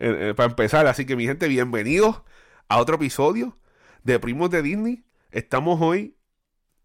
eh, 0.00 0.34
para 0.34 0.48
empezar. 0.48 0.86
Así 0.86 1.04
que 1.04 1.14
mi 1.14 1.26
gente, 1.26 1.46
bienvenidos 1.46 2.22
a 2.68 2.78
otro 2.78 2.96
episodio 2.96 3.58
de 4.02 4.18
Primos 4.18 4.50
de 4.50 4.62
Disney. 4.62 5.04
Estamos 5.30 5.80
hoy 5.80 6.16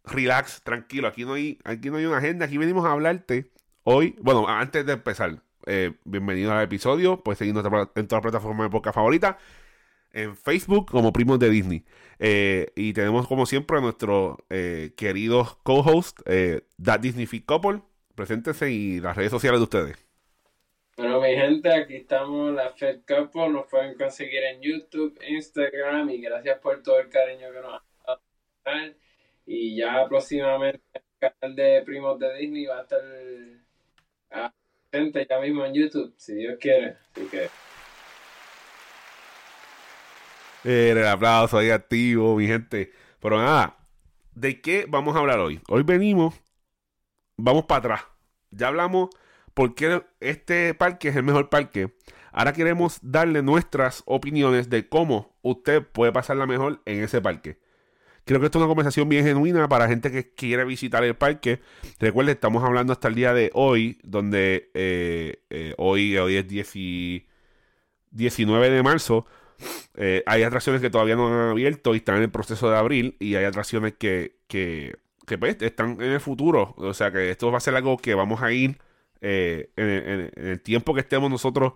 relax, 0.04 0.62
tranquilo. 0.62 1.08
Aquí 1.08 1.26
no 1.26 1.34
hay, 1.34 1.60
aquí 1.64 1.90
no 1.90 1.98
hay 1.98 2.06
una 2.06 2.18
agenda. 2.18 2.46
Aquí 2.46 2.58
venimos 2.58 2.86
a 2.86 2.92
hablarte 2.92 3.52
hoy. 3.84 4.16
Bueno, 4.22 4.48
antes 4.48 4.86
de 4.86 4.94
empezar, 4.94 5.42
eh, 5.66 5.94
bienvenido 6.04 6.52
al 6.52 6.64
episodio. 6.64 7.24
Puedes 7.24 7.40
seguirnos 7.40 7.64
en 7.64 8.08
todas 8.08 8.24
las 8.24 8.32
plataformas 8.32 8.66
de 8.66 8.70
podcast 8.70 8.96
favoritas. 8.96 9.38
En 10.12 10.36
Facebook 10.36 10.90
como 10.92 11.12
Primos 11.12 11.40
de 11.40 11.50
Disney. 11.50 11.86
Eh, 12.20 12.72
y 12.76 12.94
tenemos 12.94 13.28
como 13.28 13.46
siempre 13.46 13.78
a 13.78 13.82
nuestros 13.82 14.38
eh, 14.50 14.94
queridos 14.96 15.58
co-host, 15.64 16.20
That 16.84 17.00
Disney 17.00 17.26
Fit 17.26 17.46
Couple. 17.46 17.82
Preséntense 18.16 18.72
y 18.72 19.00
las 19.00 19.18
redes 19.18 19.32
sociales 19.32 19.60
de 19.60 19.64
ustedes. 19.64 20.05
Bueno, 20.98 21.20
mi 21.20 21.36
gente, 21.36 21.74
aquí 21.74 21.98
estamos, 21.98 22.54
la 22.54 22.70
Fed 22.70 23.02
Couple. 23.06 23.50
Nos 23.50 23.68
pueden 23.68 23.98
conseguir 23.98 24.44
en 24.44 24.62
YouTube, 24.62 25.20
Instagram. 25.28 26.10
Y 26.10 26.22
gracias 26.22 26.58
por 26.60 26.82
todo 26.82 27.00
el 27.00 27.10
cariño 27.10 27.52
que 27.52 27.60
nos 27.60 27.74
han 27.74 28.18
dado. 28.64 28.96
Y 29.46 29.76
ya 29.76 30.08
próximamente 30.08 30.82
el 30.94 31.04
canal 31.20 31.56
de 31.56 31.82
Primos 31.86 32.18
de 32.18 32.38
Disney 32.38 32.66
va 32.66 32.80
a 32.80 32.82
estar 32.84 33.02
gente 34.92 35.28
ya 35.30 35.40
mismo 35.40 35.66
en 35.66 35.74
YouTube, 35.74 36.14
si 36.18 36.36
Dios 36.36 36.58
quiere. 36.62 36.96
Así 37.12 37.28
que. 37.28 37.50
el 40.64 41.06
aplauso 41.06 41.58
ahí 41.58 41.72
activo, 41.72 42.38
mi 42.38 42.48
gente. 42.48 42.94
Pero 43.20 43.38
nada, 43.38 43.76
¿de 44.34 44.62
qué 44.62 44.86
vamos 44.88 45.14
a 45.16 45.20
hablar 45.20 45.40
hoy? 45.40 45.60
Hoy 45.68 45.84
venimos, 45.84 46.42
vamos 47.38 47.66
para 47.66 47.80
atrás. 47.80 48.06
Ya 48.52 48.70
hablamos 48.70 49.10
por 49.56 49.74
qué 49.74 50.04
este 50.20 50.76
parque 50.76 51.08
es 51.08 51.16
el 51.16 51.24
mejor 51.24 51.50
parque. 51.50 51.96
Ahora 52.32 52.54
queremos 52.54 53.00
darle 53.02 53.42
nuestras 53.42 54.04
opiniones 54.06 54.70
de 54.70 54.88
cómo 54.88 55.36
usted 55.42 55.82
puede 55.82 56.12
pasarla 56.12 56.46
mejor 56.46 56.82
en 56.86 57.04
ese 57.04 57.22
parque. 57.22 57.58
Creo 58.26 58.40
que 58.40 58.48
esto 58.48 58.58
es 58.58 58.62
una 58.62 58.68
conversación 58.68 59.08
bien 59.08 59.24
genuina 59.24 59.70
para 59.70 59.88
gente 59.88 60.12
que 60.12 60.34
quiere 60.34 60.66
visitar 60.66 61.04
el 61.04 61.16
parque. 61.16 61.62
Recuerde, 62.00 62.34
estamos 62.34 62.64
hablando 62.64 62.92
hasta 62.92 63.08
el 63.08 63.16
día 63.16 63.34
de 63.34 63.52
hoy, 63.54 64.00
donde 64.04 64.72
eh, 64.74 65.44
eh, 65.50 65.74
hoy, 65.78 66.18
es 66.18 66.48
19 68.12 68.70
de 68.70 68.84
marzo. 68.84 69.26
Eh, 69.94 70.24
hay 70.26 70.44
atracciones 70.44 70.82
que 70.82 70.90
todavía 70.90 71.16
no 71.16 71.28
han 71.28 71.52
abierto 71.52 71.94
y 71.94 72.00
están 72.00 72.18
en 72.18 72.24
el 72.24 72.32
proceso 72.32 72.70
de 72.70 72.78
abril. 72.78 73.16
Y 73.20 73.36
hay 73.36 73.46
atracciones 73.46 73.94
que, 73.94 74.36
que, 74.48 74.98
pues, 75.40 75.56
están 75.62 76.02
en 76.02 76.12
el 76.12 76.20
futuro. 76.20 76.74
O 76.78 76.94
sea 76.94 77.12
que 77.12 77.30
esto 77.30 77.50
va 77.52 77.60
a 77.60 77.62
ser 77.62 77.76
algo 77.76 77.98
que 77.98 78.16
vamos 78.16 78.42
a 78.42 78.52
ir 78.52 78.80
en, 79.22 80.32
el 80.36 80.62
tiempo 80.62 80.94
que 80.94 81.02
estemos 81.02 81.30
nosotros 81.30 81.74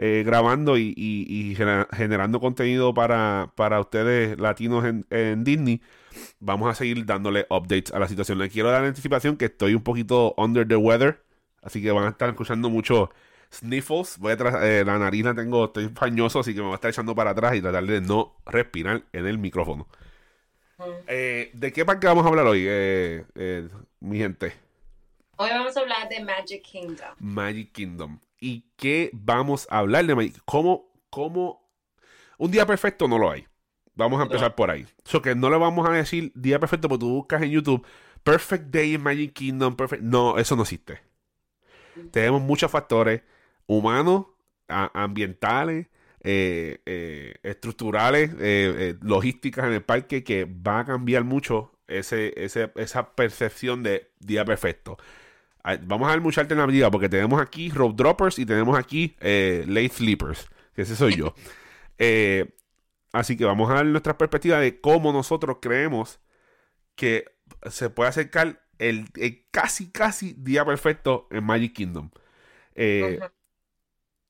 eh, 0.00 0.22
grabando 0.24 0.78
y, 0.78 1.56
generando 1.56 2.38
contenido 2.38 2.94
para, 2.94 3.50
para 3.56 3.80
ustedes 3.80 4.38
latinos 4.38 4.84
en, 4.84 5.42
Disney, 5.42 5.82
vamos 6.38 6.70
a 6.70 6.74
seguir 6.76 7.04
dándole 7.04 7.46
updates 7.50 7.92
a 7.92 7.98
la 7.98 8.06
situación. 8.06 8.38
Le 8.38 8.48
quiero 8.48 8.70
dar 8.70 8.82
la 8.82 8.88
anticipación 8.88 9.36
que 9.36 9.46
estoy 9.46 9.74
un 9.74 9.82
poquito 9.82 10.34
under 10.36 10.66
the 10.68 10.76
weather, 10.76 11.20
así 11.62 11.82
que 11.82 11.90
van 11.90 12.04
a 12.04 12.10
estar 12.10 12.28
escuchando 12.28 12.70
mucho 12.70 13.10
sniffles. 13.52 14.18
Voy 14.18 14.34
a 14.34 14.36
eh, 14.62 14.84
la 14.84 15.00
nariz 15.00 15.24
la 15.24 15.34
tengo, 15.34 15.64
estoy 15.64 15.88
pañoso, 15.88 16.38
así 16.38 16.54
que 16.54 16.60
me 16.60 16.66
voy 16.66 16.74
a 16.74 16.76
estar 16.76 16.92
echando 16.92 17.16
para 17.16 17.30
atrás 17.30 17.56
y 17.56 17.60
tratar 17.60 17.84
de 17.84 18.00
no 18.00 18.36
respirar 18.46 19.02
en 19.12 19.26
el 19.26 19.38
micrófono. 19.38 19.88
Eh, 21.08 21.50
¿De 21.54 21.72
qué 21.72 21.84
parte 21.84 22.06
vamos 22.06 22.24
a 22.24 22.28
hablar 22.28 22.46
hoy, 22.46 22.68
mi 23.98 24.18
gente? 24.18 24.67
Hoy 25.40 25.50
vamos 25.50 25.76
a 25.76 25.80
hablar 25.80 26.08
de 26.08 26.24
Magic 26.24 26.62
Kingdom. 26.62 27.14
Magic 27.20 27.70
Kingdom 27.70 28.18
y 28.40 28.64
qué 28.76 29.10
vamos 29.12 29.68
a 29.70 29.78
hablar 29.78 30.04
de 30.04 30.16
Magic. 30.16 30.42
¿Cómo, 30.44 30.90
cómo? 31.10 31.64
Un 32.38 32.50
día 32.50 32.66
perfecto 32.66 33.06
no 33.06 33.18
lo 33.18 33.30
hay. 33.30 33.46
Vamos 33.94 34.18
a 34.18 34.24
empezar 34.24 34.56
por 34.56 34.68
ahí. 34.68 34.84
Eso 35.06 35.22
que 35.22 35.36
no 35.36 35.48
le 35.48 35.56
vamos 35.56 35.88
a 35.88 35.92
decir 35.92 36.32
día 36.34 36.58
perfecto 36.58 36.88
porque 36.88 37.02
tú 37.02 37.10
buscas 37.10 37.40
en 37.40 37.50
YouTube 37.50 37.86
Perfect 38.24 38.64
Day 38.74 38.94
in 38.94 39.00
Magic 39.00 39.32
Kingdom. 39.32 39.76
Perfect... 39.76 40.02
No, 40.02 40.38
eso 40.38 40.56
no 40.56 40.62
existe. 40.62 41.02
Tenemos 42.10 42.42
muchos 42.42 42.68
factores 42.68 43.22
humanos, 43.68 44.26
ambientales, 44.66 45.86
eh, 46.20 46.80
eh, 46.84 47.36
estructurales, 47.44 48.32
eh, 48.40 48.96
logísticas 49.02 49.66
en 49.66 49.74
el 49.74 49.84
parque 49.84 50.24
que 50.24 50.46
va 50.46 50.80
a 50.80 50.84
cambiar 50.84 51.22
mucho 51.22 51.78
ese, 51.86 52.34
esa 52.44 53.14
percepción 53.14 53.84
de 53.84 54.10
día 54.18 54.44
perfecto. 54.44 54.98
Vamos 55.82 56.08
a 56.08 56.12
ver 56.12 56.20
mucha 56.20 56.40
alternativa 56.40 56.90
porque 56.90 57.08
tenemos 57.08 57.40
aquí 57.40 57.70
road 57.70 57.94
droppers 57.94 58.38
y 58.38 58.46
tenemos 58.46 58.78
aquí 58.78 59.16
eh, 59.20 59.64
late 59.66 59.90
sleepers, 59.90 60.48
que 60.74 60.82
ese 60.82 60.96
soy 60.96 61.16
yo. 61.16 61.34
Eh, 62.00 62.54
así 63.12 63.36
que 63.36 63.44
vamos 63.44 63.68
a 63.72 63.74
ver 63.74 63.86
nuestra 63.86 64.16
perspectiva 64.16 64.60
de 64.60 64.80
cómo 64.80 65.12
nosotros 65.12 65.56
creemos 65.60 66.20
que 66.94 67.24
se 67.68 67.90
puede 67.90 68.10
acercar 68.10 68.62
el, 68.78 69.08
casi, 69.50 69.90
casi 69.90 70.34
día 70.38 70.64
perfecto 70.64 71.26
en 71.32 71.42
Magic 71.42 71.72
Kingdom. 71.72 72.10
Eh, 72.76 73.18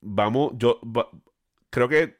vamos, 0.01 0.53
yo 0.57 0.81
creo 1.69 1.91
que 1.91 2.17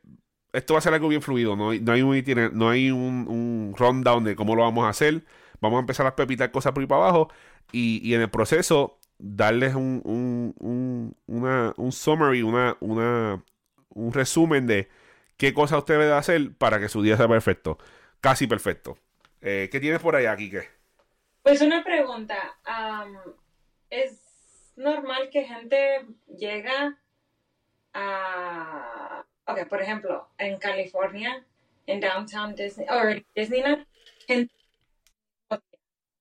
esto 0.53 0.75
va 0.75 0.79
a 0.79 0.83
ser 0.83 0.95
algo 0.95 1.09
bien 1.09 1.23
fluido. 1.23 1.57
No, 1.57 1.71
hay, 1.71 1.81
no 1.81 1.93
hay, 1.93 2.03
un, 2.03 2.25
no 2.53 2.69
hay 2.69 2.91
un, 2.91 3.27
un 3.29 3.75
rundown 3.77 4.25
de 4.25 4.37
cómo 4.37 4.55
lo 4.55 4.63
vamos 4.63 4.85
a 4.85 4.91
hacer. 4.91 5.25
Vamos 5.61 5.79
a 5.79 5.81
empezar 5.81 6.07
a 6.07 6.15
pepitar 6.15 6.51
cosas 6.51 6.73
por 6.73 6.83
ahí 6.83 6.87
para 6.87 7.03
abajo. 7.03 7.31
Y, 7.73 8.01
y 8.03 8.15
en 8.15 8.23
el 8.23 8.31
proceso 8.31 8.98
darles 9.19 9.75
un, 9.75 10.01
un, 10.05 10.55
un, 10.59 11.17
una, 11.27 11.75
un 11.77 11.93
summary, 11.93 12.43
una, 12.43 12.77
una, 12.81 13.43
un 13.91 14.13
resumen 14.13 14.67
de 14.67 14.89
qué 15.37 15.53
cosas 15.53 15.79
usted 15.79 15.99
debe 15.99 16.13
hacer 16.13 16.53
para 16.57 16.79
que 16.79 16.89
su 16.89 17.03
día 17.03 17.17
sea 17.17 17.29
perfecto. 17.29 17.79
Casi 18.21 18.47
perfecto. 18.47 18.99
Eh, 19.41 19.69
¿Qué 19.71 19.81
tienes 19.81 20.01
por 20.01 20.17
allá, 20.17 20.37
Kike? 20.37 20.69
Pues 21.43 21.61
una 21.61 21.85
pregunta. 21.85 22.37
¿Es 23.91 24.73
normal 24.77 25.31
que 25.31 25.45
gente 25.45 26.07
llega 26.37 26.99
a... 27.95 29.25
Ok, 29.47 29.67
por 29.69 29.81
ejemplo, 29.81 30.29
en 30.37 30.59
California, 30.59 31.45
en 31.87 32.01
Downtown 32.01 32.55
Disney, 32.55 32.87
o 32.91 33.23
Disneyland, 33.35 33.87
gente 34.27 34.53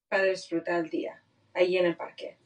para 0.07 0.23
disfrutar 0.23 0.85
el 0.85 0.89
día 0.89 1.21
ahí 1.57 1.77
en 1.77 1.85
el 1.85 1.95
parque. 1.95 2.37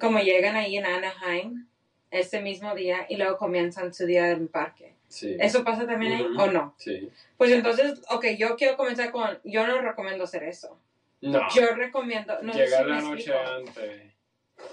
Como 0.00 0.20
llegan 0.20 0.56
ahí 0.56 0.76
en 0.76 0.86
Anaheim 0.86 1.66
ese 2.10 2.40
mismo 2.40 2.74
día 2.74 3.06
y 3.08 3.16
luego 3.16 3.36
comienzan 3.36 3.92
su 3.92 4.06
día 4.06 4.30
en 4.30 4.42
el 4.42 4.48
parque. 4.48 4.94
¿Eso 5.10 5.64
pasa 5.64 5.86
también 5.86 6.12
ahí 6.12 6.26
o 6.36 6.46
no? 6.48 6.74
Sí. 6.76 7.08
Pues 7.36 7.50
entonces, 7.50 8.02
ok, 8.10 8.26
yo 8.38 8.56
quiero 8.56 8.76
comenzar 8.76 9.10
con, 9.10 9.38
yo 9.44 9.66
no 9.66 9.80
recomiendo 9.80 10.24
hacer 10.24 10.42
eso. 10.44 10.78
No. 11.20 11.40
Yo 11.54 11.74
recomiendo... 11.74 12.40
No 12.42 12.52
Llegar 12.52 12.86
la 12.86 13.00
noche 13.00 13.32
antes. 13.34 14.12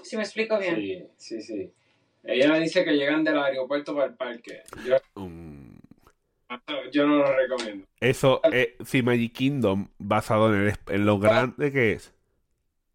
Si 0.02 0.16
me 0.16 0.22
explico 0.22 0.58
bien. 0.58 0.76
Sí, 1.16 1.40
sí, 1.40 1.42
sí. 1.42 1.72
Ella 2.22 2.54
dice 2.54 2.84
que 2.84 2.92
llegan 2.92 3.24
del 3.24 3.38
aeropuerto 3.38 3.94
para 3.94 4.08
el 4.08 4.14
parque. 4.14 4.62
Yo, 4.84 4.96
mm. 5.14 5.78
yo 6.92 7.06
no 7.06 7.18
lo 7.18 7.36
recomiendo. 7.36 7.86
Eso, 8.00 8.40
eh, 8.52 8.76
si 8.84 9.02
Magic 9.02 9.32
Kingdom, 9.32 9.88
basado 9.98 10.54
en, 10.54 10.74
en 10.88 11.06
lo 11.06 11.18
grande 11.18 11.72
que 11.72 11.92
es, 11.92 12.15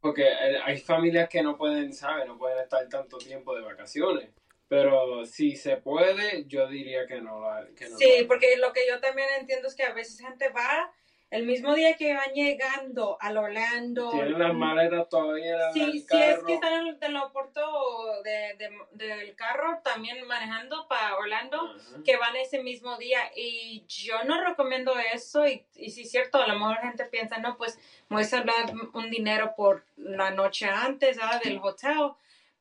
porque 0.01 0.23
eh, 0.23 0.59
hay 0.63 0.79
familias 0.79 1.29
que 1.29 1.43
no 1.43 1.57
pueden, 1.57 1.93
¿sabes? 1.93 2.27
No 2.27 2.37
pueden 2.37 2.57
estar 2.59 2.87
tanto 2.89 3.17
tiempo 3.17 3.55
de 3.55 3.61
vacaciones. 3.61 4.29
Pero 4.67 5.25
si 5.25 5.55
se 5.55 5.77
puede, 5.77 6.45
yo 6.47 6.67
diría 6.67 7.05
que 7.05 7.21
no. 7.21 7.41
Que 7.77 7.89
no 7.89 7.97
sí, 7.97 8.25
porque 8.27 8.57
lo 8.57 8.73
que 8.73 8.87
yo 8.89 8.99
también 8.99 9.27
entiendo 9.39 9.67
es 9.67 9.75
que 9.75 9.83
a 9.83 9.93
veces 9.93 10.19
gente 10.19 10.49
va 10.49 10.91
el 11.31 11.45
mismo 11.45 11.73
día 11.73 11.95
que 11.95 12.13
van 12.13 12.33
llegando 12.33 13.17
al 13.21 13.37
Orlando. 13.37 14.11
Tienen 14.11 14.37
las 14.37 14.53
maletas 14.53 15.07
todavía. 15.07 15.71
Sí, 15.71 16.05
si 16.07 16.17
es 16.17 16.43
que 16.43 16.53
están 16.55 16.73
en 16.73 16.87
el, 16.87 16.99
de, 16.99 18.69
del 18.91 19.35
carro 19.35 19.79
también 19.81 20.27
manejando 20.27 20.89
para 20.89 21.15
Orlando, 21.15 21.73
que 22.03 22.17
van 22.17 22.35
ese 22.35 22.61
mismo 22.61 22.97
día. 22.97 23.31
Y 23.33 23.85
yo 23.87 24.25
no 24.25 24.43
recomiendo 24.43 24.93
eso. 25.13 25.47
Y, 25.47 25.63
y 25.75 25.91
si 25.91 26.01
es 26.01 26.11
cierto, 26.11 26.37
a 26.37 26.47
lo 26.47 26.59
mejor 26.59 26.79
gente 26.79 27.05
piensa, 27.05 27.37
no, 27.37 27.55
pues 27.57 27.79
voy 28.09 28.23
a 28.23 28.43
dar 28.43 28.73
un 28.93 29.09
dinero 29.09 29.53
por 29.55 29.85
la 29.95 30.31
noche 30.31 30.67
antes 30.67 31.17
del 31.45 31.59
hotel. 31.63 32.11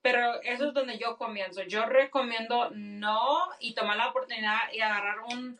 Pero 0.00 0.40
eso 0.42 0.68
es 0.68 0.74
donde 0.74 0.96
yo 0.96 1.16
comienzo. 1.18 1.62
Yo 1.64 1.86
recomiendo 1.86 2.70
no 2.70 3.48
y 3.58 3.74
tomar 3.74 3.96
la 3.96 4.10
oportunidad 4.10 4.72
y 4.72 4.80
agarrar 4.80 5.20
un 5.28 5.58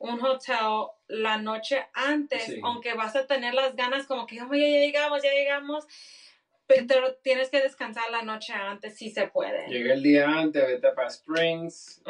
un 0.00 0.24
hotel 0.24 0.88
la 1.08 1.36
noche 1.36 1.86
antes, 1.92 2.56
aunque 2.62 2.94
vas 2.94 3.14
a 3.16 3.26
tener 3.26 3.54
las 3.54 3.76
ganas 3.76 4.06
como 4.06 4.26
que 4.26 4.36
ya 4.36 4.48
llegamos, 4.48 5.22
ya 5.22 5.32
llegamos, 5.32 5.86
pero 6.66 7.14
tienes 7.16 7.50
que 7.50 7.60
descansar 7.60 8.04
la 8.10 8.22
noche 8.22 8.54
antes 8.54 8.96
si 8.96 9.10
se 9.10 9.26
puede. 9.28 9.68
Llega 9.68 9.92
el 9.92 10.02
día 10.02 10.26
antes, 10.26 10.66
vete 10.66 10.90
para 10.92 11.08
Springs 11.08 12.02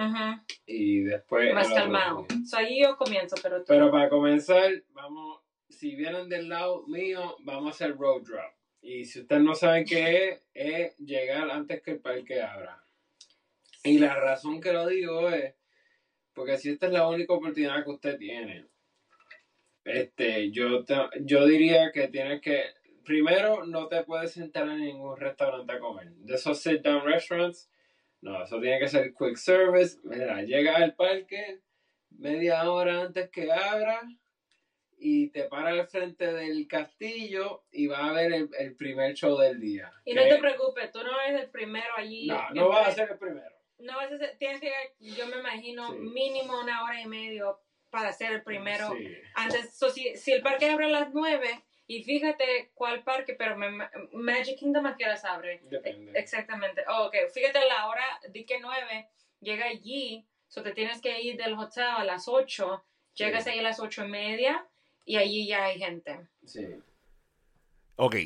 y 0.66 1.00
después... 1.00 1.52
Más 1.52 1.68
calmado. 1.68 2.26
So, 2.46 2.58
ahí 2.58 2.80
yo 2.80 2.96
comienzo, 2.96 3.36
pero 3.42 3.64
Pero 3.66 3.90
para 3.90 4.08
comenzar, 4.08 4.70
vamos, 4.90 5.40
si 5.68 5.96
vienen 5.96 6.28
del 6.28 6.48
lado 6.48 6.84
mío, 6.86 7.36
vamos 7.40 7.66
a 7.66 7.70
hacer 7.70 7.96
road 7.96 8.22
drop. 8.22 8.52
Y 8.82 9.04
si 9.04 9.20
ustedes 9.20 9.42
no 9.42 9.54
saben 9.54 9.84
qué 9.84 10.28
es, 10.28 10.42
es 10.54 10.98
llegar 10.98 11.50
antes 11.50 11.82
que 11.82 11.90
el 11.92 11.98
parque 11.98 12.40
abra. 12.40 12.84
Y 13.82 13.98
la 13.98 14.14
razón 14.14 14.60
que 14.60 14.72
lo 14.72 14.86
digo 14.86 15.28
es 15.30 15.54
porque 16.40 16.56
si 16.56 16.70
esta 16.70 16.86
es 16.86 16.92
la 16.92 17.06
única 17.06 17.34
oportunidad 17.34 17.84
que 17.84 17.90
usted 17.90 18.16
tiene, 18.16 18.66
este, 19.84 20.50
yo, 20.50 20.86
yo 21.20 21.44
diría 21.44 21.92
que 21.92 22.08
tienes 22.08 22.40
que, 22.40 22.62
primero, 23.04 23.66
no 23.66 23.88
te 23.88 24.04
puedes 24.04 24.32
sentar 24.32 24.66
en 24.66 24.80
ningún 24.80 25.20
restaurante 25.20 25.70
a 25.70 25.78
comer. 25.78 26.08
De 26.12 26.36
esos 26.36 26.62
sit-down 26.62 27.04
restaurants, 27.04 27.70
no, 28.22 28.42
eso 28.42 28.58
tiene 28.58 28.78
que 28.78 28.88
ser 28.88 29.12
quick 29.12 29.36
service. 29.36 29.98
Mira, 30.02 30.40
llega 30.40 30.76
al 30.76 30.94
parque 30.94 31.60
media 32.08 32.70
hora 32.70 33.02
antes 33.02 33.28
que 33.28 33.52
abra 33.52 34.00
y 34.96 35.28
te 35.28 35.44
para 35.44 35.72
al 35.72 35.88
frente 35.88 36.32
del 36.32 36.66
castillo 36.66 37.64
y 37.70 37.86
va 37.86 38.08
a 38.08 38.12
ver 38.14 38.32
el, 38.32 38.76
primer 38.76 39.12
show 39.12 39.36
del 39.36 39.60
día. 39.60 39.92
Y 40.06 40.14
no 40.14 40.22
te 40.22 40.38
preocupes, 40.38 40.90
tú 40.90 41.02
no 41.02 41.20
eres 41.20 41.42
el 41.42 41.50
primero 41.50 41.92
allí. 41.98 42.28
No, 42.28 42.48
no 42.54 42.68
vas 42.70 42.88
a 42.88 42.92
ser 42.92 43.10
el 43.10 43.18
primero. 43.18 43.59
No 43.82 43.96
vas 43.96 44.12
a 44.12 44.38
tienes 44.38 44.60
que, 44.60 44.72
yo 44.98 45.26
me 45.26 45.38
imagino, 45.38 45.92
mínimo 45.92 46.60
una 46.60 46.84
hora 46.84 47.00
y 47.00 47.06
media 47.06 47.44
para 47.90 48.12
ser 48.12 48.32
el 48.32 48.42
primero. 48.42 48.94
Antes, 49.34 49.74
si, 49.74 50.16
si, 50.16 50.32
el 50.32 50.42
parque 50.42 50.70
abre 50.70 50.86
a 50.86 50.88
las 50.88 51.12
nueve, 51.12 51.64
y 51.86 52.04
fíjate 52.04 52.70
cuál 52.74 53.02
parque, 53.02 53.34
pero 53.34 53.56
Magic 54.12 54.58
Kingdom 54.58 54.86
a 54.86 54.96
qué 54.96 55.04
horas 55.04 55.24
abre. 55.24 55.60
Depende. 55.64 56.18
Exactamente. 56.18 56.82
Oh, 56.88 57.06
ok, 57.06 57.16
fíjate 57.32 57.58
la 57.66 57.88
hora, 57.88 58.04
di 58.28 58.44
que 58.44 58.60
nueve, 58.60 59.08
llega 59.40 59.66
allí, 59.66 60.24
so 60.46 60.62
te 60.62 60.72
tienes 60.72 61.00
que 61.00 61.20
ir 61.20 61.36
del 61.36 61.54
hotel 61.54 61.84
a 61.84 62.04
las 62.04 62.28
ocho, 62.28 62.84
llegas 63.14 63.46
ahí 63.46 63.58
a 63.58 63.62
las 63.62 63.80
ocho 63.80 64.04
y 64.04 64.08
media, 64.08 64.66
y 65.04 65.16
allí 65.16 65.48
ya 65.48 65.64
hay 65.64 65.78
gente. 65.78 66.28
Sí. 66.44 66.64
Ok, 67.96 68.16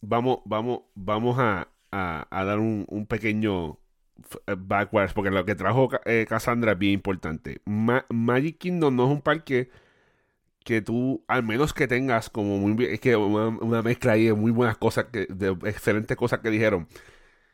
vamos, 0.00 0.38
vamos, 0.44 0.82
vamos 0.94 1.36
a, 1.38 1.68
dar 1.90 2.58
un, 2.58 3.06
pequeño 3.08 3.72
eh, 3.72 3.83
backwards, 4.56 5.12
porque 5.12 5.30
lo 5.30 5.44
que 5.44 5.54
trajo 5.54 5.88
eh, 6.04 6.26
Cassandra 6.28 6.72
es 6.72 6.78
bien 6.78 6.92
importante. 6.92 7.60
Magic 7.64 8.58
Kingdom 8.58 8.94
no 8.94 9.04
es 9.06 9.10
un 9.10 9.22
parque 9.22 9.70
que 10.64 10.80
tú, 10.80 11.24
al 11.28 11.42
menos 11.42 11.74
que 11.74 11.86
tengas 11.86 12.30
como 12.30 12.58
muy 12.58 12.84
es 12.86 13.00
que 13.00 13.16
una, 13.16 13.82
mezcla 13.82 14.12
ahí 14.12 14.26
de 14.26 14.34
muy 14.34 14.50
buenas 14.50 14.76
cosas, 14.78 15.06
que, 15.06 15.26
de 15.28 15.50
excelentes 15.68 16.16
cosas 16.16 16.40
que 16.40 16.50
dijeron. 16.50 16.88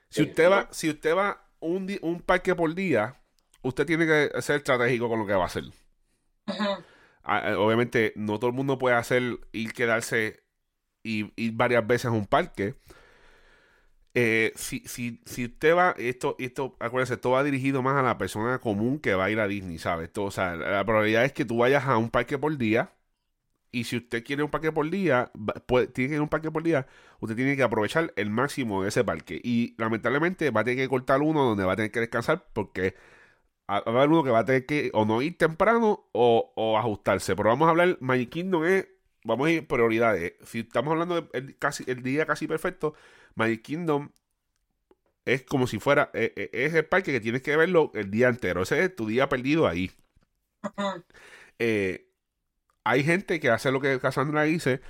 Si 0.08 0.22
usted 0.22 0.50
va, 0.50 0.68
si 0.70 0.90
usted 0.90 1.16
va 1.16 1.48
un, 1.60 1.90
un 2.02 2.20
parque 2.20 2.54
por 2.54 2.74
día, 2.74 3.20
usted 3.62 3.86
tiene 3.86 4.06
que 4.06 4.30
ser 4.42 4.56
estratégico 4.56 5.08
con 5.08 5.18
lo 5.18 5.26
que 5.26 5.34
va 5.34 5.44
a 5.44 5.46
hacer. 5.46 5.64
Ajá. 6.46 6.84
Ah, 7.22 7.50
eh, 7.50 7.54
obviamente 7.54 8.12
no 8.16 8.38
todo 8.38 8.50
el 8.50 8.56
mundo 8.56 8.78
puede 8.78 8.96
hacer 8.96 9.38
ir 9.52 9.72
quedarse 9.72 10.42
y 11.02 11.32
ir 11.36 11.52
varias 11.52 11.86
veces 11.86 12.06
a 12.06 12.10
un 12.10 12.26
parque. 12.26 12.74
Eh, 14.14 14.52
si, 14.56 14.80
si, 14.86 15.20
si 15.24 15.44
usted 15.46 15.76
va, 15.76 15.94
esto, 15.96 16.34
esto, 16.40 16.76
acuérdense, 16.80 17.14
esto 17.14 17.30
va 17.30 17.44
dirigido 17.44 17.80
más 17.82 17.96
a 17.96 18.02
la 18.02 18.18
persona 18.18 18.58
común 18.58 18.98
que 18.98 19.14
va 19.14 19.26
a 19.26 19.30
ir 19.30 19.38
a 19.38 19.46
Disney, 19.46 19.78
¿sabes? 19.78 20.08
Esto, 20.08 20.24
o 20.24 20.30
sea, 20.32 20.56
la 20.56 20.84
probabilidad 20.84 21.24
es 21.24 21.32
que 21.32 21.44
tú 21.44 21.58
vayas 21.58 21.84
a 21.86 21.96
un 21.96 22.10
parque 22.10 22.38
por 22.38 22.56
día. 22.56 22.92
Y 23.72 23.84
si 23.84 23.98
usted 23.98 24.24
quiere 24.24 24.42
un 24.42 24.50
parque 24.50 24.72
por 24.72 24.90
día, 24.90 25.30
puede, 25.66 25.86
tiene 25.88 26.08
que 26.10 26.14
ir 26.16 26.20
a 26.20 26.22
un 26.24 26.28
parque 26.28 26.50
por 26.50 26.62
día, 26.64 26.86
usted 27.20 27.36
tiene 27.36 27.56
que 27.56 27.62
aprovechar 27.62 28.12
el 28.16 28.30
máximo 28.30 28.82
de 28.82 28.88
ese 28.88 29.04
parque. 29.04 29.40
Y 29.44 29.74
lamentablemente 29.78 30.50
va 30.50 30.62
a 30.62 30.64
tener 30.64 30.78
que 30.78 30.88
cortar 30.88 31.22
uno 31.22 31.44
donde 31.44 31.64
va 31.64 31.74
a 31.74 31.76
tener 31.76 31.92
que 31.92 32.00
descansar 32.00 32.46
porque 32.52 32.96
va 33.70 33.76
a 33.78 33.90
haber 33.90 34.08
uno 34.10 34.24
que 34.24 34.30
va 34.30 34.40
a 34.40 34.44
tener 34.44 34.66
que 34.66 34.90
o 34.94 35.04
no 35.04 35.22
ir 35.22 35.38
temprano 35.38 36.08
o, 36.12 36.76
ajustarse. 36.78 37.36
Pero 37.36 37.50
vamos 37.50 37.66
a 37.66 37.70
hablar, 37.70 37.98
Magic 38.00 38.30
Kingdom 38.30 38.64
es, 38.64 38.88
vamos 39.24 39.48
a 39.48 39.50
ir 39.50 39.66
prioridades. 39.66 40.34
Si 40.44 40.60
estamos 40.60 40.92
hablando 40.92 41.22
del 41.22 41.56
casi, 41.58 41.84
el 41.86 42.02
día 42.02 42.26
casi 42.26 42.46
perfecto, 42.46 42.94
Magic 43.34 43.62
Kingdom 43.62 44.10
es 45.24 45.42
como 45.42 45.66
si 45.66 45.78
fuera, 45.78 46.10
e, 46.14 46.32
e, 46.36 46.50
es, 46.52 46.74
el 46.74 46.86
parque 46.86 47.12
que 47.12 47.20
tienes 47.20 47.42
que 47.42 47.56
verlo 47.56 47.92
el 47.94 48.10
día 48.10 48.28
entero. 48.28 48.62
Ese 48.62 48.82
es 48.84 48.96
tu 48.96 49.06
día 49.06 49.28
perdido 49.28 49.66
ahí. 49.66 49.90
Eh, 51.62 52.08
hay 52.84 53.04
gente 53.04 53.38
que 53.38 53.50
hace 53.50 53.70
lo 53.70 53.82
que 53.82 54.00
Cassandra 54.00 54.44
dice 54.44 54.80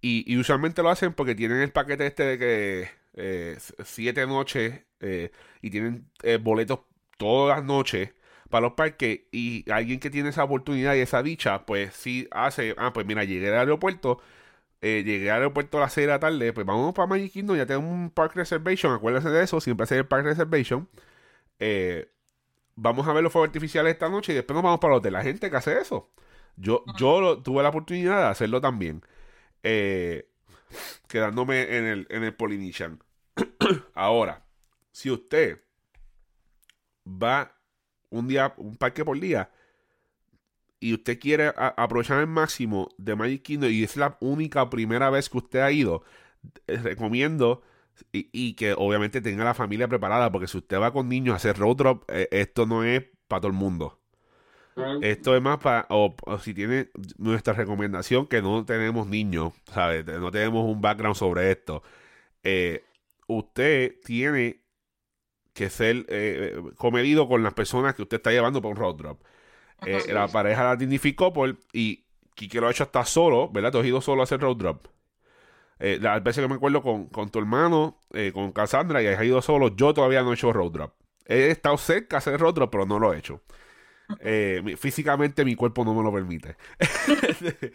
y, 0.00 0.36
usualmente 0.38 0.80
lo 0.80 0.90
hacen 0.90 1.12
porque 1.12 1.34
tienen 1.34 1.58
el 1.58 1.72
paquete 1.72 2.06
este 2.06 2.22
de 2.22 2.38
que 2.38 2.88
eh, 3.14 3.58
siete 3.84 4.24
noches 4.28 4.80
eh, 5.00 5.32
y 5.60 5.70
tienen 5.70 6.08
boletos 6.42 6.82
todas 7.18 7.58
las 7.58 7.66
noches 7.66 8.10
para 8.50 8.62
los 8.62 8.72
parques 8.74 9.22
y 9.32 9.70
alguien 9.70 10.00
que 10.00 10.10
tiene 10.10 10.30
esa 10.30 10.44
oportunidad 10.44 10.94
y 10.94 11.00
esa 11.00 11.22
dicha, 11.22 11.66
pues 11.66 11.94
sí 11.94 12.28
hace, 12.32 12.74
ah, 12.78 12.92
pues 12.92 13.06
mira, 13.06 13.24
llegué 13.24 13.48
al 13.48 13.60
aeropuerto, 13.60 14.20
eh, 14.82 15.02
llegué 15.04 15.30
al 15.30 15.38
aeropuerto 15.38 15.78
a 15.78 15.82
las 15.82 15.92
6 15.94 16.06
de 16.06 16.12
la 16.12 16.20
tarde, 16.20 16.52
pues 16.52 16.66
vamos 16.66 16.94
para 16.94 17.06
Magic 17.06 17.32
Kingdom, 17.32 17.56
ya 17.56 17.66
tengo 17.66 17.88
un 17.88 18.10
park 18.10 18.34
reservation, 18.36 18.92
acuérdense 18.92 19.30
de 19.30 19.44
eso, 19.44 19.60
siempre 19.60 19.84
hacer 19.84 19.98
el 19.98 20.06
park 20.06 20.24
reservation. 20.24 20.88
Eh, 21.60 22.10
vamos 22.76 23.06
a 23.06 23.12
ver 23.12 23.22
los 23.22 23.32
fuegos 23.32 23.48
artificiales 23.48 23.92
esta 23.92 24.08
noche 24.08 24.32
y 24.32 24.36
después 24.36 24.54
nos 24.54 24.64
vamos 24.64 24.80
para 24.80 24.94
el 24.94 24.98
hotel. 24.98 25.12
La 25.12 25.22
gente 25.22 25.50
que 25.50 25.56
hace 25.56 25.78
eso. 25.80 26.10
Yo, 26.56 26.84
yo 26.98 27.40
tuve 27.42 27.62
la 27.62 27.70
oportunidad 27.70 28.18
de 28.18 28.28
hacerlo 28.28 28.60
también. 28.60 29.02
Eh, 29.62 30.28
quedándome 31.08 31.76
en 31.76 31.84
el, 31.84 32.06
en 32.10 32.24
el 32.24 32.34
Polynesian. 32.34 33.02
Ahora, 33.94 34.44
si 34.92 35.10
usted 35.10 35.60
va 37.06 37.59
un 38.10 38.28
día, 38.28 38.54
un 38.56 38.76
parque 38.76 39.04
por 39.04 39.18
día, 39.18 39.50
y 40.80 40.94
usted 40.94 41.18
quiere 41.18 41.52
aprovechar 41.56 42.20
el 42.20 42.26
máximo 42.26 42.88
de 42.96 43.14
Magic 43.14 43.42
Kingdom 43.42 43.70
y 43.70 43.84
es 43.84 43.96
la 43.96 44.16
única 44.20 44.68
primera 44.70 45.10
vez 45.10 45.28
que 45.28 45.38
usted 45.38 45.60
ha 45.60 45.70
ido, 45.70 46.02
eh, 46.66 46.78
recomiendo 46.78 47.62
y, 48.12 48.54
que 48.54 48.72
obviamente 48.72 49.20
tenga 49.20 49.44
la 49.44 49.52
familia 49.52 49.88
preparada, 49.88 50.32
porque 50.32 50.48
si 50.48 50.56
usted 50.56 50.80
va 50.80 50.92
con 50.92 51.08
niños 51.08 51.34
a 51.34 51.36
hacer 51.36 51.58
road 51.58 51.76
drop, 51.76 52.04
eh, 52.08 52.28
esto 52.30 52.64
no 52.64 52.82
es 52.82 53.04
para 53.28 53.42
todo 53.42 53.50
el 53.50 53.56
mundo. 53.56 53.98
Esto 55.02 55.36
es 55.36 55.42
más 55.42 55.58
para, 55.58 55.86
o, 55.90 56.14
si 56.42 56.54
tiene 56.54 56.88
nuestra 57.18 57.52
recomendación, 57.52 58.26
que 58.26 58.40
no 58.40 58.64
tenemos 58.64 59.06
niños, 59.06 59.52
¿sabes? 59.70 60.06
No 60.06 60.30
tenemos 60.30 60.64
un 60.64 60.80
background 60.80 61.16
sobre 61.16 61.50
esto. 61.50 61.82
Eh, 62.42 62.82
usted 63.26 63.96
tiene 64.02 64.59
que 65.52 65.70
ser 65.70 65.96
eh, 65.96 66.04
eh, 66.08 66.62
comedido 66.76 67.28
con 67.28 67.42
las 67.42 67.54
personas 67.54 67.94
que 67.94 68.02
usted 68.02 68.18
está 68.18 68.30
llevando 68.30 68.60
para 68.60 68.72
un 68.72 68.76
road 68.76 68.94
drop. 68.96 69.20
Eh, 69.84 70.12
la 70.12 70.28
pareja 70.28 70.64
la 70.64 70.76
dignificó 70.76 71.32
por, 71.32 71.56
y 71.72 72.04
Kike 72.34 72.60
lo 72.60 72.68
ha 72.68 72.70
hecho 72.70 72.84
hasta 72.84 73.04
solo, 73.04 73.48
¿verdad? 73.50 73.72
Te 73.72 73.78
has 73.80 73.86
ido 73.86 74.00
solo 74.00 74.22
a 74.22 74.24
hacer 74.24 74.40
road 74.40 74.56
drop. 74.56 74.86
Eh, 75.78 75.98
las 76.00 76.22
veces 76.22 76.42
que 76.42 76.48
me 76.48 76.56
acuerdo 76.56 76.82
con, 76.82 77.06
con 77.06 77.30
tu 77.30 77.38
hermano, 77.38 77.98
con 78.34 78.52
Cassandra, 78.52 79.02
y 79.02 79.06
has 79.06 79.22
ido 79.24 79.40
solo, 79.40 79.74
yo 79.74 79.94
todavía 79.94 80.22
no 80.22 80.30
he 80.30 80.34
hecho 80.34 80.52
road 80.52 80.72
drop. 80.72 80.92
He 81.26 81.50
estado 81.50 81.78
cerca 81.78 82.16
de 82.16 82.18
hacer 82.18 82.40
road 82.40 82.54
drop, 82.54 82.70
pero 82.70 82.86
no 82.86 82.98
lo 82.98 83.14
he 83.14 83.18
hecho. 83.18 83.40
Físicamente 84.76 85.44
mi 85.44 85.54
cuerpo 85.54 85.84
no 85.84 85.94
me 85.94 86.02
lo 86.02 86.12
permite. 86.12 86.56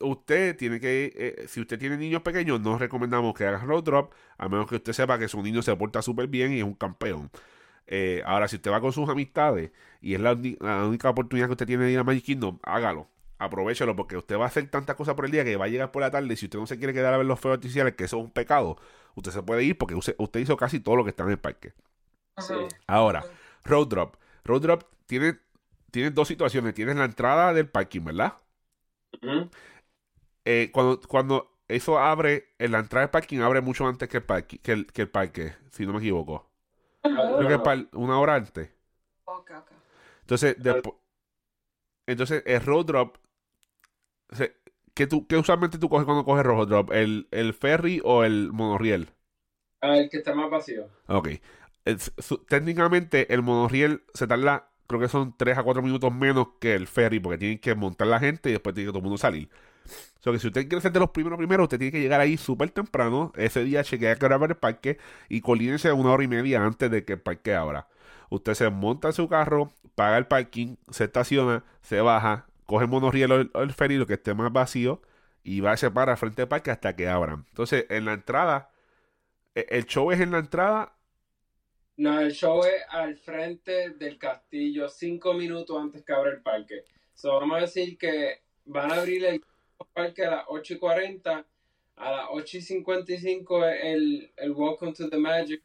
usted 0.00 0.56
tiene 0.56 0.80
que, 0.80 1.12
eh, 1.14 1.48
si 1.48 1.60
usted 1.60 1.78
tiene 1.78 1.96
niños 1.96 2.22
pequeños, 2.22 2.60
no 2.60 2.78
recomendamos 2.78 3.34
que 3.34 3.46
haga 3.46 3.58
road 3.58 3.84
drop, 3.84 4.12
a 4.38 4.48
menos 4.48 4.68
que 4.68 4.76
usted 4.76 4.92
sepa 4.92 5.18
que 5.18 5.28
su 5.28 5.42
niño 5.42 5.62
se 5.62 5.74
porta 5.76 6.02
súper 6.02 6.28
bien 6.28 6.52
y 6.52 6.58
es 6.58 6.64
un 6.64 6.74
campeón. 6.74 7.30
Eh, 7.86 8.22
ahora, 8.26 8.48
si 8.48 8.56
usted 8.56 8.70
va 8.70 8.80
con 8.80 8.92
sus 8.92 9.08
amistades 9.08 9.70
y 10.00 10.14
es 10.14 10.20
la, 10.20 10.32
única 10.32 11.10
oportunidad 11.10 11.46
que 11.46 11.52
usted 11.52 11.66
tiene 11.66 11.84
de 11.84 11.92
ir 11.92 11.98
a 11.98 12.04
Magic 12.04 12.24
Kingdom, 12.24 12.58
hágalo. 12.62 13.08
Aprovechelo 13.38 13.94
porque 13.94 14.16
usted 14.16 14.38
va 14.38 14.44
a 14.44 14.48
hacer 14.48 14.68
tantas 14.70 14.96
cosas 14.96 15.14
por 15.14 15.26
el 15.26 15.30
día 15.30 15.44
que 15.44 15.56
va 15.56 15.66
a 15.66 15.68
llegar 15.68 15.92
por 15.92 16.00
la 16.02 16.10
tarde. 16.10 16.32
Y 16.32 16.36
si 16.36 16.46
usted 16.46 16.58
no 16.58 16.66
se 16.66 16.78
quiere 16.78 16.94
quedar 16.94 17.12
a 17.14 17.18
ver 17.18 17.26
los 17.26 17.38
fuegos 17.38 17.58
artificiales, 17.58 17.94
que 17.94 18.04
eso 18.04 18.18
es 18.18 18.24
un 18.24 18.30
pecado, 18.30 18.78
usted 19.14 19.30
se 19.30 19.42
puede 19.42 19.62
ir 19.62 19.76
porque 19.76 19.94
usted, 19.94 20.40
hizo 20.40 20.56
casi 20.56 20.80
todo 20.80 20.96
lo 20.96 21.04
que 21.04 21.10
está 21.10 21.24
en 21.24 21.30
el 21.30 21.38
parque. 21.38 21.74
Ahora, 22.86 23.24
road 23.64 23.88
drop. 23.88 24.16
Road 24.44 24.62
drop 24.62 24.84
tiene, 25.06 25.38
tiene 25.90 26.10
dos 26.10 26.28
situaciones. 26.28 26.74
Tienes 26.74 26.96
la 26.96 27.04
entrada 27.04 27.52
del 27.52 27.68
parking, 27.68 28.02
¿verdad? 28.04 28.34
Eh, 30.44 30.70
cuando, 30.72 31.00
cuando 31.00 31.58
eso 31.68 31.98
abre, 31.98 32.54
en 32.58 32.72
la 32.72 32.78
entrada 32.78 33.06
del 33.06 33.10
parking 33.10 33.40
abre 33.40 33.60
mucho 33.60 33.86
antes 33.86 34.08
que 34.08 34.18
el, 34.18 34.22
parque, 34.22 34.58
que 34.58 34.72
el, 34.72 34.86
que 34.86 35.02
el 35.02 35.08
parque, 35.08 35.54
si 35.70 35.86
no 35.86 35.92
me 35.92 35.98
equivoco. 35.98 36.50
Creo 37.02 37.62
que 37.62 37.86
una 37.92 38.18
hora 38.18 38.34
antes. 38.36 38.70
Entonces, 40.22 40.56
después, 40.58 40.96
entonces 42.06 42.42
el 42.46 42.60
road 42.60 42.86
drop, 42.86 43.16
¿qué, 44.94 45.06
tú, 45.06 45.26
¿qué 45.26 45.36
usualmente 45.36 45.78
tú 45.78 45.88
coges 45.88 46.04
cuando 46.04 46.24
coges 46.24 46.44
road 46.44 46.68
drop? 46.68 46.92
¿El, 46.92 47.28
el 47.30 47.54
ferry 47.54 48.00
o 48.04 48.24
el 48.24 48.52
monorriel? 48.52 49.10
Ah, 49.80 49.98
el 49.98 50.08
que 50.08 50.18
está 50.18 50.34
más 50.34 50.50
vacío. 50.50 50.88
Ok. 51.06 51.28
técnicamente 52.48 53.32
el 53.32 53.42
monorriel 53.42 54.02
se 54.14 54.26
tarda, 54.26 54.70
creo 54.86 55.00
que 55.00 55.08
son 55.08 55.34
3 55.36 55.58
a 55.58 55.62
4 55.62 55.82
minutos 55.82 56.12
menos 56.14 56.48
que 56.60 56.74
el 56.74 56.86
ferry, 56.86 57.20
porque 57.20 57.38
tienen 57.38 57.58
que 57.58 57.74
montar 57.74 58.08
la 58.08 58.18
gente 58.18 58.48
y 58.50 58.52
después 58.52 58.74
tiene 58.74 58.88
que 58.88 58.92
todo 58.92 58.98
el 58.98 59.04
mundo 59.04 59.18
salir. 59.18 59.48
O 59.86 60.22
sea 60.22 60.32
que 60.32 60.38
si 60.38 60.46
usted 60.48 60.68
quiere 60.68 60.80
ser 60.80 60.92
de 60.92 61.00
los 61.00 61.10
primeros 61.10 61.38
primeros, 61.38 61.64
usted 61.64 61.78
tiene 61.78 61.92
que 61.92 62.00
llegar 62.00 62.20
ahí 62.20 62.36
súper 62.36 62.70
temprano. 62.70 63.32
Ese 63.36 63.62
día 63.64 63.84
chequea 63.84 64.16
que 64.16 64.26
el 64.26 64.56
parque 64.56 64.98
y 65.28 65.40
colínese 65.40 65.92
una 65.92 66.10
hora 66.10 66.24
y 66.24 66.28
media 66.28 66.64
antes 66.64 66.90
de 66.90 67.04
que 67.04 67.14
el 67.14 67.20
parque 67.20 67.54
abra. 67.54 67.88
Usted 68.30 68.54
se 68.54 68.70
monta 68.70 69.08
en 69.08 69.14
su 69.14 69.28
carro, 69.28 69.70
paga 69.94 70.18
el 70.18 70.26
parking, 70.26 70.76
se 70.90 71.04
estaciona, 71.04 71.64
se 71.82 72.00
baja, 72.00 72.46
coge 72.66 72.84
el 72.84 72.90
monorriel 72.90 73.32
o 73.32 73.62
el, 73.62 73.72
ferry, 73.72 73.96
lo 73.96 74.06
que 74.06 74.14
esté 74.14 74.34
más 74.34 74.52
vacío, 74.52 75.00
y 75.44 75.60
va 75.60 75.72
a 75.72 75.76
se 75.76 75.90
para 75.90 76.16
frente 76.16 76.42
al 76.42 76.48
parque 76.48 76.70
hasta 76.70 76.96
que 76.96 77.08
abran. 77.08 77.46
Entonces, 77.50 77.86
en 77.88 78.04
la 78.04 78.14
entrada, 78.14 78.70
e, 79.54 79.66
el 79.70 79.86
show 79.86 80.10
es 80.12 80.20
en 80.20 80.32
la 80.32 80.38
entrada 80.38 80.95
No, 81.96 82.20
el 82.20 82.32
show 82.32 82.62
es 82.64 82.82
al 82.90 83.16
frente 83.16 83.90
del 83.90 84.18
castillo, 84.18 84.88
cinco 84.88 85.32
minutos 85.32 85.80
antes 85.80 86.04
que 86.04 86.12
abra 86.12 86.30
el 86.30 86.42
parque. 86.42 86.84
So, 87.14 87.32
vamos 87.32 87.56
a 87.56 87.60
decir 87.62 87.96
que 87.96 88.42
van 88.66 88.92
a 88.92 88.96
abrir 88.96 89.24
el 89.24 89.42
parque 89.94 90.24
a 90.24 90.30
las 90.30 90.44
8 90.48 90.74
y 90.74 90.78
40, 90.78 91.46
a 91.96 92.10
las 92.10 92.26
8 92.30 92.58
y 92.58 92.60
55 92.60 93.66
es 93.66 93.84
el, 93.84 94.32
el 94.36 94.52
Welcome 94.52 94.92
to 94.92 95.08
the 95.08 95.16
Magic, 95.16 95.62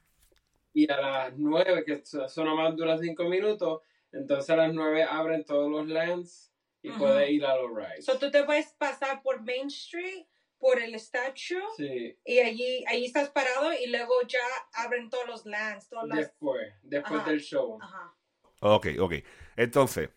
y 0.73 0.89
a 0.89 1.01
las 1.01 1.38
9, 1.38 1.83
que 1.85 2.01
son 2.05 2.45
nomás 2.45 2.75
dura 2.77 2.97
5 2.97 3.23
minutos, 3.25 3.81
entonces 4.13 4.50
a 4.51 4.55
las 4.55 4.73
9 4.73 5.03
abren 5.03 5.43
todos 5.43 5.69
los 5.69 5.88
lands 5.88 6.53
y 6.81 6.89
Ujú. 6.89 7.00
puedes 7.00 7.29
ir 7.29 7.45
a 7.45 7.57
los 7.57 7.75
rides. 7.75 8.05
So, 8.05 8.17
tú 8.17 8.31
te 8.31 8.43
puedes 8.43 8.71
pasar 8.73 9.21
por 9.21 9.41
Main 9.41 9.67
Street, 9.67 10.25
por 10.61 10.79
el 10.79 10.93
statue, 10.95 11.59
Sí, 11.75 12.15
y 12.23 12.39
allí, 12.39 12.85
allí 12.87 13.05
estás 13.05 13.29
parado 13.29 13.73
y 13.73 13.87
luego 13.87 14.13
ya 14.27 14.39
abren 14.73 15.09
todos 15.09 15.27
los 15.27 15.45
lands, 15.45 15.89
todas 15.89 16.07
las... 16.07 16.19
después, 16.19 16.71
después 16.83 17.19
Ajá. 17.19 17.29
del 17.31 17.41
show. 17.41 17.79
Ajá. 17.81 18.13
Ok, 18.59 18.87
ok. 18.99 19.13
Entonces, 19.57 20.09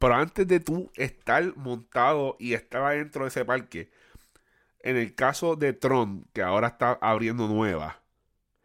pero 0.00 0.14
antes 0.14 0.46
de 0.48 0.58
tú 0.58 0.90
estar 0.96 1.56
montado 1.56 2.36
y 2.40 2.54
estar 2.54 2.82
adentro 2.82 3.22
de 3.22 3.28
ese 3.28 3.44
parque, 3.44 3.90
en 4.80 4.96
el 4.96 5.14
caso 5.14 5.56
de 5.56 5.72
Tron, 5.72 6.26
que 6.32 6.42
ahora 6.42 6.68
está 6.68 6.98
abriendo 7.00 7.46
nueva. 7.48 8.00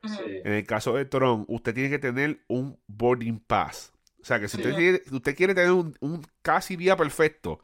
Sí. 0.04 0.42
en 0.46 0.54
el 0.54 0.66
caso 0.66 0.96
de 0.96 1.06
Tron, 1.06 1.46
usted 1.50 1.74
tiene 1.74 1.90
que 1.90 2.00
tener 2.00 2.40
un 2.48 2.80
boarding 2.88 3.40
pass. 3.40 3.92
O 4.22 4.26
sea 4.26 4.40
que 4.40 4.48
si 4.48 4.58
usted 4.58 4.70
Ujú. 4.72 4.78
quiere, 4.80 5.04
si 5.06 5.16
usted 5.16 5.36
quiere 5.36 5.54
tener 5.54 5.72
un, 5.72 5.96
un 6.00 6.26
casi 6.42 6.76
día 6.76 6.96
perfecto, 6.98 7.60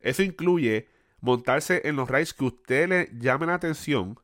eso 0.00 0.22
incluye 0.22 0.88
montarse 1.26 1.82
en 1.84 1.96
los 1.96 2.08
rides 2.08 2.32
que 2.34 2.44
usted 2.44 2.88
le 2.88 3.10
llame 3.18 3.46
la 3.46 3.54
atención, 3.54 4.18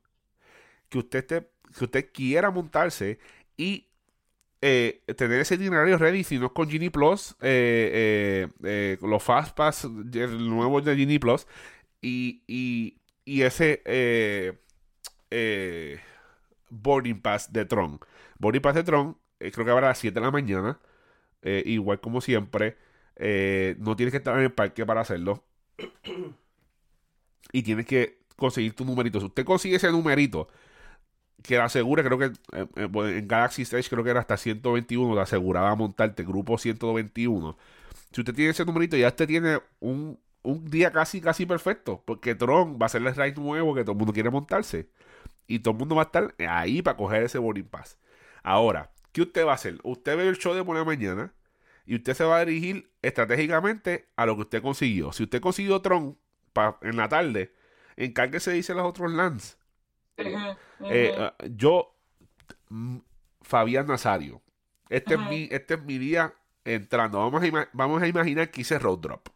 que 0.89 0.99
usted 0.99 1.21
esté- 1.27 1.49
que 1.77 1.85
usted 1.85 2.11
quiera 2.13 2.51
montarse 2.51 3.19
y 3.57 3.89
eh, 4.63 5.03
tener 5.17 5.41
ese 5.41 5.57
itinerario 5.57 5.99
ready, 5.99 6.23
si 6.25 6.39
no 6.39 6.53
con 6.55 6.71
Genie 6.71 6.91
Plus, 6.91 7.35
eh, 7.41 8.47
eh, 8.63 8.99
los 9.03 9.23
Fast 9.23 9.57
Pass, 9.57 9.85
el 9.85 10.49
nuevo 10.49 10.81
de 10.81 10.97
Genie 10.97 11.19
Plus, 11.19 11.47
y, 12.01 12.43
y, 12.47 13.43
ese 13.43 13.83
Boarding 16.71 17.21
Pass 17.21 17.53
de 17.53 17.65
Tron. 17.65 17.99
Boarding 18.39 18.63
Pass 18.63 18.75
de 18.77 18.85
Tron, 18.85 19.19
creo 19.39 19.65
que 19.65 19.71
habrá 19.71 19.89
a 19.89 19.91
las 19.91 19.99
7 19.99 20.21
de 20.21 20.27
la 20.27 20.31
mañana, 20.31 20.79
igual 21.43 22.01
como 22.01 22.21
siempre, 22.21 22.77
no 23.79 23.97
tienes 23.97 24.13
que 24.13 24.19
estar 24.19 24.37
en 24.39 24.45
el 24.45 24.53
parque 24.53 24.87
para 24.87 25.01
hacerlo. 25.01 25.45
Y 27.53 27.63
tienes 27.63 27.87
que 27.87 28.19
conseguir 28.37 28.75
tu 28.75 28.85
numerito. 28.85 29.21
Si 29.21 29.27
usted 29.27 29.45
consigue 29.45 29.77
ese 29.77 29.93
numerito, 29.93 30.49
que 31.43 31.57
le 31.57 31.61
asegura, 31.61 32.03
creo 32.03 32.19
que 32.19 32.27
eh, 32.27 32.67
eh, 32.77 33.19
en 33.19 33.29
Galaxy 33.29 33.63
Stage 33.63 33.89
creo 33.89 34.05
que 34.05 34.11
era 34.11 34.21
hasta 34.21 34.37
121, 34.37 35.15
te 35.15 35.21
aseguraba 35.21 35.75
montarte 35.75 36.23
grupo 36.25 36.57
121. 36.59 37.57
Si 38.13 38.21
usted 38.21 38.35
tiene 38.35 38.51
ese 38.51 38.65
numerito, 38.65 38.97
ya 38.97 39.09
usted 39.09 39.27
tiene 39.27 39.61
un, 39.81 40.19
un 40.43 40.71
día 40.71 40.93
casi, 40.93 41.21
casi 41.21 41.47
perfecto, 41.47 42.03
porque 42.05 42.35
Tron 42.35 42.79
va 42.81 42.87
a 42.87 42.89
ser 42.89 43.03
el 43.03 43.15
ride 43.15 43.41
nuevo 43.41 43.75
que 43.75 43.83
todo 43.83 43.93
el 43.93 43.99
mundo 43.99 44.13
quiere 44.13 44.31
montarse. 44.31 44.89
Y 45.47 45.59
todo 45.59 45.73
el 45.73 45.79
mundo 45.79 45.97
va 45.97 46.03
a 46.03 46.05
estar 46.07 46.35
ahí 46.49 46.83
para 46.83 46.97
coger 46.97 47.25
ese 47.25 47.39
boarding 47.39 47.65
pass. 47.65 47.99
Ahora, 48.43 48.93
¿qué 49.13 49.23
usted 49.23 49.45
va 49.47 49.53
a 49.53 49.55
hacer? 49.57 49.79
Usted 49.83 50.17
ve 50.17 50.29
el 50.29 50.39
show 50.39 50.55
de 50.55 50.65
por 50.65 50.77
la 50.77 50.85
mañana 50.85 51.33
y 51.85 51.97
usted 51.97 52.15
se 52.15 52.25
va 52.25 52.39
a 52.39 52.45
dirigir 52.45 52.91
estratégicamente 53.03 54.09
a 54.17 54.27
lo 54.27 54.37
que 54.37 54.43
usted 54.43 54.63
consiguió. 54.63 55.13
Si 55.13 55.25
usted 55.25 55.41
consiguió 55.41 55.81
Tron 55.81 56.17
pa- 56.53 56.79
en 56.83 56.97
la 56.97 57.09
tarde, 57.09 57.53
encárguese 57.97 58.51
a 58.53 58.75
los 58.75 58.87
otros 58.87 59.13
lands. 59.13 59.59
Eh, 60.91 61.15
yo, 61.57 61.95
mm, 62.69 62.99
Fabián 63.43 63.87
Nazario, 63.87 64.43
este, 64.89 65.15
es 65.15 65.21
mi, 65.31 65.49
este 65.51 65.75
es 65.75 65.83
mi 65.83 65.99
día 65.99 66.35
entrando. 66.65 67.19
Vamos 67.19 67.43
a, 67.43 67.69
vamos 67.73 68.03
a 68.03 68.07
imaginar 68.09 68.51
que 68.51 68.61
hice 68.63 68.79
road 68.79 68.99
drop. 68.99 69.29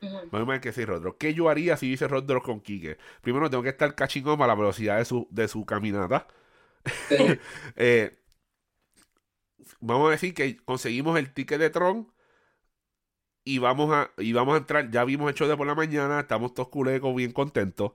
Vamos 0.00 0.32
a 0.32 0.36
imaginar 0.38 0.60
que 0.60 0.68
hice 0.70 0.86
road 0.86 1.00
drop. 1.02 1.18
¿Qué 1.18 1.34
yo 1.34 1.48
haría 1.48 1.76
si 1.76 1.92
hice 1.92 2.08
road 2.08 2.24
drop 2.24 2.44
con 2.44 2.60
Quique? 2.60 2.98
Primero 3.20 3.48
tengo 3.50 3.62
que 3.62 3.68
estar 3.70 3.94
catching 3.94 4.26
up 4.28 4.42
a 4.42 4.46
la 4.46 4.54
velocidad 4.54 4.98
de 4.98 5.04
su, 5.04 5.26
de 5.30 5.48
su 5.48 5.64
caminata. 5.64 6.26
Eh, 7.76 8.18
vamos 9.80 10.08
a 10.08 10.12
decir 10.12 10.34
que 10.34 10.56
conseguimos 10.56 11.18
el 11.18 11.32
ticket 11.32 11.58
de 11.60 11.70
Tron 11.70 12.12
y 13.44 13.58
vamos 13.58 13.92
a, 13.92 14.10
y 14.18 14.32
vamos 14.32 14.54
a 14.54 14.58
entrar. 14.58 14.90
Ya 14.90 15.04
vimos 15.04 15.28
el 15.30 15.34
show 15.36 15.48
de 15.48 15.56
por 15.56 15.66
la 15.66 15.74
mañana, 15.74 16.20
estamos 16.20 16.54
todos 16.54 16.68
culecos, 16.68 17.14
bien 17.14 17.32
contentos. 17.32 17.92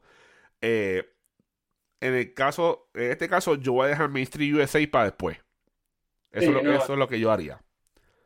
Eh, 0.62 1.06
en 2.01 2.13
el 2.13 2.34
caso, 2.34 2.89
en 2.94 3.12
este 3.12 3.27
caso, 3.27 3.56
yo 3.56 3.74
voy 3.74 3.86
a 3.86 3.89
dejar 3.89 4.10
Main 4.10 4.24
Street 4.24 4.54
USA 4.54 4.80
para 4.92 5.06
después. 5.06 5.38
Eso, 6.32 6.42
Sí, 6.42 6.46
es 6.48 6.54
lo, 6.54 6.62
no. 6.62 6.74
eso 6.74 6.94
es 6.94 7.00
lo 7.00 7.08
que 7.08 7.20
yo 7.20 7.32
haría. 7.32 7.62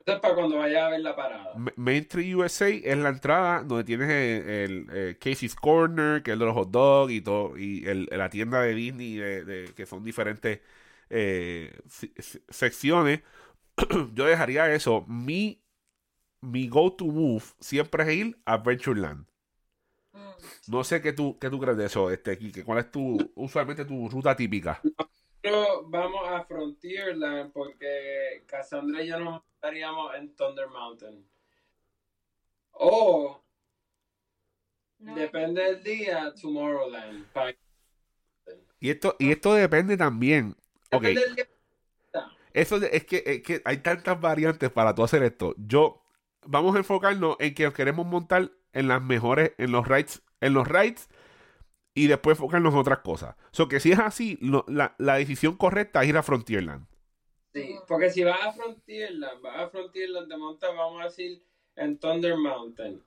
Eso 0.05 0.15
es 0.15 0.19
para 0.19 0.33
cuando 0.33 0.57
vayas 0.57 0.81
a 0.83 0.89
ver 0.89 0.99
la 1.01 1.15
parada. 1.15 1.53
Ma- 1.55 1.71
Main 1.75 2.01
Street 2.01 2.35
USA 2.35 2.67
es 2.69 2.97
la 2.97 3.09
entrada 3.09 3.63
donde 3.63 3.83
tienes 3.83 4.09
el, 4.09 4.49
el, 4.49 4.87
eh, 4.91 5.17
Casey's 5.19 5.55
Corner, 5.55 6.23
que 6.23 6.31
es 6.33 6.39
de 6.39 6.45
los 6.45 6.55
hot 6.55 6.71
dogs 6.71 7.13
y 7.13 7.21
todo, 7.21 7.57
y 7.57 7.85
el- 7.87 8.09
la 8.11 8.29
tienda 8.29 8.61
de 8.61 8.73
Disney, 8.73 9.15
de, 9.15 9.45
de- 9.45 9.73
que 9.75 9.85
son 9.85 10.03
diferentes 10.03 10.59
eh, 11.09 11.77
se- 11.87 12.11
se- 12.21 12.41
secciones. 12.49 13.21
Yo 14.13 14.25
dejaría 14.25 14.73
eso. 14.73 15.05
Mi, 15.07 15.61
mi 16.41 16.67
go-to 16.67 17.05
move 17.05 17.43
siempre 17.59 18.03
es 18.03 18.09
ir 18.13 18.41
a 18.45 18.53
Adventureland. 18.53 19.25
No 20.67 20.83
sé 20.83 21.01
qué 21.01 21.13
tú, 21.13 21.37
qué 21.39 21.49
tú 21.49 21.59
crees 21.59 21.77
de 21.77 21.85
eso, 21.85 22.09
este, 22.11 22.37
Quique. 22.37 22.63
¿Cuál 22.63 22.79
es 22.79 22.91
tu, 22.91 23.17
usualmente 23.35 23.85
tu 23.85 24.09
ruta 24.09 24.35
típica? 24.35 24.81
Pero 25.41 25.87
vamos 25.87 26.27
a 26.27 26.43
Frontierland 26.45 27.51
porque 27.51 28.43
Cassandra 28.45 29.01
y 29.03 29.07
yo 29.07 29.19
nos 29.19 29.43
estaríamos 29.55 30.13
en 30.15 30.35
Thunder 30.35 30.67
Mountain. 30.67 31.25
O, 32.73 33.43
No. 34.99 35.15
depende 35.15 35.61
del 35.63 35.83
día, 35.83 36.33
Tomorrowland. 36.39 37.25
Y 38.79 38.89
esto, 38.89 39.15
y 39.19 39.31
esto 39.31 39.53
depende 39.53 39.97
también. 39.97 40.55
Ok. 40.91 41.03
Depende 41.03 41.21
del 41.21 41.35
día. 41.35 41.47
Eso 42.53 42.77
es 42.77 43.05
que, 43.05 43.23
es 43.25 43.43
que 43.43 43.61
hay 43.63 43.77
tantas 43.77 44.19
variantes 44.19 44.69
para 44.69 44.93
tú 44.93 45.03
hacer 45.03 45.23
esto. 45.23 45.55
Yo, 45.57 46.00
vamos 46.45 46.75
a 46.75 46.79
enfocarnos 46.79 47.37
en 47.39 47.53
que 47.53 47.71
queremos 47.73 48.05
montar 48.05 48.51
en 48.73 48.87
las 48.87 49.01
mejores, 49.01 49.53
en 49.57 49.71
los 49.71 49.87
rides, 49.87 50.23
en 50.41 50.53
los 50.53 50.67
rides 50.67 51.09
y 51.95 52.07
después 52.07 52.37
enfocarnos 52.37 52.73
en 52.73 52.79
otras 52.79 52.99
cosas. 52.99 53.35
So 53.51 53.67
que 53.67 53.79
si 53.79 53.91
es 53.91 53.99
así, 53.99 54.37
lo- 54.41 54.65
la, 54.67 54.95
la 54.99 55.15
decisión 55.15 55.57
correcta 55.57 56.03
es 56.03 56.09
ir 56.09 56.17
a 56.17 56.23
Frontierland. 56.23 56.87
Sí, 57.53 57.75
porque 57.87 58.09
si 58.09 58.23
vas 58.23 58.41
a 58.41 58.53
Frontierland, 58.53 59.41
vas 59.41 59.57
a 59.57 59.69
Frontierland, 59.69 60.29
te 60.29 60.37
montas, 60.37 60.75
vamos 60.75 61.01
a 61.01 61.05
decir, 61.05 61.43
en 61.75 61.97
Thunder 61.99 62.37
Mountain. 62.37 63.03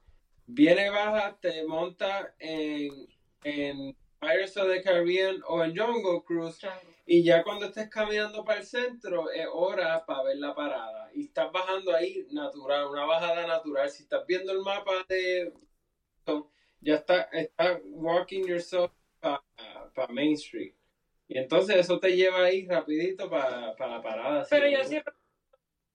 Viene 0.47 0.91
baja, 0.91 1.39
te 1.41 1.67
montas 1.67 2.29
en, 2.39 3.09
en 3.43 3.97
Pirates 4.21 4.57
of 4.59 4.69
the 4.69 4.83
Caribbean 4.83 5.43
o 5.49 5.65
en 5.65 5.77
Jungle 5.77 6.23
Cruise. 6.27 6.61
Y 7.07 7.23
ya 7.23 7.43
cuando 7.43 7.67
estés 7.67 7.91
caminando 7.91 8.45
para 8.45 8.61
el 8.61 8.67
centro, 8.67 9.31
es 9.31 9.47
hora 9.53 10.05
para 10.07 10.23
ver 10.23 10.39
la 10.39 10.55
parada. 10.55 11.11
Y 11.13 11.27
estás 11.27 11.53
bajando 11.53 11.95
ahí 11.95 12.27
natural, 12.31 12.87
una 12.87 13.05
bajada 13.05 13.47
natural. 13.47 13.91
Si 13.91 14.05
estás 14.05 14.27
viendo 14.27 14.53
el 14.53 14.61
mapa 14.61 15.05
de. 15.09 15.53
Ya 16.81 16.97
está, 16.97 17.23
está 17.33 17.81
walking 17.85 18.45
yourself 18.47 18.91
para 19.21 20.13
Main 20.13 20.33
Street. 20.35 20.75
Y 21.29 21.39
entonces 21.39 21.77
eso 21.77 21.99
te 21.99 22.15
lleva 22.15 22.45
ahí 22.45 22.67
rapidito 22.67 23.29
para 23.31 23.75
la 23.75 24.03
parada. 24.03 24.47
Pero 24.49 24.69
yo 24.69 24.85
siempre 24.85 25.13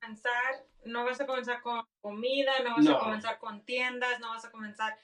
comenzar, 0.02 0.66
no 0.86 1.06
vas 1.06 1.22
a 1.22 1.26
comenzar 1.26 1.62
con 1.62 1.86
comida, 2.02 2.52
no 2.64 2.76
vas 2.76 2.86
No. 2.86 2.98
a 2.98 3.00
comenzar 3.00 3.38
con 3.40 3.64
tiendas, 3.66 4.20
no 4.20 4.30
vas 4.30 4.46
a 4.46 4.52
comenzar 4.52 4.98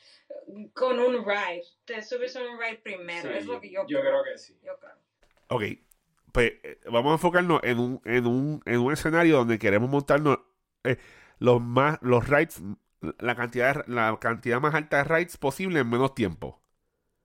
con 0.74 1.00
un 1.00 1.25
ride. 1.25 1.63
Te 1.85 2.01
subes 2.01 2.35
a 2.35 2.41
un 2.41 2.59
ride 2.59 2.77
primero, 2.77 3.29
Sí, 3.29 3.38
es 3.38 3.45
lo 3.45 3.59
que 3.59 3.69
yo, 3.71 3.85
yo 3.88 4.01
creo 4.01 4.24
que 4.24 4.38
sí. 4.38 4.57
Yo 4.63 4.77
creo. 4.79 4.95
Ok, 5.50 5.63
pues 6.36 6.51
eh, 6.63 6.80
vamos 6.92 7.12
a 7.12 7.13
enfocarnos 7.13 7.62
en 7.63 7.80
un, 7.80 8.01
en 8.04 8.27
un, 8.27 8.62
en 8.65 8.80
un 8.80 8.92
escenario 8.92 9.38
donde 9.38 9.58
queremos 9.58 9.89
montarnos 9.89 10.39
eh, 10.84 10.98
los 11.39 11.62
más, 11.62 11.98
los 12.01 12.27
rides, 12.27 12.62
la 13.20 13.36
cantidad, 13.36 13.86
la 13.88 14.18
cantidad 14.20 14.60
más 14.60 14.75
alta 14.75 14.98
de 14.98 15.04
rides 15.06 15.38
posible 15.38 15.80
en 15.80 15.89
menos 15.89 16.13
tiempo. 16.13 16.62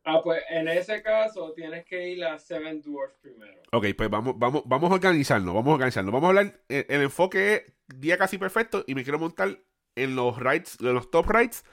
Ah, 0.05 0.21
pues 0.23 0.40
en 0.49 0.69
ese 0.69 1.02
caso 1.02 1.52
tienes 1.55 1.85
que 1.85 2.11
ir 2.11 2.25
a 2.25 2.38
Seven 2.38 2.81
Dwarfs 2.83 3.19
primero. 3.21 3.61
Ok, 3.73 3.87
pues 3.97 4.09
vamos, 4.09 4.38
vamos, 4.38 4.62
vamos 4.64 4.90
a 4.93 4.95
organizarnos, 4.95 5.55
vamos 5.55 5.73
a 5.73 5.75
organizarnos. 5.75 6.12
Vamos 6.12 6.26
a 6.26 6.29
hablar, 6.29 6.61
el, 6.69 6.87
el 6.88 7.02
enfoque 7.02 7.55
es 7.55 7.62
día 7.88 8.17
casi 8.17 8.38
perfecto 8.38 8.85
y 8.87 8.95
me 8.95 9.02
quiero 9.02 9.19
montar 9.19 9.59
en 9.97 10.14
los 10.14 10.38
rides, 10.38 10.79
en 10.81 10.95
los 10.95 11.11
top 11.11 11.29
rides, 11.29 11.64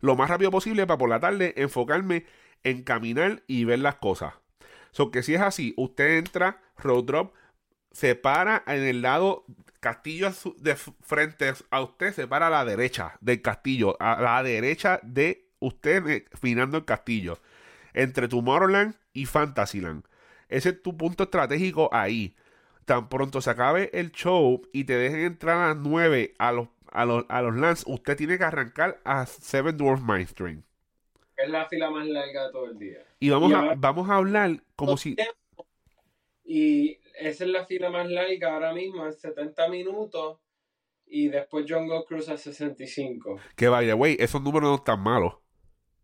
lo 0.00 0.16
más 0.16 0.30
rápido 0.30 0.50
posible 0.50 0.86
para 0.86 0.96
por 0.96 1.10
la 1.10 1.20
tarde 1.20 1.52
enfocarme 1.58 2.24
en 2.64 2.84
caminar 2.84 3.42
y 3.46 3.64
ver 3.66 3.80
las 3.80 3.96
cosas. 3.96 4.32
So 4.96 5.10
que 5.10 5.22
si 5.22 5.34
es 5.34 5.42
así, 5.42 5.74
usted 5.76 6.16
entra, 6.16 6.58
road 6.78 7.04
drop, 7.04 7.34
se 7.92 8.14
para 8.14 8.62
en 8.66 8.82
el 8.82 9.02
lado 9.02 9.44
castillo 9.78 10.32
de 10.56 10.74
frente 10.74 11.52
a 11.70 11.82
usted, 11.82 12.14
se 12.14 12.26
para 12.26 12.46
a 12.46 12.50
la 12.50 12.64
derecha 12.64 13.18
del 13.20 13.42
castillo, 13.42 13.98
a 14.00 14.18
la 14.22 14.42
derecha 14.42 14.98
de 15.02 15.50
usted 15.58 16.06
eh, 16.08 16.24
finando 16.40 16.78
el 16.78 16.86
castillo, 16.86 17.38
entre 17.92 18.26
Tomorrowland 18.26 18.94
y 19.12 19.26
Fantasyland. 19.26 20.02
Ese 20.48 20.70
es 20.70 20.82
tu 20.82 20.96
punto 20.96 21.24
estratégico 21.24 21.90
ahí. 21.92 22.34
tan 22.86 23.10
pronto 23.10 23.42
se 23.42 23.50
acabe 23.50 23.90
el 23.92 24.12
show 24.12 24.62
y 24.72 24.84
te 24.84 24.96
dejen 24.96 25.20
entrar 25.20 25.58
a 25.58 25.74
las 25.74 25.76
9 25.76 26.36
a 26.38 26.52
los, 26.52 26.68
a 26.90 27.04
los, 27.04 27.26
a 27.28 27.42
los 27.42 27.54
lands, 27.54 27.84
usted 27.86 28.16
tiene 28.16 28.38
que 28.38 28.44
arrancar 28.44 28.98
a 29.04 29.26
Seven 29.26 29.76
Dwarf 29.76 30.00
Mine. 30.00 30.62
Es 31.36 31.50
la 31.50 31.66
fila 31.68 31.90
más 31.90 32.06
larga 32.06 32.46
de 32.46 32.52
todo 32.52 32.66
el 32.66 32.78
día. 32.78 32.98
Y 33.20 33.30
vamos, 33.30 33.50
Y 33.50 33.54
a, 33.54 33.58
ahora- 33.58 33.74
vamos 33.76 34.08
a 34.08 34.16
hablar 34.16 34.62
como 34.74 34.96
si... 34.96 35.16
Y 36.44 36.98
esa 37.18 37.44
es 37.44 37.50
la 37.50 37.64
fila 37.66 37.90
más 37.90 38.08
larga 38.08 38.54
ahora 38.54 38.72
mismo, 38.72 39.06
es 39.06 39.20
70 39.20 39.68
minutos. 39.68 40.38
Y 41.06 41.28
después 41.28 41.66
Jungle 41.68 42.04
Cruise 42.06 42.28
a 42.28 42.36
65. 42.36 43.38
Que 43.54 43.68
vaya, 43.68 43.94
güey, 43.94 44.16
esos 44.18 44.42
números 44.42 44.70
no 44.70 44.74
están 44.76 45.00
malos. 45.00 45.34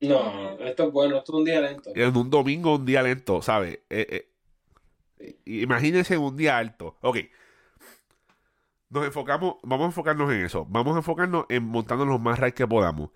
No, 0.01 0.59
esto 0.61 0.87
es 0.89 0.93
bueno, 0.93 1.17
esto 1.19 1.33
es 1.33 1.39
un 1.39 1.45
día 1.45 1.61
lento. 1.61 1.91
En 1.95 2.17
un 2.17 2.29
domingo, 2.31 2.75
un 2.77 2.85
día 2.85 3.03
lento, 3.03 3.41
¿sabes? 3.41 3.79
Eh, 3.89 4.29
eh, 5.19 5.37
imagínense 5.45 6.17
un 6.19 6.37
día 6.37 6.59
alto. 6.59 6.97
Ok. 7.03 7.19
Nos 8.91 9.07
enfocamos, 9.07 9.57
vamos 9.63 9.85
a 9.85 9.87
enfocarnos 9.87 10.31
en 10.33 10.45
eso. 10.45 10.67
Vamos 10.69 10.95
a 10.95 10.99
enfocarnos 10.99 11.47
en 11.49 11.63
montando 11.65 12.05
los 12.05 12.21
más 12.21 12.39
rides 12.39 12.55
que 12.55 12.67
podamos. 12.67 13.11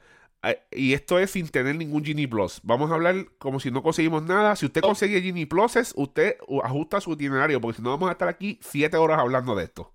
Eh, 0.46 0.62
y 0.70 0.92
esto 0.92 1.18
es 1.18 1.32
sin 1.32 1.48
tener 1.48 1.74
ningún 1.74 2.04
Genie 2.04 2.28
Plus. 2.28 2.60
Vamos 2.62 2.90
a 2.90 2.94
hablar 2.94 3.26
como 3.38 3.58
si 3.58 3.70
no 3.70 3.82
conseguimos 3.82 4.22
nada. 4.22 4.54
Si 4.54 4.66
usted 4.66 4.80
consigue 4.80 5.20
Genie 5.20 5.46
Pluses, 5.46 5.92
usted 5.96 6.36
ajusta 6.62 7.00
su 7.00 7.12
itinerario, 7.12 7.60
porque 7.60 7.78
si 7.78 7.82
no 7.82 7.90
vamos 7.90 8.08
a 8.08 8.12
estar 8.12 8.28
aquí 8.28 8.58
siete 8.62 8.96
horas 8.96 9.18
hablando 9.18 9.56
de 9.56 9.64
esto. 9.64 9.92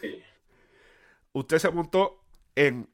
Sí. 0.00 0.22
Usted 1.32 1.58
se 1.58 1.70
montó 1.70 2.22
en. 2.54 2.88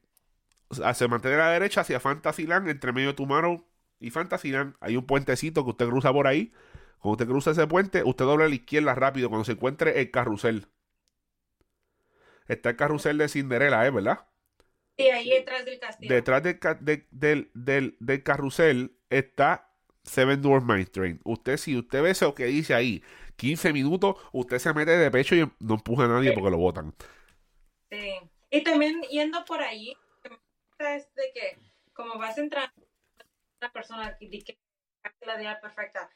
se 0.69 1.07
mantiene 1.07 1.35
a 1.35 1.39
la 1.39 1.51
derecha 1.51 1.81
hacia 1.81 1.99
Fantasyland, 1.99 2.69
entre 2.69 2.93
medio 2.93 3.09
de 3.09 3.13
Tomorrow 3.15 3.65
y 3.99 4.09
Fantasyland. 4.09 4.75
Hay 4.79 4.95
un 4.95 5.05
puentecito 5.05 5.63
que 5.63 5.71
usted 5.71 5.87
cruza 5.87 6.13
por 6.13 6.27
ahí. 6.27 6.53
Cuando 6.99 7.13
usted 7.13 7.27
cruza 7.27 7.51
ese 7.51 7.67
puente, 7.67 8.03
usted 8.03 8.23
dobla 8.23 8.45
a 8.45 8.49
la 8.49 8.55
izquierda 8.55 8.95
rápido 8.95 9.29
cuando 9.29 9.43
se 9.43 9.53
encuentre 9.53 9.99
el 9.99 10.09
carrusel. 10.09 10.67
Está 12.47 12.69
el 12.69 12.75
carrusel 12.77 13.17
de 13.17 13.27
Cinderella, 13.27 13.85
¿eh? 13.85 13.91
¿Verdad? 13.91 14.25
Sí, 14.97 15.09
ahí 15.09 15.29
detrás 15.29 15.65
del 15.65 15.79
castillo. 15.79 16.13
Detrás 16.13 16.43
del, 16.43 16.59
de- 16.81 17.07
del, 17.11 17.51
del- 17.53 17.97
del 17.99 18.23
carrusel 18.23 18.95
está 19.09 19.69
Seven 20.03 20.41
Dwarf 20.41 20.63
Mine 20.65 20.85
Train. 20.85 21.19
Usted, 21.23 21.57
si 21.57 21.77
usted 21.77 22.01
ve 22.03 22.11
eso 22.11 22.35
que 22.35 22.45
dice 22.45 22.73
ahí, 22.73 23.03
15 23.35 23.73
minutos, 23.73 24.15
usted 24.31 24.59
se 24.59 24.73
mete 24.73 24.91
de 24.91 25.09
pecho 25.11 25.35
y 25.35 25.49
no 25.59 25.75
empuja 25.75 26.05
a 26.05 26.07
nadie 26.07 26.31
porque 26.33 26.51
lo 26.51 26.57
botan. 26.57 26.93
Sí. 27.89 28.19
Y 28.51 28.63
también 28.63 29.01
yendo 29.03 29.43
por 29.45 29.61
ahí, 29.61 29.95
es 30.79 31.13
de 31.15 31.31
que 31.33 31.57
como 31.93 32.17
vas 32.17 32.37
entrando 32.37 32.73
una 33.61 33.71
persona 33.71 34.17
que 34.19 34.57
la 35.25 35.41
idea 35.41 35.59
perfecta, 35.61 36.09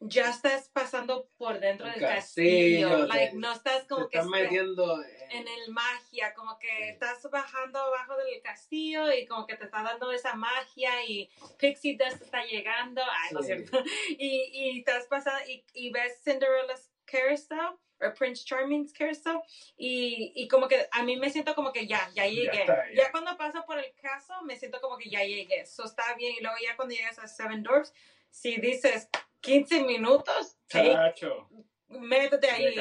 ya 0.00 0.30
estás 0.30 0.68
pasando 0.68 1.28
por 1.38 1.58
dentro 1.58 1.86
El 1.86 1.94
del 1.94 2.02
castillo, 2.02 2.88
castillo. 2.90 3.06
Like, 3.08 3.34
no 3.36 3.52
estás 3.52 3.84
como 3.88 4.08
que 4.08 4.18
están 4.18 4.30
espe- 4.32 4.42
metiendo 4.42 5.02
en 5.30 5.48
el 5.48 5.70
magia, 5.70 6.32
como 6.34 6.56
que 6.58 6.90
estás 6.90 7.28
bajando 7.30 7.80
abajo 7.80 8.16
del 8.16 8.40
castillo 8.40 9.10
y 9.12 9.26
como 9.26 9.46
que 9.46 9.56
te 9.56 9.64
está 9.64 9.82
dando 9.82 10.12
esa 10.12 10.34
magia 10.34 11.04
y 11.04 11.28
Pixie 11.58 11.96
Dust 11.98 12.22
está 12.22 12.44
llegando, 12.44 13.02
ay, 13.02 13.28
no 13.32 13.40
es 13.40 13.46
Sí. 13.46 13.52
cierto, 13.54 13.82
y, 14.18 14.50
y 14.52 14.78
estás 14.78 15.06
pasando 15.06 15.40
y, 15.48 15.64
y 15.74 15.90
ves 15.90 16.20
Cinderella's 16.22 16.90
Carousel 17.04 17.58
o 18.00 18.14
Prince 18.14 18.44
Charming's 18.44 18.92
Carousel 18.92 19.40
y, 19.76 20.32
y 20.36 20.46
como 20.46 20.68
que 20.68 20.86
a 20.92 21.02
mí 21.02 21.16
me 21.16 21.28
siento 21.30 21.56
como 21.56 21.72
que 21.72 21.88
ya, 21.88 22.08
ya 22.14 22.24
llegué. 22.26 22.60
está, 22.60 22.88
ya. 22.94 23.02
ya. 23.04 23.10
cuando 23.10 23.36
paso 23.36 23.64
por 23.66 23.78
el 23.78 23.92
caso 24.00 24.40
me 24.42 24.56
siento 24.56 24.80
como 24.80 24.96
que 24.96 25.10
ya 25.10 25.24
llegué, 25.24 25.62
eso 25.62 25.84
está 25.84 26.14
bien 26.14 26.34
y 26.38 26.40
luego 26.40 26.56
ya 26.62 26.76
cuando 26.76 26.94
llegas 26.94 27.18
a 27.18 27.26
Seven 27.26 27.64
Dwarfs, 27.64 27.92
si 28.30 28.56
dices 28.60 29.08
15 29.48 29.84
minutos, 29.84 30.58
Chacho, 30.68 31.48
métete 31.88 32.46
de 32.46 32.52
ahí 32.52 32.76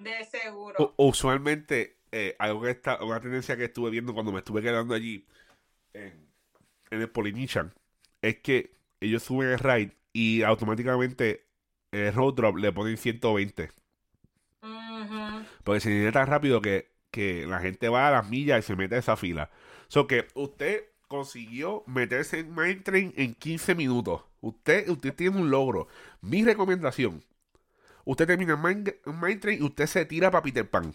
de 0.00 0.24
seguro. 0.24 0.94
U- 0.96 1.08
Usualmente, 1.08 1.96
eh, 2.12 2.36
algo 2.38 2.62
que 2.62 2.70
está, 2.70 3.02
una 3.02 3.20
tendencia 3.20 3.56
que 3.56 3.64
estuve 3.64 3.90
viendo 3.90 4.12
cuando 4.12 4.30
me 4.32 4.38
estuve 4.40 4.60
quedando 4.62 4.94
allí 4.94 5.26
en, 5.94 6.28
en 6.90 7.00
el 7.00 7.08
Polynesian, 7.10 7.72
es 8.20 8.38
que 8.40 8.74
ellos 9.00 9.22
suben 9.22 9.48
el 9.50 9.58
ride 9.58 9.96
y 10.12 10.42
automáticamente 10.42 11.46
el 11.90 12.12
road 12.12 12.34
drop 12.34 12.56
le 12.56 12.72
ponen 12.72 12.96
120. 12.96 13.70
Ujú. 14.62 15.44
Porque 15.64 15.80
se 15.80 15.88
viene 15.90 16.12
tan 16.12 16.26
rápido 16.26 16.60
que, 16.60 16.92
que 17.10 17.46
la 17.46 17.60
gente 17.60 17.88
va 17.88 18.08
a 18.08 18.10
las 18.12 18.28
millas 18.28 18.60
y 18.60 18.66
se 18.66 18.76
mete 18.76 18.96
a 18.96 18.98
esa 18.98 19.16
fila. 19.16 19.50
So 19.88 20.06
que 20.06 20.28
usted 20.34 20.91
consiguió 21.12 21.84
meterse 21.86 22.38
en 22.38 22.54
Mine 22.54 22.76
Train 22.76 23.12
en 23.18 23.34
15 23.34 23.74
minutos. 23.74 24.22
Usted, 24.40 24.88
usted 24.88 25.14
tiene 25.14 25.38
un 25.38 25.50
logro. 25.50 25.86
Mi 26.22 26.42
recomendación. 26.42 27.22
Usted 28.06 28.26
termina 28.26 28.54
en 28.54 28.62
Mine, 28.62 28.94
en 29.04 29.20
Mine 29.20 29.36
Train 29.36 29.62
y 29.62 29.66
usted 29.66 29.84
se 29.86 30.06
tira 30.06 30.30
para 30.30 30.42
Peter 30.42 30.68
Pan. 30.68 30.94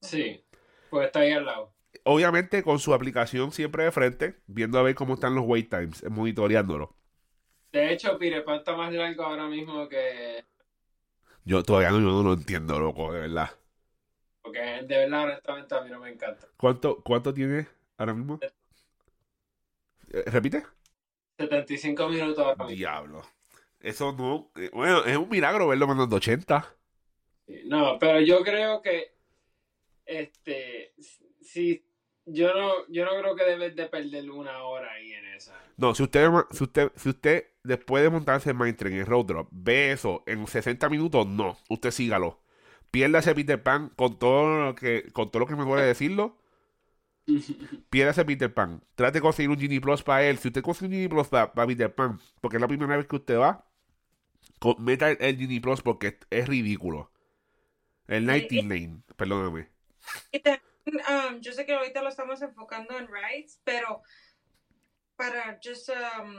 Sí, 0.00 0.42
pues 0.88 1.06
está 1.06 1.20
ahí 1.20 1.32
al 1.32 1.44
lado. 1.44 1.74
Obviamente 2.04 2.62
con 2.62 2.78
su 2.78 2.94
aplicación 2.94 3.52
siempre 3.52 3.84
de 3.84 3.92
frente, 3.92 4.36
viendo 4.46 4.78
a 4.78 4.82
ver 4.82 4.94
cómo 4.94 5.14
están 5.14 5.34
los 5.34 5.44
wait 5.46 5.68
times, 5.68 6.02
monitoreándolo. 6.10 6.96
De 7.70 7.92
hecho, 7.92 8.18
Pirepan 8.18 8.60
está 8.60 8.74
más 8.74 8.94
largo 8.94 9.24
ahora 9.24 9.46
mismo 9.46 9.86
que. 9.90 10.42
Yo 11.44 11.62
todavía 11.62 11.90
no, 11.90 12.00
yo 12.00 12.06
no 12.06 12.22
lo 12.22 12.32
entiendo, 12.32 12.80
loco, 12.80 13.12
de 13.12 13.20
verdad. 13.20 13.50
Porque 14.40 14.58
de 14.58 14.96
verdad, 14.96 15.24
honestamente, 15.24 15.74
a 15.74 15.82
mí 15.82 15.90
no 15.90 16.00
me 16.00 16.10
encanta. 16.10 16.46
¿Cuánto, 16.56 17.02
cuánto 17.02 17.34
tiene 17.34 17.68
ahora 17.98 18.14
mismo? 18.14 18.40
Eh, 20.12 20.24
¿Repite? 20.26 20.64
75 21.38 22.08
minutos 22.08 22.38
ahora 22.38 22.56
mismo. 22.64 22.68
Diablo. 22.68 23.22
Eso 23.80 24.12
no. 24.12 24.50
eh, 24.56 24.70
Bueno, 24.72 25.04
es 25.04 25.16
un 25.16 25.28
milagro 25.28 25.68
verlo 25.68 25.86
mandando 25.86 26.16
80. 26.16 26.74
Sí, 27.46 27.62
No, 27.66 27.98
pero 27.98 28.20
yo 28.20 28.42
creo 28.42 28.82
que. 28.82 29.12
Este. 30.06 30.94
Si. 31.40 31.84
Yo 32.24 32.54
no, 32.54 32.86
yo 32.88 33.04
no 33.04 33.10
creo 33.20 33.34
que 33.34 33.44
debes 33.44 33.74
de 33.74 33.86
perder 33.86 34.30
una 34.30 34.62
hora 34.62 34.92
ahí 34.92 35.12
en 35.12 35.26
esa. 35.34 35.58
No, 35.76 35.92
si 35.92 36.04
usted, 36.04 36.28
si 36.52 36.62
usted, 36.62 36.92
si 36.94 37.08
usted 37.08 37.46
después 37.64 38.04
de 38.04 38.10
montarse 38.10 38.50
en 38.50 38.58
Mine 38.58 38.74
Train 38.74 38.96
en 38.96 39.06
Road 39.06 39.24
Drop 39.24 39.48
ve 39.50 39.90
eso 39.90 40.22
en 40.26 40.46
60 40.46 40.88
minutos, 40.88 41.26
no. 41.26 41.58
Usted 41.68 41.90
sígalo. 41.90 42.38
Pierda 42.92 43.18
ese 43.18 43.34
Peter 43.34 43.60
Pan 43.60 43.88
con 43.96 44.20
todo 44.20 44.66
lo 44.66 44.74
que, 44.76 45.10
con 45.12 45.30
todo 45.32 45.40
lo 45.40 45.46
que 45.48 45.56
me 45.56 45.64
duele 45.64 45.82
decirlo. 45.84 46.36
Pierda 47.90 48.10
ese 48.10 48.24
Peter 48.24 48.52
Pan. 48.52 48.82
Trate 48.94 49.18
de 49.18 49.20
conseguir 49.20 49.50
un 49.50 49.58
Genie 49.58 49.80
Plus 49.80 50.02
para 50.02 50.24
él. 50.24 50.38
Si 50.38 50.48
usted 50.48 50.62
consigue 50.62 50.86
un 50.86 50.92
Genie 50.92 51.08
Plus 51.08 51.28
para, 51.28 51.52
para 51.52 51.66
Peter 51.66 51.94
Pan, 51.94 52.20
porque 52.40 52.56
es 52.56 52.60
la 52.60 52.68
primera 52.68 52.96
vez 52.96 53.06
que 53.06 53.16
usted 53.16 53.38
va, 53.38 53.68
meta 54.78 55.10
el, 55.10 55.18
el 55.20 55.38
Genie 55.38 55.60
Plus 55.60 55.82
porque 55.82 56.08
es, 56.08 56.16
es 56.30 56.48
ridículo. 56.48 57.10
El 58.08 58.26
Nighting 58.26 58.68
Lane, 58.68 59.02
perdóname. 59.16 59.68
Y 60.32 60.40
también, 60.40 60.62
um, 60.86 61.40
yo 61.40 61.52
sé 61.52 61.64
que 61.64 61.74
ahorita 61.74 62.02
lo 62.02 62.08
estamos 62.08 62.42
enfocando 62.42 62.98
en 62.98 63.06
rides, 63.06 63.60
pero 63.64 64.02
para 65.16 65.58
just 65.64 65.88
um, 65.88 66.34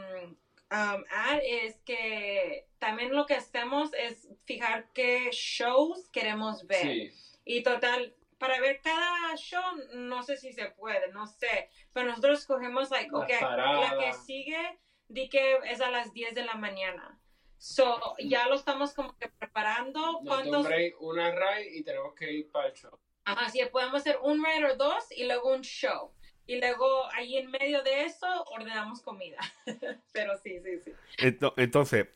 um, 0.71 1.03
add 1.09 1.39
es 1.43 1.77
que 1.85 2.67
también 2.79 3.13
lo 3.13 3.25
que 3.25 3.35
hacemos 3.35 3.91
es 3.93 4.27
fijar 4.45 4.91
qué 4.93 5.29
shows 5.31 6.09
queremos 6.09 6.67
ver. 6.67 6.81
Sí. 6.81 7.11
Y 7.45 7.63
total, 7.63 8.13
para 8.43 8.59
ver 8.59 8.81
cada 8.81 9.37
show, 9.37 9.61
no 9.93 10.21
sé 10.21 10.35
si 10.35 10.51
se 10.51 10.65
puede, 10.71 11.09
no 11.13 11.25
sé. 11.27 11.69
Pero 11.93 12.09
nosotros 12.09 12.39
escogemos, 12.39 12.91
like, 12.91 13.09
Las 13.09 13.23
ok, 13.23 13.29
la 13.41 13.95
que 13.97 14.13
sigue, 14.25 14.79
di 15.07 15.29
que 15.29 15.59
es 15.63 15.79
a 15.79 15.89
las 15.89 16.11
10 16.11 16.35
de 16.35 16.43
la 16.43 16.55
mañana. 16.55 17.17
So, 17.57 18.15
ya 18.19 18.45
lo 18.49 18.55
estamos 18.55 18.93
como 18.93 19.17
que 19.17 19.29
preparando. 19.29 20.19
Nos 20.23 20.23
¿Cuántos? 20.25 20.65
break, 20.65 21.01
una 21.01 21.31
ride 21.31 21.73
y 21.73 21.83
tenemos 21.85 22.13
que 22.15 22.33
ir 22.33 22.51
para 22.51 22.67
el 22.67 22.73
show. 22.73 22.99
Ajá, 23.23 23.47
sí, 23.49 23.61
podemos 23.71 24.01
hacer 24.01 24.19
un 24.21 24.43
ride 24.43 24.73
o 24.73 24.75
dos 24.75 25.09
y 25.11 25.23
luego 25.23 25.53
un 25.53 25.61
show. 25.61 26.11
Y 26.45 26.59
luego 26.59 27.09
ahí 27.13 27.37
en 27.37 27.49
medio 27.49 27.81
de 27.81 28.03
eso 28.03 28.27
ordenamos 28.47 29.01
comida. 29.01 29.37
Pero 30.11 30.37
sí, 30.39 30.59
sí, 30.59 30.79
sí. 30.83 30.91
Ento- 31.17 31.53
Entonces, 31.55 32.09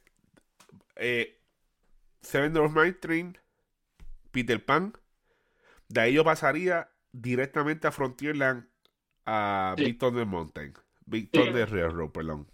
eh, 0.98 1.40
Seven 2.20 2.52
Dwarfs 2.52 2.76
Mine 2.76 2.92
Train, 2.96 3.38
Peter 4.32 4.66
Pan, 4.66 4.92
de 5.90 6.02
ahí 6.02 6.14
yo 6.14 6.24
pasaría 6.24 6.90
directamente 7.12 7.88
a 7.88 7.92
Frontierland 7.92 8.68
a 9.26 9.76
Sí. 9.78 9.84
Big 9.86 9.98
Thunder 10.00 10.26
Mountain. 10.26 10.74
Big 11.06 11.32
Thunder 11.32 11.68
Sí. 11.70 11.76
Railroad, 11.76 12.12
perdón. 12.12 12.48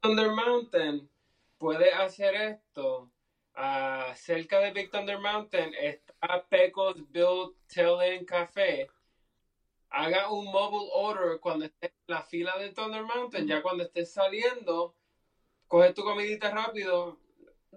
Thunder 0.00 0.30
Mountain 0.30 1.08
puede 1.58 1.92
hacer 1.92 2.34
esto. 2.34 3.10
ah, 3.62 4.12
cerca 4.16 4.58
de 4.60 4.70
Big 4.72 4.90
Thunder 4.90 5.18
Mountain 5.18 5.74
está 5.78 6.46
Pecos 6.48 6.94
Build 7.10 7.54
Tail 7.66 8.24
Café. 8.24 8.88
Haga 9.90 10.30
un 10.30 10.46
mobile 10.46 10.88
order 10.94 11.40
cuando 11.40 11.64
estés 11.66 11.90
en 11.90 12.14
la 12.14 12.22
fila 12.22 12.56
de 12.58 12.70
Thunder 12.70 13.02
Mountain. 13.02 13.46
Ya 13.46 13.60
cuando 13.60 13.82
estés 13.84 14.12
saliendo, 14.12 14.94
coge 15.66 15.92
tu 15.92 16.04
comidita 16.04 16.50
rápido 16.52 17.18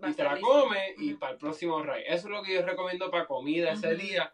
y 0.08 0.14
te 0.14 0.24
la 0.24 0.40
comes 0.40 0.94
y 1.00 1.16
para 1.16 1.34
el 1.34 1.38
próximo 1.40 1.82
ride. 1.84 2.06
Eso 2.08 2.28
es 2.28 2.34
lo 2.34 2.44
que 2.44 2.54
yo 2.54 2.62
recomiendo 2.66 3.10
para 3.12 3.26
comida 3.26 3.72
ese 3.74 3.96
día. 3.96 4.32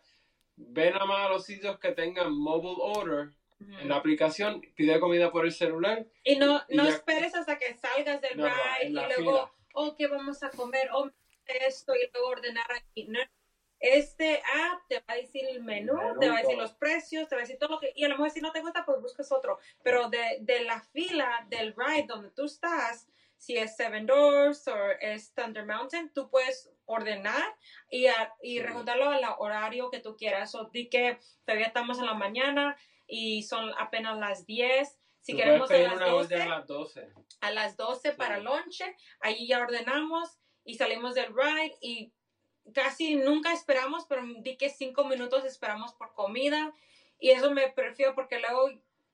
Ven 0.62 0.93
a 0.95 1.06
más 1.06 1.26
a 1.28 1.30
los 1.30 1.45
sitios 1.45 1.80
que 1.80 1.91
tengan 1.93 2.32
mobile 2.34 2.76
order 2.80 3.30
Ujú. 3.62 3.74
en 3.80 3.89
la 3.89 3.95
aplicación, 3.95 4.62
pide 4.76 5.00
comida 5.00 5.32
por 5.32 5.45
el 5.45 5.52
celular. 5.52 6.06
Y 6.24 6.36
no, 6.38 6.62
Y 6.69 6.76
no 6.76 6.84
ya- 6.86 6.89
esperes 6.91 7.34
hasta 7.36 7.58
que 7.58 7.74
salgas 7.76 8.22
del 8.22 8.38
No, 8.38 8.48
no, 8.48 8.54
ride 8.54 8.86
en 8.86 8.89
y 8.91 8.93
luego, 8.93 9.15
fila. 9.15 9.52
oh, 9.74 9.95
¿qué 9.95 10.08
vamos 10.08 10.43
a 10.43 10.50
comer? 10.52 10.89
Oh, 10.93 11.10
esto 11.45 11.93
y 11.95 12.10
luego 12.13 12.28
ordenar 12.30 12.72
aquí. 12.74 13.06
No, 13.08 13.19
este 13.80 14.38
app 14.65 14.82
te 14.89 14.95
va 14.98 15.04
a 15.08 15.15
decir 15.15 15.45
el 15.48 15.63
menú, 15.63 15.98
te 16.19 16.30
va 16.30 16.38
a 16.38 16.41
decir 16.41 16.58
los 16.58 16.74
precios, 16.74 17.28
te 17.30 17.36
va 17.36 17.41
a 17.41 17.43
decir 17.45 17.58
todo 17.58 17.69
lo 17.76 17.80
que... 17.80 17.93
Y 17.95 18.04
a 18.04 18.10
lo 18.10 18.15
mejor 18.15 18.30
si 18.30 18.41
no 18.41 18.52
te 18.52 18.60
gusta, 18.62 18.86
pues 18.86 19.02
buscas 19.02 19.32
otro. 19.32 19.58
Pero 19.82 20.10
de, 20.10 20.39
de 20.41 20.65
la 20.65 20.82
fila 20.82 21.48
del 21.50 21.74
ride 21.76 22.06
donde 22.08 22.30
tú 22.32 22.45
estás, 22.45 23.08
si 23.38 23.58
es 23.58 23.76
Seven 23.78 24.06
Doors 24.06 24.67
o 24.67 24.76
es 25.00 25.34
Thunder 25.34 25.65
Mountain, 25.65 26.12
tú 26.13 26.30
puedes 26.30 26.69
ordenar 26.89 27.56
y, 27.89 28.08
a- 28.08 28.34
y 28.41 28.60
rejuntarlo 28.62 29.10
al 29.10 29.21
horario 29.38 29.89
que 29.91 29.99
tú 29.99 30.17
quieras. 30.17 30.56
O 30.56 30.65
di 30.73 30.89
que 30.89 31.19
todavía 31.45 31.67
estamos 31.67 31.99
en 31.99 32.08
la 32.08 32.15
mañana 32.15 32.75
y 33.08 33.43
son 33.43 33.71
apenas 33.78 34.17
las 34.17 34.45
10. 34.45 34.97
Si 35.21 35.34
Tú 35.34 35.38
queremos 35.38 35.69
a 35.69 35.78
las 35.78 35.93
una 35.93 36.06
12, 36.08 36.36
orden 36.36 36.41
a 36.41 36.58
las 36.58 36.67
12. 36.67 37.13
a 37.41 37.52
las 37.52 37.78
12 37.78 38.12
para 38.13 38.39
lonche, 38.39 38.95
ahí 39.19 39.47
ya 39.47 39.60
ordenamos 39.60 40.39
y 40.65 40.75
salimos 40.75 41.13
del 41.13 41.34
ride 41.36 41.78
y 41.82 42.12
casi 42.73 43.15
nunca 43.15 43.54
esperamos, 43.54 44.06
pero 44.08 44.23
di 44.39 44.58
que 44.58 44.69
cinco 44.69 45.04
minutos 45.06 45.45
esperamos 45.45 45.93
por 45.93 46.13
comida 46.13 46.73
y 47.19 47.30
eso 47.32 47.52
me 47.52 47.69
prefiero 47.69 48.15
porque 48.15 48.39
luego 48.39 48.69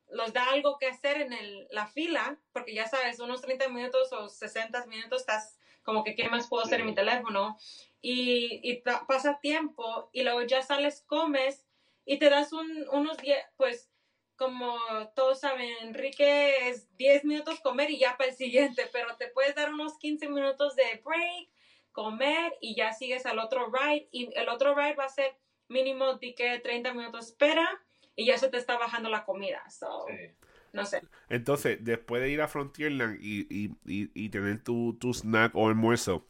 los 0.09 0.31
da 0.33 0.49
algo 0.51 0.77
que 0.77 0.87
hacer 0.87 1.19
en 1.21 1.33
el- 1.33 1.67
la 1.71 1.87
fila, 1.87 2.37
porque 2.53 2.73
ya 2.73 2.87
sabes, 2.87 3.19
unos 3.19 3.41
30 3.41 3.67
minutos 3.69 4.13
o 4.13 4.29
60 4.29 4.85
minutos 4.85 5.21
estás 5.21 5.57
como 5.85 6.03
que 6.03 6.15
qué 6.15 6.27
más 6.27 6.47
puedo 6.49 6.63
hacer 6.63 6.81
en 6.81 6.87
mi 6.87 6.95
teléfono 6.95 7.57
y, 8.01 8.59
y 8.63 8.81
pasa 9.07 9.39
tiempo 9.41 10.09
y 10.11 10.23
luego 10.23 10.41
ya 10.41 10.61
sales, 10.61 11.03
comes 11.07 11.65
y 12.05 12.17
te 12.19 12.29
das 12.29 12.51
un- 12.51 12.87
unos 12.91 13.17
10, 13.17 13.37
pues 13.55 13.89
como 14.35 14.77
todos 15.15 15.39
saben, 15.39 15.69
Enrique 15.81 16.67
es 16.67 16.93
10 16.97 17.23
minutos 17.23 17.61
comer 17.61 17.89
y 17.89 17.99
ya 17.99 18.17
para 18.17 18.29
el 18.31 18.35
siguiente, 18.35 18.85
pero 18.91 19.15
te 19.15 19.27
puedes 19.29 19.55
dar 19.55 19.73
unos 19.73 19.97
15 19.97 20.27
minutos 20.27 20.75
de 20.75 21.01
break, 21.05 21.47
comer 21.93 22.53
y 22.59 22.75
ya 22.75 22.91
sigues 22.91 23.25
al 23.25 23.39
otro 23.39 23.71
ride. 23.71 24.09
Y 24.11 24.29
el 24.37 24.49
otro 24.49 24.75
ride 24.75 24.95
va 24.95 25.05
a 25.05 25.09
ser 25.09 25.37
mínimo 25.69 26.15
de 26.15 26.35
que 26.35 26.59
30 26.59 26.93
minutos 26.93 27.27
espera 27.27 27.81
y 28.13 28.25
ya 28.25 28.37
se 28.37 28.49
te 28.49 28.57
está 28.57 28.77
bajando 28.77 29.09
la 29.09 29.23
comida. 29.23 29.63
So, 29.69 30.05
Sí. 30.09 30.44
No 30.75 30.85
sé. 30.85 31.01
Entonces, 31.29 31.79
después 31.81 32.21
de 32.21 32.29
ir 32.29 32.41
a 32.41 32.47
Frontierland 32.47 33.17
y, 33.21 33.47
y, 33.49 33.71
y, 33.85 34.11
y 34.13 34.29
tener 34.29 34.63
tu, 34.63 34.97
tu 34.99 35.13
snack 35.13 35.55
o 35.55 35.67
almuerzo, 35.69 36.27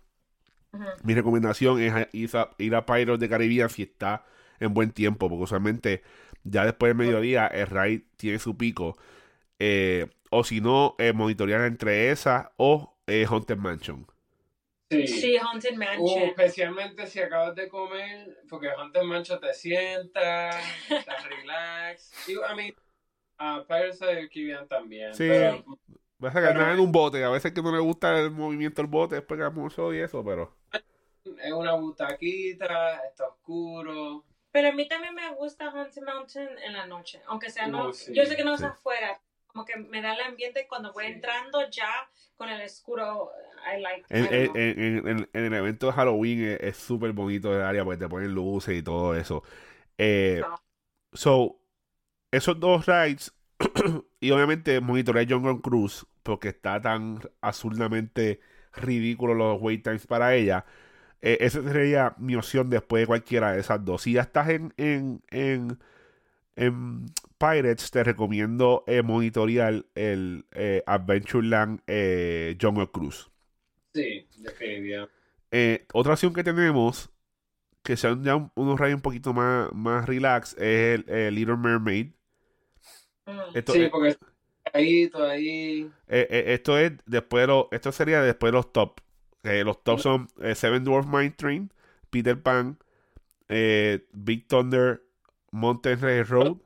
mi 1.03 1.13
recomendación 1.13 1.81
es 1.81 1.93
a- 1.93 2.10
ir 2.12 2.29
a, 2.36 2.49
ir 2.58 2.75
a 2.75 2.86
Pirates 2.86 3.19
de 3.19 3.29
Caribbean 3.29 3.69
si 3.69 3.84
está 3.84 4.25
en 4.60 4.73
buen 4.73 4.91
tiempo, 4.91 5.29
porque 5.29 5.43
usualmente 5.43 6.03
ya 6.43 6.65
después 6.65 6.89
del 6.89 6.97
mediodía 6.97 7.47
el 7.47 7.67
ride 7.67 8.05
tiene 8.17 8.39
su 8.39 8.58
pico. 8.58 8.97
Eh, 9.60 10.08
o 10.31 10.43
si 10.43 10.62
no, 10.62 10.95
eh, 10.99 11.13
monitorear 11.13 11.62
entre 11.63 12.12
esa 12.12 12.53
o 12.58 12.97
eh, 13.08 13.25
Haunted 13.29 13.58
Mansion. 13.58 14.08
Sí. 14.91 15.08
Sí, 15.08 15.38
Haunted 15.38 15.73
Uh, 15.73 15.77
Mansion. 15.79 16.23
especialmente 16.29 17.08
si 17.08 17.19
acabas 17.19 17.55
de 17.55 17.67
comer, 17.67 18.38
porque 18.49 18.69
Hunter 18.79 19.03
Mancho 19.03 19.39
te 19.39 19.53
sientas, 19.53 20.55
estás 20.89 21.27
relax. 21.27 22.12
Y, 22.27 22.34
I 22.34 22.55
mean, 22.55 22.75
a 23.38 23.63
Pirates 23.67 24.02
of 24.02 24.08
the 24.10 24.28
Caribbean 24.30 24.67
también. 24.67 25.13
Sí. 25.13 25.28
Pero, 25.28 25.63
Vas 26.17 26.34
a 26.36 26.39
ganar 26.39 26.71
en 26.74 26.80
un 26.80 26.91
bote, 26.93 27.24
a 27.24 27.30
veces 27.30 27.52
que 27.52 27.62
no 27.62 27.71
le 27.74 27.80
gusta 27.80 28.17
el 28.17 28.32
movimiento 28.32 28.82
del 28.82 28.89
bote, 28.89 29.15
después 29.15 29.38
que 29.39 29.50
mucho 29.50 29.93
y 29.93 30.00
eso, 30.00 30.24
pero... 30.24 30.56
es 30.71 31.52
una 31.54 31.74
butaquita, 31.74 33.02
está 33.10 33.28
oscuro. 33.28 34.24
Pero 34.52 34.69
a 34.69 34.71
mí 34.71 34.88
también 34.88 35.13
me 35.13 35.34
gusta 35.36 35.65
Haunted 35.69 36.02
Mountain 36.04 36.50
en 36.65 36.74
la 36.74 36.86
noche, 36.88 37.21
aunque 37.28 37.50
sea 37.50 37.67
no. 37.67 37.88
Oh, 37.88 37.93
sí, 37.93 38.13
yo 38.13 38.26
sé 38.26 38.38
que 38.38 38.45
no 38.45 38.54
es 38.54 38.62
sí. 38.62 38.65
afuera, 38.65 39.19
como 39.48 39.65
que 39.65 39.76
me 39.76 40.02
da 40.02 40.13
el 40.13 40.21
ambiente 40.21 40.65
cuando 40.69 40.93
voy 40.93 41.06
Sí. 41.08 41.12
entrando 41.12 41.69
ya 41.69 42.10
con 42.38 42.48
el 42.48 42.62
oscuro. 42.63 43.32
I 43.76 43.82
like. 43.82 44.06
En, 44.10 44.24
I 44.24 44.28
don't 44.28 44.56
en- 44.56 45.00
know. 45.02 45.12
en- 45.12 45.17
en- 45.19 45.30
en 45.34 45.45
el 45.45 45.54
evento 45.54 45.88
de 45.88 45.93
Halloween 45.93 46.43
es- 46.45 46.60
es 46.62 46.78
súper 46.78 47.12
bonito 47.12 47.54
el 47.54 47.62
área 47.62 47.84
porque 47.84 47.98
te 48.00 48.08
ponen 48.08 48.32
luces 48.34 48.74
y 48.78 48.82
todo 48.82 49.13
eso. 49.15 49.43
Eh, 49.98 50.41
Ah. 50.45 50.56
so, 51.13 51.60
esos 52.38 52.60
dos 52.60 52.86
rides 52.86 53.34
y 54.19 54.32
obviamente 54.32 54.80
monitorear 54.82 55.28
Jungle 55.30 55.62
Cruise 55.62 56.06
porque 56.24 56.50
está 56.50 56.82
tan 56.82 57.19
absurdamente 57.41 58.39
ridículo 58.74 59.34
los 59.34 59.62
wait 59.62 59.84
times 59.84 60.08
para 60.08 60.36
ella. 60.36 60.65
Eh, 61.21 61.38
esa 61.41 61.62
sería 61.63 62.15
mi 62.19 62.36
opción 62.36 62.69
después 62.69 63.04
de 63.04 63.08
cualquiera 63.08 63.54
de 63.54 63.62
esas 63.62 63.84
dos. 63.86 64.04
Si 64.04 64.13
ya 64.13 64.21
estás 64.24 64.50
en, 64.50 64.74
en, 64.78 65.24
en, 65.32 65.80
en 66.56 67.08
Pirates, 67.39 67.91
te 67.91 68.04
recomiendo 68.04 68.84
eh, 68.88 69.02
monitorear 69.04 69.86
el 69.95 70.45
eh, 70.54 70.84
Adventureland 70.88 71.82
eh, 71.88 72.58
Jungle 72.62 72.89
Cruise. 72.91 73.30
Sí, 73.95 74.28
definitivamente. 74.38 75.15
Eh, 75.52 75.86
otra 75.93 76.13
opción 76.13 76.34
que 76.34 76.43
tenemos, 76.43 77.12
que 77.84 77.98
sean 77.98 78.24
ya 78.24 78.36
un- 78.38 78.52
unos 78.56 78.80
rayos 78.80 78.98
un 78.98 79.02
poquito 79.02 79.34
más, 79.34 79.71
más 79.74 80.08
relax, 80.08 80.54
es 80.60 81.04
el, 81.08 81.36
Little 81.36 81.58
Mermaid. 81.58 82.13
Mm. 83.25 83.39
Esto, 83.55 83.73
Sí, 83.73 83.81
eh, 83.83 83.89
porque 83.91 84.15
ahí, 84.73 85.09
todo 85.09 85.27
ahí. 85.27 85.91
eh, 86.07 86.27
eh, 86.29 86.43
esto 86.53 86.77
es 86.77 86.93
después 87.05 87.43
de 87.43 87.47
los- 87.47 87.65
esto 87.71 87.91
sería 87.91 88.21
después 88.21 88.51
de 88.51 88.57
los 88.57 88.71
top. 88.71 88.99
Eh, 89.43 89.63
los 89.63 89.83
top 89.83 89.99
son 89.99 90.27
eh, 90.41 90.55
Seven 90.55 90.83
Dwarf 90.83 91.05
Mine 91.07 91.31
Train, 91.31 91.71
Peter 92.09 92.41
Pan, 92.41 92.77
eh, 93.47 94.07
Big 94.11 94.47
Thunder, 94.47 95.03
Mountain 95.51 96.01
Railroad. 96.01 96.57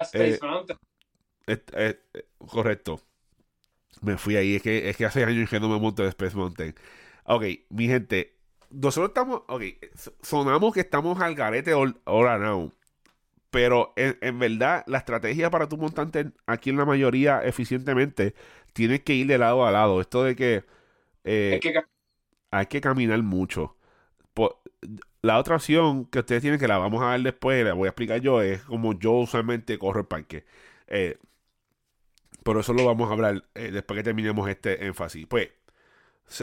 Space 0.00 0.34
Eh, 0.34 0.38
Mountain. 0.42 0.78
Eh, 1.46 1.62
eh, 1.72 2.00
eh, 2.14 2.26
correcto. 2.38 3.00
Me 4.00 4.16
fui 4.16 4.36
ahí. 4.36 4.56
Es 4.56 4.62
que, 4.62 4.88
es 4.88 4.96
que 4.96 5.04
hace 5.04 5.24
años 5.24 5.48
que 5.48 5.60
no 5.60 5.68
me 5.68 5.78
monto 5.78 6.02
de 6.02 6.08
Space 6.10 6.36
Mountain. 6.36 6.74
Ok, 7.24 7.44
mi 7.70 7.86
gente. 7.86 8.36
Nosotros 8.70 9.08
estamos. 9.10 9.42
Ok, 9.48 9.62
so- 9.94 10.14
sonamos 10.22 10.74
que 10.74 10.80
estamos 10.80 11.20
al 11.20 11.34
garete 11.34 11.72
all- 11.74 12.00
ahora 12.04 12.38
now. 12.38 12.72
Pero 13.54 13.92
en, 13.94 14.18
en 14.20 14.40
verdad, 14.40 14.82
la 14.88 14.98
estrategia 14.98 15.48
para 15.48 15.68
tu 15.68 15.76
montante 15.76 16.32
aquí 16.44 16.70
en 16.70 16.76
la 16.76 16.84
mayoría 16.84 17.40
eficientemente 17.44 18.34
tienes 18.72 19.02
que 19.04 19.14
ir 19.14 19.28
de 19.28 19.38
lado 19.38 19.64
a 19.64 19.70
lado. 19.70 20.00
Esto 20.00 20.24
de 20.24 20.34
que 20.34 20.64
eh, 21.22 21.52
Es 21.54 21.60
que 21.60 21.72
hay 22.50 22.66
que 22.66 22.80
caminar 22.80 23.22
mucho. 23.22 23.76
La 25.22 25.38
otra 25.38 25.54
opción 25.54 26.06
que 26.06 26.18
ustedes 26.18 26.42
tienen, 26.42 26.58
que 26.58 26.66
la 26.66 26.78
vamos 26.78 27.00
a 27.04 27.12
ver 27.12 27.22
después, 27.22 27.64
la 27.64 27.74
voy 27.74 27.86
a 27.86 27.90
explicar 27.90 28.20
yo, 28.20 28.42
es 28.42 28.60
como 28.64 28.98
yo 28.98 29.12
usualmente 29.12 29.78
corro 29.78 30.00
el 30.00 30.06
parque. 30.06 30.44
Eh, 30.88 31.16
pero 32.42 32.58
eso 32.58 32.72
lo 32.72 32.84
vamos 32.84 33.08
a 33.08 33.12
hablar 33.12 33.44
eh, 33.54 33.70
después 33.70 33.96
que 33.98 34.02
terminemos 34.02 34.48
este 34.50 34.84
énfasis. 34.84 35.28
Pues, 35.28 35.50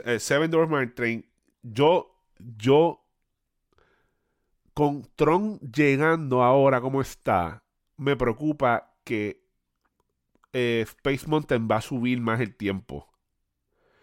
eh, 0.06 0.17
Seven 0.17 0.50
Doors 0.50 0.69
Mine 0.69 0.88
Train, 0.88 1.26
yo, 1.62 2.15
yo, 2.58 3.00
con 4.73 5.03
Tron 5.15 5.60
llegando 5.60 6.43
ahora 6.43 6.81
como 6.81 7.01
está, 7.01 7.63
me 7.97 8.15
preocupa 8.15 8.93
que 9.03 9.43
eh, 10.53 10.81
Space 10.88 11.27
Mountain 11.27 11.67
va 11.69 11.77
a 11.77 11.81
subir 11.81 12.19
más 12.21 12.39
el 12.39 12.55
tiempo. 12.55 13.10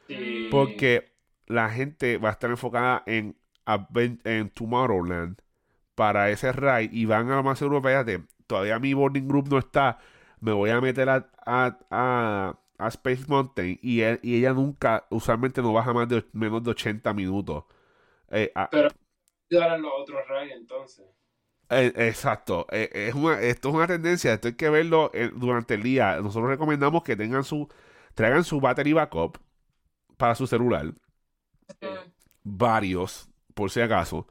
sí. 0.09 0.48
Porque 0.48 1.12
la 1.46 1.70
gente 1.70 2.18
va 2.18 2.31
a 2.31 2.33
estar 2.33 2.50
enfocada 2.50 3.02
en, 3.07 3.37
Tomorrowland 4.50 5.38
para 5.94 6.31
ese 6.31 6.52
ride 6.52 6.90
y 6.92 7.04
van 7.07 7.31
a 7.31 7.37
lo 7.37 7.42
más 7.42 7.59
seguro, 7.59 7.83
fíjate, 7.83 8.24
todavía 8.46 8.78
mi 8.78 8.94
boarding 8.94 9.28
group 9.28 9.48
no 9.50 9.59
está, 9.59 9.98
me 10.40 10.52
voy 10.52 10.70
a 10.70 10.81
meter 10.81 11.09
a, 11.11 11.31
a, 11.46 11.78
a- 11.90 12.59
a 12.78 12.88
Space 12.88 13.24
Mountain 13.28 13.78
y, 13.83 14.02
él- 14.02 14.20
y 14.22 14.37
ella 14.38 14.52
nunca, 14.54 15.07
usualmente 15.11 15.62
no 15.62 15.72
baja 15.72 15.92
más 15.94 16.09
de 16.09 16.24
menos 16.33 16.62
de 16.64 16.70
80 16.72 17.14
minutos. 17.14 17.64
Eh, 18.31 18.52
a- 18.54 18.70
Pero 18.70 18.88
ahora 19.56 19.78
los 19.78 19.92
otros 19.94 20.26
rayos 20.28 20.56
entonces. 20.56 21.06
eh, 21.70 21.92
exacto, 21.96 22.66
Eh, 22.70 22.88
es 23.08 23.14
una, 23.14 23.40
esto 23.40 23.68
es 23.68 23.74
una 23.74 23.87
tendencia, 23.87 24.32
esto 24.32 24.48
hay 24.48 24.54
que 24.54 24.70
verlo 24.70 25.11
eh, 25.14 25.30
durante 25.34 25.74
el 25.74 25.82
día. 25.82 26.16
Nosotros 26.20 26.48
recomendamos 26.50 27.02
que 27.02 27.16
tengan 27.16 27.44
su, 27.44 27.68
traigan 28.14 28.44
su 28.44 28.61
battery 28.61 28.92
backup 28.94 29.38
para 30.18 30.34
su 30.37 30.46
celular. 30.46 30.94
Varios, 32.44 33.28
por 33.54 33.70
si 33.70 33.80
acaso, 33.80 34.26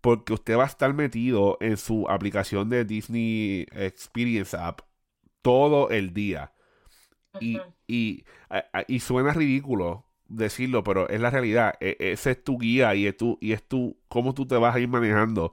porque 0.00 0.32
usted 0.34 0.58
va 0.58 0.64
a 0.64 0.66
estar 0.66 0.94
metido 0.94 1.58
en 1.60 1.76
su 1.78 2.08
aplicación 2.08 2.70
de 2.70 2.84
Disney 2.84 3.66
Experience 3.72 4.56
App 4.56 4.82
todo 5.42 5.90
el 5.90 6.14
día. 6.14 6.52
Y, 7.38 7.66
y, 7.88 8.24
y 8.88 9.00
suena 9.00 9.32
ridículo 9.34 10.06
decirlo, 10.36 10.82
pero 10.84 11.08
es 11.08 11.20
la 11.20 11.30
realidad. 11.30 11.74
E- 11.80 11.96
ese 12.00 12.32
es 12.32 12.44
tu 12.44 12.58
guía 12.58 12.94
y 12.94 13.06
es 13.06 13.16
tu, 13.16 13.38
y 13.40 13.52
es 13.52 13.62
tu, 13.66 13.96
cómo 14.08 14.34
tú 14.34 14.46
te 14.46 14.56
vas 14.56 14.74
a 14.76 14.80
ir 14.80 14.88
manejando 14.88 15.52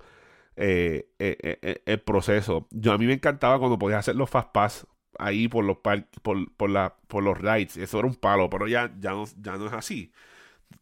eh, 0.57 1.09
eh, 1.19 1.37
eh, 1.61 1.83
el 1.85 2.01
proceso. 2.01 2.67
Yo 2.71 2.93
a 2.93 2.97
mí 2.97 3.05
me 3.07 3.13
encantaba 3.13 3.59
cuando 3.59 3.79
podías 3.79 3.99
hacer 4.01 4.15
los 4.15 4.29
Fast 4.29 4.51
Pass 4.53 4.87
ahí 5.19 5.47
por 5.47 5.65
los 5.65 5.77
par- 5.79 6.07
por, 6.23 6.51
por, 6.55 6.69
la, 6.69 6.95
por 7.07 7.23
los 7.23 7.37
rides. 7.39 7.77
Eso 7.77 7.99
era 7.99 8.07
un 8.07 8.15
palo, 8.15 8.49
pero 8.49 8.67
ya, 8.67 8.93
ya, 8.99 9.11
no, 9.11 9.25
ya 9.41 9.57
no 9.57 9.67
es 9.67 9.73
así 9.73 10.11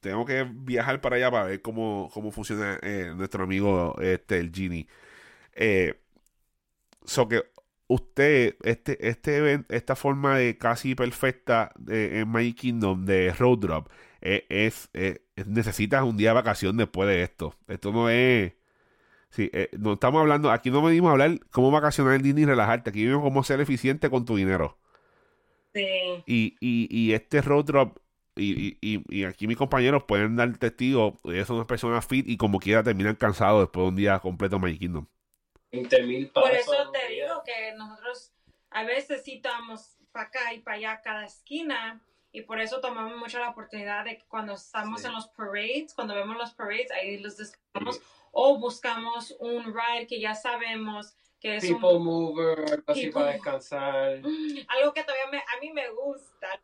tengo 0.02 0.26
que 0.26 0.44
viajar 0.52 1.02
para 1.02 1.16
allá 1.18 1.32
para 1.32 1.46
ver 1.46 1.62
cómo, 1.62 2.10
cómo 2.14 2.32
funciona 2.32 2.80
nuestro 3.16 3.44
amigo 3.44 3.96
este 4.02 4.40
el 4.40 4.52
Genie. 4.54 4.88
So 7.06 7.28
que 7.28 7.44
usted, 7.88 8.58
este, 8.64 9.08
este 9.10 9.38
event- 9.40 9.66
esta 9.70 9.96
forma 9.96 10.38
de 10.38 10.58
casi 10.58 10.96
perfecta 10.96 11.72
de, 11.78 12.20
en 12.20 12.30
Magic 12.30 12.58
Kingdom 12.58 13.06
de 13.06 13.34
Road 13.34 13.60
Drop, 13.60 13.90
eh, 14.22 14.46
es, 14.50 14.90
eh, 14.94 15.22
es- 15.36 15.48
necesitas 15.48 16.04
un 16.04 16.18
día 16.18 16.30
de 16.30 16.36
vacación 16.36 16.78
después 16.78 17.08
de 17.10 17.24
esto. 17.24 17.56
Esto 17.68 17.92
no 17.92 18.10
es 18.10 18.54
Sí, 19.30 19.50
eh, 19.54 19.70
no 19.78 19.94
estamos 19.94 20.22
hablando, 20.22 20.52
aquí 20.52 20.72
no 20.72 20.82
venimos 20.82 21.10
a 21.10 21.12
hablar 21.14 21.40
cómo 21.52 21.72
vacacionar 21.72 22.16
en 22.16 22.24
Disney 22.24 22.44
y 22.44 22.48
relajarte, 22.48 22.90
aquí 22.90 23.06
vimos 23.06 23.22
cómo 23.24 23.44
ser 23.44 23.62
eficiente 23.62 24.10
con 24.10 24.26
tu 24.26 24.36
dinero. 24.38 24.78
Sí. 25.74 25.84
Y, 26.26 26.56
y, 26.60 26.88
y 26.90 27.14
este 27.14 27.42
road 27.42 27.66
drop, 27.66 27.98
y, 28.36 28.78
y, 28.82 29.04
y 29.10 29.24
aquí 29.26 29.48
mis 29.48 29.58
compañeros 29.58 30.04
pueden 30.04 30.36
dar 30.36 30.58
testigo, 30.58 31.20
ellos 31.26 31.48
son 31.48 31.66
personas 31.68 32.06
fit 32.06 32.28
y 32.28 32.38
como 32.38 32.60
quiera 32.60 32.84
terminan 32.84 33.16
cansados 33.16 33.62
después 33.64 33.84
de 33.86 33.90
un 33.90 33.96
día 33.96 34.20
completo 34.20 34.56
en 34.58 34.62
Magic 34.64 34.80
Kingdom. 34.80 35.06
20 35.82 36.04
mil 36.04 36.30
pasos. 36.30 36.50
Por 36.50 36.58
eso 36.60 36.92
te 36.92 37.08
día. 37.10 37.26
digo 37.26 37.44
que 37.44 37.74
nosotros 37.76 38.32
a 38.70 38.84
veces 38.84 39.24
sí 39.24 39.36
estamos 39.36 39.98
para 40.12 40.28
acá 40.28 40.54
y 40.54 40.60
para 40.60 40.78
allá 40.78 41.02
cada 41.02 41.26
esquina 41.26 42.02
y 42.32 42.42
por 42.42 42.60
eso 42.60 42.82
tomamos 42.82 43.18
mucho 43.18 43.40
la 43.40 43.50
oportunidad 43.50 44.04
de 44.06 44.18
que 44.18 44.26
cuando 44.26 44.54
estamos 44.54 45.02
Sí. 45.02 45.08
en 45.08 45.14
los 45.14 45.28
parades, 45.30 45.94
cuando 45.94 46.14
vemos 46.16 46.36
los 46.38 46.54
parades, 46.54 46.92
ahí 46.92 47.18
los 47.20 47.38
descansamos 47.38 47.96
Sí. 47.98 48.02
o 48.32 48.58
buscamos 48.60 49.36
un 49.40 49.66
ride 49.74 50.08
que 50.08 50.20
ya 50.20 50.36
sabemos 50.36 51.16
que 51.40 51.56
es 51.58 51.66
People 51.68 51.96
un, 51.98 52.04
mover, 52.06 52.60
algo 52.60 52.84
así 52.88 53.10
para 53.12 53.32
descansar. 53.34 54.22
algo 54.70 54.94
que 54.94 55.04
todavía 55.04 55.28
me- 55.32 55.38
a 55.38 55.60
mí 55.62 55.72
me 55.72 55.88
gusta. 55.92 56.60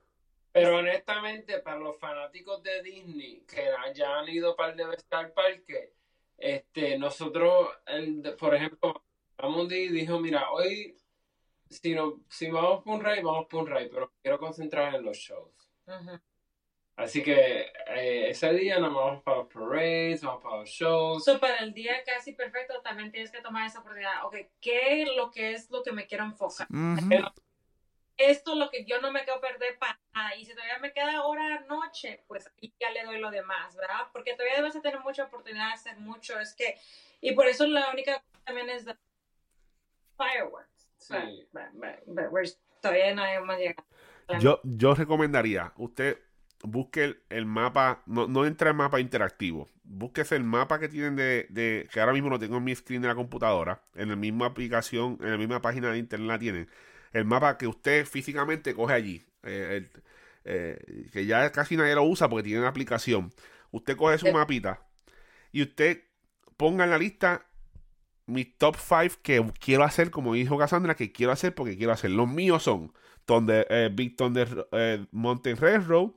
Pero 0.52 0.78
honestamente, 0.78 1.60
para 1.60 1.78
los 1.78 1.98
fanáticos 2.00 2.62
de 2.64 2.82
Disney 2.84 3.44
que 3.48 3.70
ya 3.96 4.20
han 4.20 4.30
ido 4.30 4.56
par 4.56 4.76
de 4.76 4.86
veces 4.86 5.06
al 5.12 5.32
parque, 5.32 5.94
este, 6.38 6.98
nosotros, 6.98 7.70
el- 7.88 8.36
por 8.38 8.56
ejemplo, 8.56 9.04
Amundi 9.38 9.90
dijo, 9.90 10.20
mira, 10.20 10.52
hoy 10.52 10.96
si, 11.70 11.96
no, 11.96 12.22
si 12.30 12.50
vamos 12.52 12.84
por 12.84 12.96
un 13.00 13.04
ride, 13.06 13.24
vamos 13.24 13.48
por 13.50 13.64
un 13.64 13.68
ride, 13.68 13.90
pero 13.90 14.14
quiero 14.22 14.38
concentrar 14.40 14.94
en 14.96 15.04
los 15.04 15.18
shows. 15.18 15.72
Así 16.96 17.24
que 17.24 17.72
eh, 17.88 18.30
ese 18.30 18.54
día 18.54 18.78
nos 18.78 18.94
vamos 18.94 19.24
para 19.24 19.38
los 19.38 19.48
parades, 19.48 20.22
vamos 20.22 20.44
para 20.44 20.58
los 20.58 20.70
shows. 20.70 21.24
So, 21.24 21.40
para 21.40 21.58
el 21.58 21.74
día 21.74 22.04
casi 22.06 22.34
perfecto 22.34 22.80
también 22.84 23.12
tienes 23.12 23.32
que 23.32 23.42
tomar 23.42 23.66
esa 23.66 23.80
oportunidad. 23.80 24.24
Ok, 24.26 24.36
¿qué 24.62 25.02
es 25.02 25.10
lo 25.16 25.32
que 25.32 25.54
es 25.54 25.72
lo 25.72 25.82
que 25.82 25.92
me 25.92 26.06
quiero 26.06 26.24
enfocar? 26.26 26.68
Esto 28.18 28.54
es 28.54 28.58
lo 28.60 28.70
que 28.70 28.86
yo 28.86 29.02
no 29.02 29.12
me 29.12 29.24
quiero 29.24 29.42
perder 29.42 29.78
para 29.80 30.00
nada. 30.14 30.36
Y 30.36 30.46
si 30.46 30.54
todavía 30.54 30.78
me 30.80 30.94
queda 30.94 31.24
hora 31.24 31.62
noche, 31.68 32.24
pues 32.28 32.48
ahí 32.62 32.74
ya 32.80 32.92
le 32.92 33.04
doy 33.04 33.20
lo 33.20 33.32
demás, 33.32 33.76
¿verdad? 33.76 34.08
Porque 34.12 34.34
todavía 34.34 34.58
debes 34.58 34.74
de 34.74 34.82
tener 34.82 35.00
mucha 35.00 35.24
oportunidad 35.26 35.68
de 35.68 35.74
hacer 35.74 35.98
mucho. 35.98 36.40
Es 36.40 36.54
que, 36.56 36.78
y 37.22 37.34
por 37.34 37.48
eso 37.48 37.66
la 37.68 37.90
única 37.92 38.20
cosa 38.20 38.44
también 38.46 38.70
es 38.70 38.86
de 38.86 38.96
fireworks. 40.18 40.90
Sí. 40.98 41.48
But- 41.52 41.72
but- 41.74 42.30
but- 42.30 42.58
todavía 42.82 43.14
no 43.16 43.26
hemos 43.26 43.58
llegado. 43.58 43.86
Yo, 44.40 44.62
yo 44.64 44.96
recomendaría, 44.96 45.74
usted 45.78 46.18
busque 46.62 47.04
el, 47.04 47.24
el 47.30 47.46
mapa, 47.46 48.04
no, 48.06 48.28
no 48.28 48.46
entre 48.46 48.70
al 48.70 48.76
mapa 48.76 49.02
interactivo, 49.02 49.68
búsquese 49.84 50.36
el 50.38 50.46
mapa 50.46 50.80
que 50.80 50.88
tienen 50.88 51.16
de, 51.18 51.46
de- 51.50 51.90
que 51.92 52.00
ahora 52.00 52.14
mismo 52.14 52.30
lo 52.30 52.40
tengo 52.40 52.58
en 52.58 52.64
mi 52.64 52.74
screen 52.74 53.02
de 53.02 53.10
la 53.10 53.16
computadora, 53.16 53.82
en 53.96 54.10
la 54.10 54.16
misma 54.16 54.46
aplicación, 54.46 55.18
en 55.22 55.32
la 55.32 55.38
misma 55.38 55.62
página 55.62 55.92
de 55.92 55.98
internet 55.98 56.28
la 56.28 56.40
tienen, 56.40 56.70
el 57.14 57.26
mapa 57.26 57.58
que 57.58 57.68
usted 57.68 58.06
físicamente 58.06 58.74
coge 58.74 58.94
allí, 58.94 59.26
eh, 59.44 59.78
el- 59.78 60.04
eh, 60.46 61.10
que 61.12 61.26
ya 61.26 61.52
casi 61.52 61.78
nadie 61.78 61.96
lo 61.96 62.04
usa 62.04 62.28
porque 62.30 62.44
tiene 62.44 62.60
una 62.60 62.70
aplicación, 62.70 63.32
usted 63.72 63.96
coge 63.96 64.18
su 64.18 64.28
Eh. 64.28 64.34
mapita 64.34 64.86
y 65.52 65.62
usted 65.62 66.04
ponga 66.58 66.84
en 66.84 66.90
la 66.90 66.98
lista 66.98 67.46
mis 68.26 68.58
top 68.58 68.78
5 68.78 69.20
que 69.22 69.44
quiero 69.60 69.84
hacer, 69.84 70.10
como 70.12 70.34
dijo 70.34 70.58
Cassandra, 70.58 70.96
que 70.96 71.12
quiero 71.12 71.32
hacer 71.32 71.54
porque 71.56 71.78
quiero 71.78 71.92
hacer. 71.94 72.12
Los 72.12 72.28
míos 72.28 72.64
son 72.64 72.94
Thunder, 73.26 73.68
eh, 73.70 73.90
Big 73.94 74.16
Thunder 74.16 74.68
eh, 74.72 75.06
Mountain 75.12 75.58
Railroad, 75.58 76.12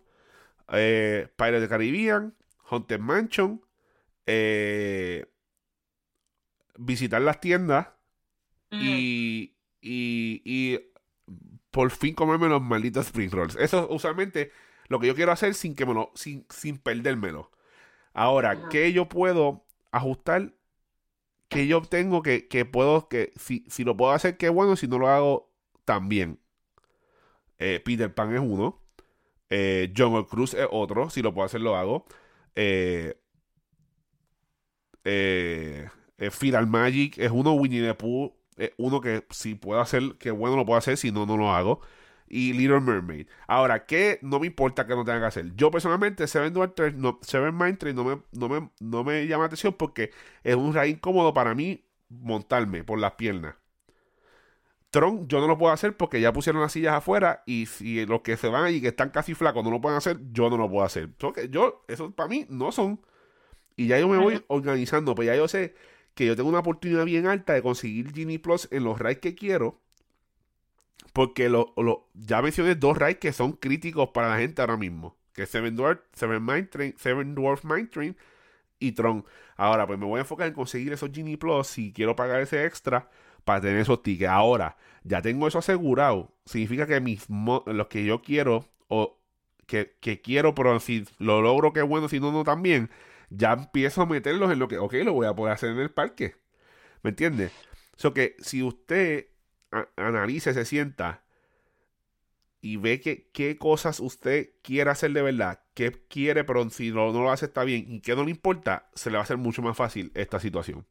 eh, 0.72 1.28
Pirates 1.36 1.56
of 1.58 1.62
the 1.64 1.68
Caribbean, 1.68 2.34
Haunted 2.70 2.98
Mansion, 3.00 3.60
visitar 6.78 7.22
las 7.22 7.40
tiendas 7.40 7.88
Ujú. 8.70 8.82
y, 8.82 9.55
y, 9.86 10.42
y 10.44 10.80
por 11.70 11.90
fin 11.90 12.14
comerme 12.14 12.48
los 12.48 12.62
malditos 12.62 13.06
Spring 13.06 13.30
Rolls. 13.30 13.56
Eso 13.56 13.84
es 13.84 13.86
usualmente 13.90 14.50
lo 14.88 14.98
que 15.00 15.06
yo 15.08 15.14
quiero 15.14 15.32
hacer 15.32 15.54
sin 15.54 15.74
que 15.74 15.86
me 15.86 15.94
lo, 15.94 16.12
sin, 16.14 16.46
sin 16.50 16.78
perdérmelo. 16.78 17.50
Ahora, 18.14 18.52
Ajá. 18.52 18.68
¿qué 18.70 18.92
yo 18.92 19.08
puedo 19.08 19.66
ajustar? 19.92 20.54
Que 21.48 21.66
yo 21.66 21.82
tengo 21.82 22.22
que, 22.22 22.48
que 22.48 22.64
puedo, 22.64 23.08
que 23.08 23.32
si, 23.36 23.64
si 23.68 23.84
lo 23.84 23.96
puedo 23.96 24.12
hacer, 24.12 24.36
qué 24.36 24.48
bueno, 24.48 24.74
si 24.76 24.88
no 24.88 24.98
lo 24.98 25.08
hago, 25.08 25.52
también. 25.84 26.40
Eh, 27.58 27.80
Peter 27.84 28.12
Pan 28.12 28.34
es 28.34 28.40
uno. 28.40 28.82
Eh, 29.48 29.92
Jungle 29.96 30.26
Cruise 30.26 30.54
es 30.54 30.66
otro. 30.70 31.08
Si 31.10 31.22
lo 31.22 31.32
puedo 31.32 31.46
hacer, 31.46 31.60
lo 31.60 31.76
hago. 31.76 32.06
Eh, 32.56 33.20
eh, 35.04 35.88
eh, 36.18 36.30
Final 36.30 36.66
Magic 36.66 37.18
es 37.18 37.30
uno. 37.30 37.52
Winnie 37.54 37.82
the 37.82 37.94
Pooh 37.94 38.34
es 38.56 38.72
uno 38.78 39.00
que 39.00 39.24
si 39.30 39.54
puedo 39.54 39.80
hacer, 39.80 40.16
que 40.18 40.30
bueno 40.30 40.56
lo 40.56 40.66
puedo 40.66 40.78
hacer. 40.78 40.96
Si 40.96 41.12
no, 41.12 41.26
no 41.26 41.36
lo 41.36 41.50
hago. 41.52 41.80
Y 42.28 42.52
Little 42.54 42.80
Mermaid. 42.80 43.28
Ahora, 43.46 43.86
¿qué? 43.86 44.18
No 44.22 44.40
me 44.40 44.48
importa 44.48 44.86
que 44.86 44.94
no 44.96 45.04
tenga 45.04 45.20
que 45.20 45.26
hacer. 45.26 45.54
Yo 45.56 45.70
personalmente, 45.70 46.26
Seven, 46.26 46.52
Trail- 46.74 46.98
no, 47.00 47.18
Seven 47.22 47.56
Mind 47.56 47.78
Train 47.78 47.94
no 47.94 48.04
me, 48.04 48.20
no, 48.32 48.48
me, 48.48 48.70
no 48.80 49.04
me 49.04 49.26
llama 49.26 49.44
la 49.44 49.46
atención 49.46 49.74
porque 49.74 50.10
es 50.42 50.56
un 50.56 50.74
ride 50.74 50.88
incómodo 50.88 51.32
para 51.34 51.54
mí 51.54 51.84
montarme 52.08 52.82
por 52.84 52.98
las 52.98 53.12
piernas. 53.12 53.54
Tron, 54.90 55.28
yo 55.28 55.40
no 55.40 55.46
lo 55.48 55.58
puedo 55.58 55.72
hacer 55.72 55.96
porque 55.96 56.20
ya 56.20 56.32
pusieron 56.32 56.62
las 56.62 56.72
sillas 56.72 56.94
afuera 56.94 57.42
y 57.44 57.66
si 57.66 58.06
los 58.06 58.22
que 58.22 58.36
se 58.36 58.48
van 58.48 58.64
allí 58.64 58.80
que 58.80 58.88
están 58.88 59.10
casi 59.10 59.34
flacos 59.34 59.62
no 59.62 59.70
lo 59.70 59.80
pueden 59.80 59.98
hacer, 59.98 60.18
yo 60.32 60.48
no 60.48 60.56
lo 60.56 60.70
puedo 60.70 60.84
hacer. 60.84 61.10
So 61.18 61.32
que 61.32 61.48
yo, 61.50 61.84
eso 61.88 62.10
para 62.12 62.28
mí 62.28 62.46
no 62.48 62.72
son. 62.72 63.00
Y 63.76 63.88
ya 63.88 63.98
yo 64.00 64.08
me 64.08 64.18
voy 64.18 64.44
organizando, 64.48 65.14
pues 65.14 65.26
ya 65.26 65.36
yo 65.36 65.48
sé 65.48 65.74
que 66.16 66.26
yo 66.26 66.36
tengo 66.36 66.50
una 66.50 66.60
oportunidad 66.60 67.06
bien 67.06 67.28
alta 67.28 67.54
de 67.54 67.62
conseguir 67.62 68.14
Genie 68.14 68.40
Plus 68.40 68.68
en 68.72 68.84
los 68.84 68.98
rides 69.00 69.20
que 69.20 69.36
quiero. 69.36 69.80
Porque 71.12 71.48
lo, 71.48 71.72
lo- 71.76 72.08
ya 72.14 72.42
mencioné 72.42 72.74
dos 72.74 72.96
rides 72.98 73.18
que 73.18 73.32
son 73.32 73.52
críticos 73.52 74.10
para 74.10 74.28
la 74.30 74.38
gente 74.38 74.60
ahora 74.60 74.76
mismo. 74.76 75.16
Que 75.32 75.42
es 75.44 75.50
Seven 75.50 75.76
Dwarf, 75.76 76.00
Seven 76.12 76.44
Mind 76.44 76.68
Train, 76.70 76.94
Seven 76.98 77.34
Dwarf 77.34 77.64
Mind 77.64 77.90
Train 77.90 78.16
y 78.80 78.92
Tron. 78.92 79.24
Ahora, 79.56 79.86
pues 79.86 79.98
me 79.98 80.06
voy 80.06 80.18
a 80.18 80.22
enfocar 80.22 80.48
en 80.48 80.54
conseguir 80.54 80.92
esos 80.92 81.10
Genie 81.12 81.38
Plus 81.38 81.66
si 81.68 81.92
quiero 81.92 82.16
pagar 82.16 82.42
ese 82.42 82.66
extra 82.66 83.10
para 83.44 83.60
tener 83.62 83.78
esos 83.80 84.02
tickets. 84.02 84.30
Ahora, 84.30 84.76
ya 85.04 85.22
tengo 85.22 85.48
eso 85.48 85.58
asegurado. 85.58 86.32
Significa 86.46 86.86
que 86.86 87.00
mis 87.00 87.26
los 87.66 87.88
que 87.88 88.04
yo 88.04 88.22
quiero 88.22 88.66
o 88.88 89.18
que, 89.66 89.96
que 90.00 90.20
quiero, 90.22 90.54
pero 90.54 90.80
si 90.80 91.06
lo 91.18 91.42
logro, 91.42 91.72
qué 91.72 91.82
bueno, 91.82 92.08
si 92.08 92.20
no, 92.20 92.32
no 92.32 92.44
también. 92.44 92.90
Ya 93.30 93.52
empiezo 93.52 94.02
a 94.02 94.06
meterlos 94.06 94.52
en 94.52 94.58
lo 94.58 94.68
que, 94.68 94.78
ok, 94.78 94.94
lo 95.04 95.12
voy 95.12 95.26
a 95.26 95.34
poder 95.34 95.54
hacer 95.54 95.70
en 95.70 95.78
el 95.78 95.90
parque. 95.90 96.36
¿Me 97.02 97.10
entiendes? 97.10 97.52
So 97.96 98.12
que 98.14 98.36
si 98.38 98.62
usted 98.62 99.28
analiza, 99.96 100.52
se 100.52 100.64
sienta 100.64 101.24
y 102.60 102.76
ve 102.76 103.00
que 103.00 103.30
qué 103.30 103.58
cosas 103.58 104.00
usted 104.00 104.50
quiere 104.62 104.90
hacer 104.90 105.12
de 105.12 105.22
verdad, 105.22 105.60
qué 105.74 105.92
quiere, 106.08 106.44
pero 106.44 106.68
si 106.70 106.90
no, 106.90 107.12
lo 107.12 107.30
hace 107.30 107.46
está 107.46 107.64
bien 107.64 107.84
y 107.88 108.00
qué 108.00 108.16
no 108.16 108.24
le 108.24 108.30
importa, 108.30 108.90
se 108.94 109.10
le 109.10 109.14
va 109.14 109.20
a 109.20 109.24
hacer 109.24 109.36
mucho 109.36 109.62
más 109.62 109.76
fácil 109.76 110.10
esta 110.14 110.40
situación. 110.40 110.86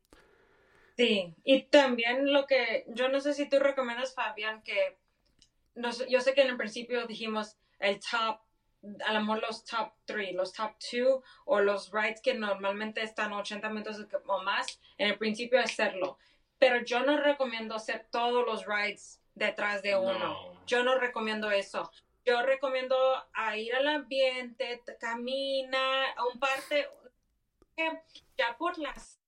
Sí, 0.96 1.36
y 1.44 1.64
también 1.64 2.32
lo 2.32 2.46
que, 2.46 2.86
yo 2.88 3.10
no 3.10 3.20
sé 3.20 3.34
si 3.34 3.50
tú 3.50 3.60
recomiendas, 3.60 4.16
Fabián, 4.16 4.62
que 4.64 4.98
yo 6.10 6.22
sé 6.22 6.34
que 6.34 6.42
en 6.42 6.50
el 6.50 6.58
principio 6.58 7.06
dijimos 7.06 7.58
el 7.80 8.00
top, 8.00 8.40
a 9.06 9.14
lo 9.14 9.20
mejor 9.22 9.42
los 9.42 9.66
top 9.66 9.94
3, 10.06 10.34
los 10.36 10.54
top 10.54 10.74
2 10.92 11.24
o 11.46 11.60
los 11.60 11.92
rides 11.92 12.22
que 12.22 12.34
normalmente 12.34 13.02
están 13.02 13.34
80 13.34 13.70
minutos 13.70 14.06
o 14.26 14.44
más, 14.44 14.80
en 14.98 15.10
el 15.10 15.18
principio 15.18 15.60
hacerlo. 15.60 16.18
Pero 16.58 16.84
yo 16.84 17.02
no 17.02 17.18
recomiendo 17.18 17.76
hacer 17.76 18.08
todos 18.12 18.46
los 18.46 18.66
rides 18.66 19.22
detrás 19.34 19.82
de 19.82 19.96
uno. 19.96 20.20
No. 20.20 20.66
Yo 20.66 20.84
no 20.84 20.98
recomiendo 20.98 21.52
eso. 21.52 21.92
Yo 22.26 22.42
recomiendo 22.42 22.96
a 23.34 23.58
ir 23.58 23.76
al 23.76 23.88
ambiente, 23.88 24.82
camina, 25.00 26.12
a 26.14 26.26
un 26.26 26.40
parte, 26.40 26.90
ya 28.38 28.58
por 28.58 28.78
las 28.80 29.20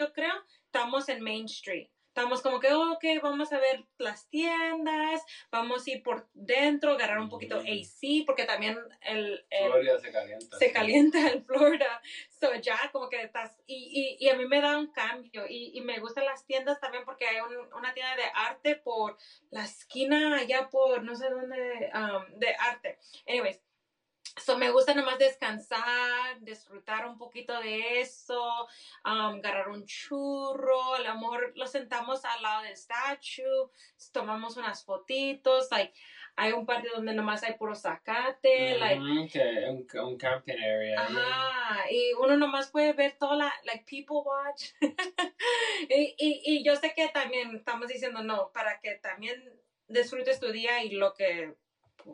yo 0.00 0.14
creo, 0.14 0.32
estamos 0.64 1.10
en 1.10 1.22
Main 1.22 1.44
Street. 1.44 1.90
Estamos 2.10 2.42
como 2.42 2.58
que, 2.58 2.72
ok, 2.72 3.04
vamos 3.22 3.52
a 3.52 3.58
ver 3.60 3.84
las 3.96 4.28
tiendas, 4.28 5.24
vamos 5.52 5.86
a 5.86 5.90
ir 5.92 6.02
por 6.02 6.28
dentro, 6.34 6.90
agarrar 6.94 7.20
un 7.20 7.28
poquito 7.28 7.60
Mm. 7.62 7.66
AC, 7.66 8.24
porque 8.26 8.44
también 8.46 8.76
el, 9.02 9.46
el- 9.48 9.70
Florida 9.70 9.96
se 10.00 10.10
calienta. 10.10 10.58
se 10.58 10.66
sí. 10.66 10.72
calienta 10.72 11.18
en 11.32 11.44
Florida. 11.46 12.02
So 12.40 12.52
ya 12.56 12.76
como 12.90 13.08
que 13.08 13.22
estás, 13.22 13.56
y, 13.64 14.16
y, 14.20 14.26
y 14.26 14.28
a 14.28 14.34
mí 14.34 14.44
me 14.44 14.60
da 14.60 14.76
un 14.76 14.88
cambio. 14.90 15.46
Y, 15.48 15.70
y 15.78 15.82
me 15.82 16.00
gustan 16.00 16.24
las 16.24 16.44
tiendas 16.44 16.80
también 16.80 17.04
porque 17.04 17.28
hay 17.28 17.40
un- 17.42 17.72
una 17.74 17.94
tienda 17.94 18.16
de 18.16 18.24
arte 18.34 18.74
por 18.74 19.16
la 19.50 19.62
esquina 19.64 20.36
allá 20.38 20.68
por 20.68 21.04
no 21.04 21.14
sé 21.14 21.30
dónde, 21.30 21.92
um, 21.94 22.38
de 22.40 22.54
arte. 22.58 22.98
Anyways, 23.28 23.60
So 24.44 24.56
me 24.56 24.70
gusta 24.70 24.94
nomás 24.94 25.18
descansar, 25.18 26.40
disfrutar 26.40 27.06
un 27.06 27.18
poquito 27.18 27.60
de 27.60 28.00
eso, 28.00 28.66
um, 29.04 29.38
agarrar 29.38 29.68
un 29.68 29.84
churro, 29.84 30.94
a 30.94 31.00
lo 31.00 31.14
mejor 31.16 31.52
lo 31.56 31.66
sentamos 31.66 32.24
al 32.24 32.42
lado 32.42 32.62
del 32.62 32.76
statue, 32.76 33.70
tomamos 34.12 34.56
unas 34.56 34.84
fotitos, 34.84 35.70
like, 35.70 35.92
hay 36.36 36.52
un 36.52 36.64
parte 36.64 36.88
donde 36.94 37.12
nomás 37.12 37.42
hay 37.42 37.54
puro 37.54 37.74
zacate, 37.74 38.78
like, 38.78 39.00
Ujú, 39.00 39.28
que 39.30 39.66
un, 39.68 39.86
un 40.06 40.16
camping 40.16 40.54
area. 40.54 41.00
Ajá, 41.00 41.90
y 41.90 42.14
uno 42.14 42.36
nomás 42.36 42.70
puede 42.70 42.92
ver 42.94 43.16
toda 43.18 43.36
la, 43.36 43.52
like, 43.64 43.84
people 43.84 44.22
watch. 44.24 44.70
y, 45.88 46.14
y, 46.18 46.42
y 46.44 46.64
yo 46.64 46.76
sé 46.76 46.94
que 46.94 47.08
también 47.08 47.54
estamos 47.54 47.88
diciendo 47.88 48.22
no, 48.22 48.50
para 48.52 48.80
que 48.80 48.94
también 48.96 49.42
disfrutes 49.88 50.40
tu 50.40 50.50
día 50.50 50.82
y 50.84 50.90
lo 50.92 51.14
que 51.14 51.54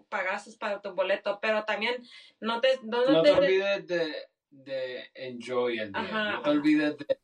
pagaste 0.09 0.53
para 0.59 0.81
tu 0.81 0.93
boleto, 0.95 1.39
pero 1.41 1.65
también 1.65 2.03
no 2.41 2.61
te... 2.61 2.79
No, 2.83 3.05
no 3.05 3.13
No 3.13 3.23
te 3.23 3.31
te- 3.31 3.39
olvides 3.39 3.87
de, 3.87 4.15
de 4.51 5.11
enjoy 5.15 5.79
el 5.79 5.93
día. 5.93 6.01
Ajá, 6.03 6.25
no 6.25 6.31
te 6.43 6.51
ajá. 6.51 6.51
olvides 6.51 6.97
de, 6.99 7.19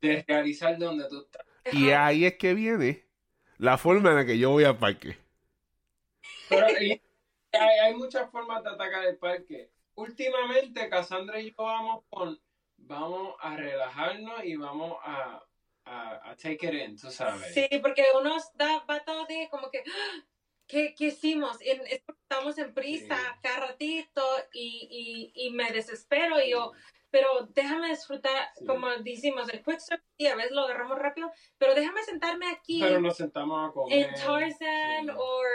de 0.00 0.24
realizar 0.26 0.78
donde 0.78 1.08
tú 1.08 1.20
estás. 1.22 1.44
Y 1.72 1.90
ahí 1.90 2.24
es 2.24 2.36
que 2.36 2.54
viene 2.54 3.06
la 3.58 3.76
forma 3.78 4.10
en 4.10 4.16
la 4.16 4.24
que 4.24 4.38
yo 4.38 4.50
voy 4.50 4.64
al 4.64 4.78
parque. 4.78 5.18
Pero 6.48 6.66
y 6.80 7.00
hay, 7.52 7.78
hay 7.78 7.94
muchas 7.94 8.30
formas 8.30 8.62
de 8.64 8.70
atacar 8.70 9.04
el 9.04 9.16
parque. 9.18 9.70
Últimamente, 9.94 10.88
Cassandra 10.88 11.40
y 11.40 11.50
yo 11.50 11.64
vamos 11.64 12.04
con, 12.08 12.40
vamos 12.78 13.34
a 13.40 13.56
relajarnos 13.56 14.44
y 14.44 14.56
vamos 14.56 14.96
a, 15.04 15.42
a, 15.84 16.30
a 16.30 16.36
take 16.36 16.66
it 16.66 16.74
in, 16.74 16.96
tú 16.96 17.10
sabes. 17.10 17.52
Sí, 17.52 17.68
porque 17.82 18.04
uno 18.18 18.36
da, 18.54 18.82
va 18.88 19.00
todo 19.04 19.26
de 19.26 19.48
como 19.50 19.70
que, 19.70 19.78
¡ah! 19.86 20.24
¿Qué, 20.70 20.94
qué 20.96 21.06
hicimos? 21.06 21.58
En- 21.60 21.82
estamos 21.86 22.58
en 22.58 22.72
prisa 22.74 23.16
Sí. 23.16 23.38
cada 23.42 23.66
ratito 23.68 24.22
y, 24.52 25.32
y, 25.34 25.46
y 25.46 25.50
me 25.50 25.70
desespero 25.72 26.40
y 26.40 26.50
yo, 26.50 26.72
pero 27.10 27.28
déjame 27.54 27.88
disfrutar, 27.88 28.48
Sí. 28.56 28.64
como 28.66 28.88
decimos, 28.98 29.48
el 29.48 29.62
quick 29.64 29.80
service 29.80 30.06
y 30.16 30.26
a 30.26 30.36
veces 30.36 30.52
lo 30.52 30.62
agarramos 30.62 30.98
rápido, 30.98 31.30
pero 31.58 31.74
déjame 31.74 32.02
sentarme 32.04 32.46
aquí 32.50 32.80
Pero 32.80 33.00
nos 33.00 33.16
sentamos 33.16 33.68
a 33.68 33.72
comer. 33.72 33.98
en 34.08 34.14
Tarzan 34.14 35.10
o 35.10 35.20
or 35.22 35.48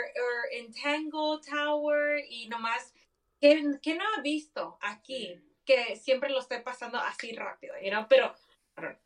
en 0.52 0.72
Tangle 0.72 1.40
Tower 1.50 2.24
y 2.28 2.48
nomás, 2.48 2.92
¿qué, 3.40 3.62
qué 3.82 3.94
no 3.94 4.04
he 4.18 4.22
visto 4.22 4.76
aquí? 4.82 5.40
Que 5.64 5.96
siempre 5.96 6.30
lo 6.30 6.40
estoy 6.40 6.60
pasando 6.60 6.98
así 6.98 7.32
rápido, 7.34 7.74
you 7.82 7.90
know? 7.90 8.06
pero... 8.08 8.34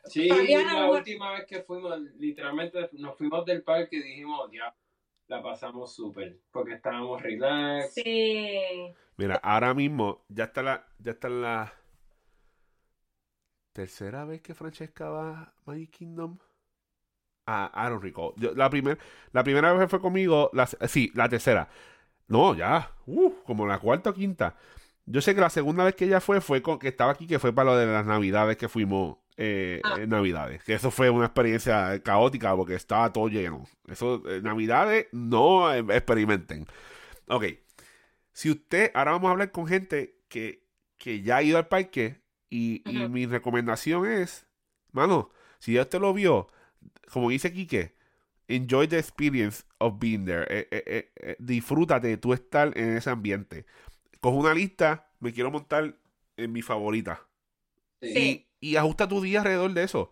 Sí, 0.03 0.27
Fabiana, 0.27 0.81
la 0.81 0.89
última 0.91 1.31
vez 1.31 1.45
que 1.45 1.61
fuimos, 1.63 1.97
literalmente 2.17 2.89
nos 2.91 3.17
fuimos 3.17 3.45
del 3.45 3.63
parque 3.63 3.95
y 3.95 4.03
dijimos, 4.03 4.49
ya, 4.51 4.75
la 5.31 5.41
pasamos 5.41 5.95
súper, 5.95 6.41
porque 6.51 6.73
estábamos 6.73 7.21
relax. 7.21 7.93
Sí. 7.93 8.93
Mira, 9.15 9.35
ahora 9.41 9.73
mismo 9.73 10.25
ya 10.27 10.43
está 10.45 10.61
la, 10.61 10.85
ya 10.99 11.11
está 11.11 11.29
la 11.29 11.73
tercera 13.71 14.25
vez 14.25 14.41
que 14.41 14.53
Francesca 14.53 15.09
va 15.09 15.29
a 15.41 15.53
Magic 15.65 15.89
Kingdom. 15.91 16.37
Ah, 17.47 17.71
I 17.73 17.89
don't 17.89 18.03
recall. 18.03 18.33
Yo- 18.35 18.53
la, 18.55 18.69
primer, 18.69 18.99
la 19.31 19.43
primera 19.43 19.71
vez 19.73 19.89
fue 19.89 20.01
conmigo, 20.01 20.49
la, 20.53 20.67
sí, 20.67 21.11
la 21.15 21.29
tercera. 21.29 21.69
No, 22.27 22.53
ya, 22.53 22.91
uh, 23.05 23.31
como 23.45 23.65
la 23.65 23.79
cuarta 23.79 24.09
o 24.09 24.13
quinta. 24.13 24.57
Yo 25.05 25.21
sé 25.21 25.33
que 25.33 25.41
la 25.41 25.49
segunda 25.49 25.85
vez 25.85 25.95
que 25.95 26.05
ella 26.05 26.19
fue 26.19 26.41
fue 26.41 26.61
con 26.61 26.77
que 26.77 26.89
estaba 26.89 27.11
aquí, 27.13 27.25
que 27.25 27.39
fue 27.39 27.53
para 27.53 27.71
lo 27.71 27.77
de 27.77 27.85
las 27.87 28.05
navidades 28.05 28.57
que 28.57 28.67
fuimos 28.69 29.17
eh, 29.43 29.81
Ah. 29.83 29.95
en 29.99 30.09
navidades. 30.09 30.63
Que 30.63 30.73
eso 30.73 30.91
fue 30.91 31.09
una 31.09 31.25
experiencia 31.25 31.99
caótica 32.03 32.55
porque 32.55 32.75
estaba 32.75 33.11
todo 33.11 33.27
lleno. 33.27 33.65
Eso, 33.87 34.21
eh, 34.29 34.41
navidades, 34.43 35.07
no 35.11 35.73
eh, 35.73 35.79
experimenten. 35.89 36.67
Ok. 37.27 37.45
Si 38.33 38.51
usted, 38.51 38.91
ahora 38.93 39.11
vamos 39.13 39.29
a 39.29 39.31
hablar 39.31 39.51
con 39.51 39.65
gente 39.65 40.19
que, 40.29 40.63
que 40.97 41.21
ya 41.23 41.37
ha 41.37 41.43
ido 41.43 41.57
al 41.57 41.67
parque 41.67 42.21
y, 42.49 42.83
mi 43.09 43.25
recomendación 43.25 44.05
es, 44.05 44.45
mano, 44.91 45.31
si 45.59 45.73
ya 45.73 45.81
usted 45.81 45.99
lo 45.99 46.13
vio, 46.13 46.47
como 47.11 47.29
dice 47.29 47.51
Quique, 47.51 47.95
enjoy 48.47 48.87
the 48.87 48.99
experience 48.99 49.63
of 49.79 49.95
being 49.99 50.25
there. 50.25 50.45
Eh, 50.49 50.67
eh, 50.71 50.83
eh, 50.85 51.11
eh, 51.15 51.35
disfrútate 51.39 52.09
de 52.09 52.17
tú 52.17 52.33
estar 52.33 52.77
en 52.77 52.97
ese 52.97 53.09
ambiente. 53.09 53.65
Coge 54.19 54.37
una 54.37 54.53
lista, 54.53 55.09
me 55.19 55.33
quiero 55.33 55.49
montar 55.49 55.97
en 56.37 56.51
mi 56.51 56.61
favorita. 56.61 57.25
Sí. 58.01 58.07
Y, 58.09 58.50
y 58.61 58.77
ajusta 58.77 59.07
tu 59.09 59.19
día 59.21 59.39
alrededor 59.39 59.73
de 59.73 59.83
eso. 59.83 60.09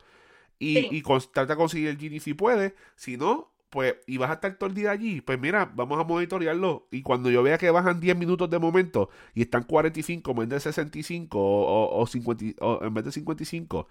Y, 0.60 0.76
Sí. 0.76 0.88
y 0.92 1.02
con- 1.02 1.22
trata 1.32 1.54
de 1.54 1.56
conseguir 1.56 1.88
el 1.88 1.98
Genie 1.98 2.20
si 2.20 2.34
puede. 2.34 2.76
Si 2.98 3.16
no, 3.16 3.50
pues, 3.70 3.96
y 4.08 4.18
vas 4.18 4.30
a 4.32 4.34
estar 4.34 4.58
todo 4.58 4.68
el 4.70 4.76
día 4.76 4.92
allí, 4.92 5.22
pues 5.22 5.40
mira, 5.40 5.72
vamos 5.74 5.98
a 6.00 6.04
monitorearlo. 6.04 6.88
Y 6.92 7.02
cuando 7.04 7.30
yo 7.30 7.44
vea 7.44 7.58
que 7.58 7.70
bajan 7.70 8.00
10 8.02 8.18
minutos 8.18 8.50
de 8.50 8.60
momento 8.60 9.10
y 9.34 9.44
están 9.44 9.64
45 9.64 10.32
en 10.32 10.38
vez 10.38 10.50
de 10.50 10.60
65 10.60 11.40
o, 11.40 11.64
o, 11.96 12.02
o 12.02 12.08
50 12.08 12.44
y- 12.44 12.56
o 12.60 12.84
en 12.84 12.94
vez 12.94 13.06
de 13.06 13.12
55, 13.14 13.88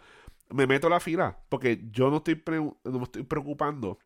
me 0.50 0.66
meto 0.66 0.88
a 0.88 0.90
la 0.90 1.00
fila. 1.00 1.38
Porque 1.48 1.80
yo 1.92 2.10
no 2.10 2.16
estoy, 2.18 2.34
pre- 2.34 2.58
no 2.58 2.74
me 2.84 3.04
estoy 3.04 3.22
preocupando 3.22 3.98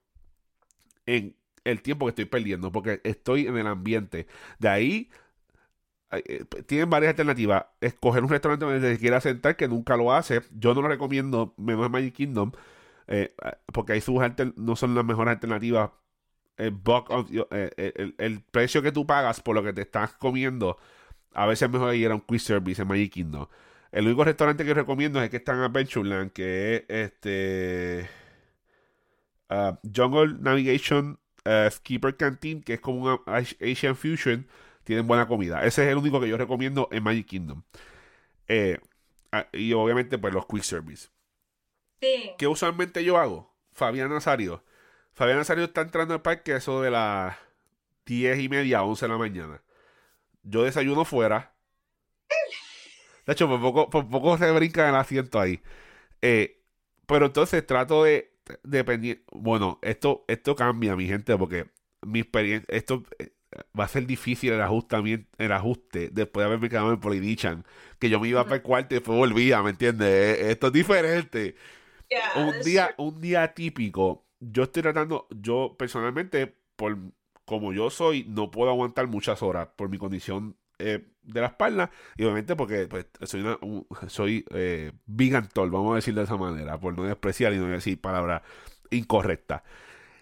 en 1.07 1.35
el 1.65 1.83
tiempo 1.83 2.07
que 2.07 2.11
estoy 2.11 2.25
perdiendo, 2.27 2.71
porque 2.73 3.01
estoy 3.05 3.47
en 3.47 3.57
el 3.57 3.67
ambiente. 3.67 4.27
De 4.59 4.69
ahí 4.69 5.11
tienen 6.67 6.91
varias 6.91 7.11
alternativas. 7.11 7.65
Escoger 7.81 8.23
un 8.25 8.31
restaurante 8.31 8.65
donde 8.65 8.95
se 8.95 8.99
quiera 9.01 9.21
sentar, 9.21 9.57
que 9.57 9.69
nunca 9.69 9.97
lo 9.97 10.13
hace. 10.13 10.43
Yo 10.53 10.75
no 10.75 10.83
lo 10.83 10.89
recomiendo, 10.89 11.55
menos 11.57 11.87
en 11.87 11.93
Magic 11.93 12.15
Kingdom, 12.15 12.53
eh, 13.09 13.35
eh, 13.45 13.53
porque 13.73 13.95
ahí 13.95 14.01
sus 14.01 14.23
no 14.57 14.77
son 14.77 14.95
las 14.95 15.05
mejores 15.05 15.33
alternativas. 15.33 15.91
El, 16.57 16.75
eh, 17.51 17.73
eh, 18.19 18.41
precio 18.51 18.83
que 18.83 18.93
tú 18.93 19.07
pagas 19.07 19.41
por 19.41 19.55
lo 19.57 19.63
que 19.65 19.73
te 19.73 19.83
estás 19.83 20.13
comiendo, 20.15 20.79
a 21.35 21.47
veces 21.47 21.63
es 21.69 21.73
mejor 21.73 21.95
ir 21.95 22.11
a 22.11 22.15
un 22.17 22.21
quick 22.23 22.41
service 22.41 22.83
en 22.83 22.89
Magic 22.89 23.13
Kingdom. 23.13 23.47
El 23.93 24.07
único 24.07 24.25
restaurante 24.25 24.65
que 24.65 24.75
recomiendo 24.75 25.19
es 25.21 25.25
el 25.27 25.31
que 25.31 25.39
está 25.39 25.53
en 25.55 25.61
Adventureland, 25.61 26.33
que 26.33 26.77
es 26.77 26.85
este 26.89 28.11
ah, 29.49 29.79
Jungle 29.95 30.37
Navigation 30.41 31.19
ah, 31.45 31.69
Skipper 31.71 32.17
Canteen, 32.17 32.63
que 32.63 32.75
es 32.75 32.81
como 32.81 33.03
una 33.03 33.21
As- 33.27 33.57
Asian 33.61 33.97
Fusion 33.97 34.47
tienen 34.85 35.07
buena 35.07 35.27
comida. 35.27 35.65
Ese 35.65 35.85
es 35.85 35.91
el 35.91 35.99
único 35.99 36.21
que 36.21 36.29
yo 36.29 36.37
recomiendo 36.37 36.89
en 36.91 37.03
Magic 37.03 37.27
Kingdom. 37.27 37.63
Eh, 38.49 38.79
y 39.53 39.73
obviamente, 39.73 40.19
pues 40.19 40.35
los 40.35 40.47
quick 40.47 40.63
service. 40.63 41.09
Sí. 42.01 42.33
¿Qué 42.39 42.47
usualmente 42.47 43.05
yo 43.05 43.19
hago? 43.19 43.55
Fabián 43.73 44.11
Nazario. 44.11 44.65
Fabián 45.13 45.39
Nazario 45.39 45.65
está 45.65 45.83
entrando 45.83 46.15
al 46.15 46.23
parque 46.23 46.53
a 46.53 46.57
eso 46.57 46.83
de 46.83 46.91
las 46.91 47.37
10 48.07 48.41
y 48.41 48.49
media, 48.49 48.83
11 48.83 49.05
de 49.05 49.09
la 49.13 49.19
mañana. 49.19 49.63
Yo 50.43 50.65
desayuno 50.65 51.05
fuera. 51.05 51.55
De 53.27 53.33
hecho, 53.33 53.49
por 53.49 53.61
poco, 53.61 53.91
por 53.91 54.09
poco 54.09 54.37
se 54.37 54.51
brinca 54.51 54.89
el 54.89 54.95
asiento 54.95 55.41
ahí. 55.41 55.63
Eh, 56.21 56.61
pero 57.07 57.27
entonces 57.27 57.65
trato 57.67 58.05
de, 58.05 58.33
dependiendo, 58.63 59.23
bueno, 59.33 59.79
esto, 59.83 60.25
esto 60.29 60.57
cambia, 60.57 60.97
mi 60.97 61.07
gente, 61.07 61.37
porque 61.37 61.71
mi 62.03 62.21
experiencia, 62.21 62.67
esto 62.75 63.05
eh, 63.19 63.33
va 63.79 63.85
a 63.85 63.89
ser 63.89 64.07
difícil 64.07 64.53
el 64.53 64.61
ajustamiento, 64.63 65.29
el 65.39 65.53
ajuste 65.53 66.11
después 66.13 66.43
de 66.45 66.47
haberme 66.49 66.69
quedado 66.69 66.93
en 66.93 67.01
Polydichan, 67.01 67.65
que 67.99 68.11
yo 68.11 68.21
me 68.21 68.29
iba 68.29 68.45
para 68.45 68.57
el 68.57 68.63
cuarto 68.63 68.95
y 68.95 68.99
después 68.99 69.17
volvía, 69.19 69.63
¿me 69.63 69.71
entiendes? 69.71 70.09
Eh, 70.09 70.51
Esto 70.51 70.69
es 70.69 70.73
diferente 70.73 71.55
Yeah, 72.11 72.21
un 72.35 72.63
día, 72.63 72.95
un 72.99 73.21
día 73.21 73.55
típico, 73.55 74.27
yo 74.41 74.65
estoy 74.65 74.83
tratando, 74.83 75.27
yo 75.31 75.77
personalmente, 75.79 76.55
por 76.77 76.99
como 77.45 77.73
yo 77.73 77.91
soy, 77.91 78.25
no 78.29 78.51
puedo 78.51 78.71
aguantar 78.71 79.07
muchas 79.09 79.43
horas 79.43 79.69
por 79.77 79.89
mi 79.89 79.99
condición 79.99 80.57
eh, 80.79 81.07
de 81.23 81.41
la 81.41 81.49
espalda 81.49 81.91
y 82.17 82.25
obviamente 82.25 82.57
porque 82.57 82.87
pues, 82.87 83.07
soy 83.23 83.41
una, 83.41 83.59
un- 83.63 83.87
soy 84.09 84.45
eh, 84.51 84.93
vamos 85.07 85.93
a 85.93 85.97
decir 85.97 86.15
de 86.15 86.23
esa 86.23 86.37
manera, 86.37 86.79
por 86.81 86.97
no 86.97 87.05
despreciar 87.05 87.53
y 87.53 87.59
no 87.59 87.67
decir 87.69 88.01
palabras 88.01 88.43
incorrectas. 88.91 89.63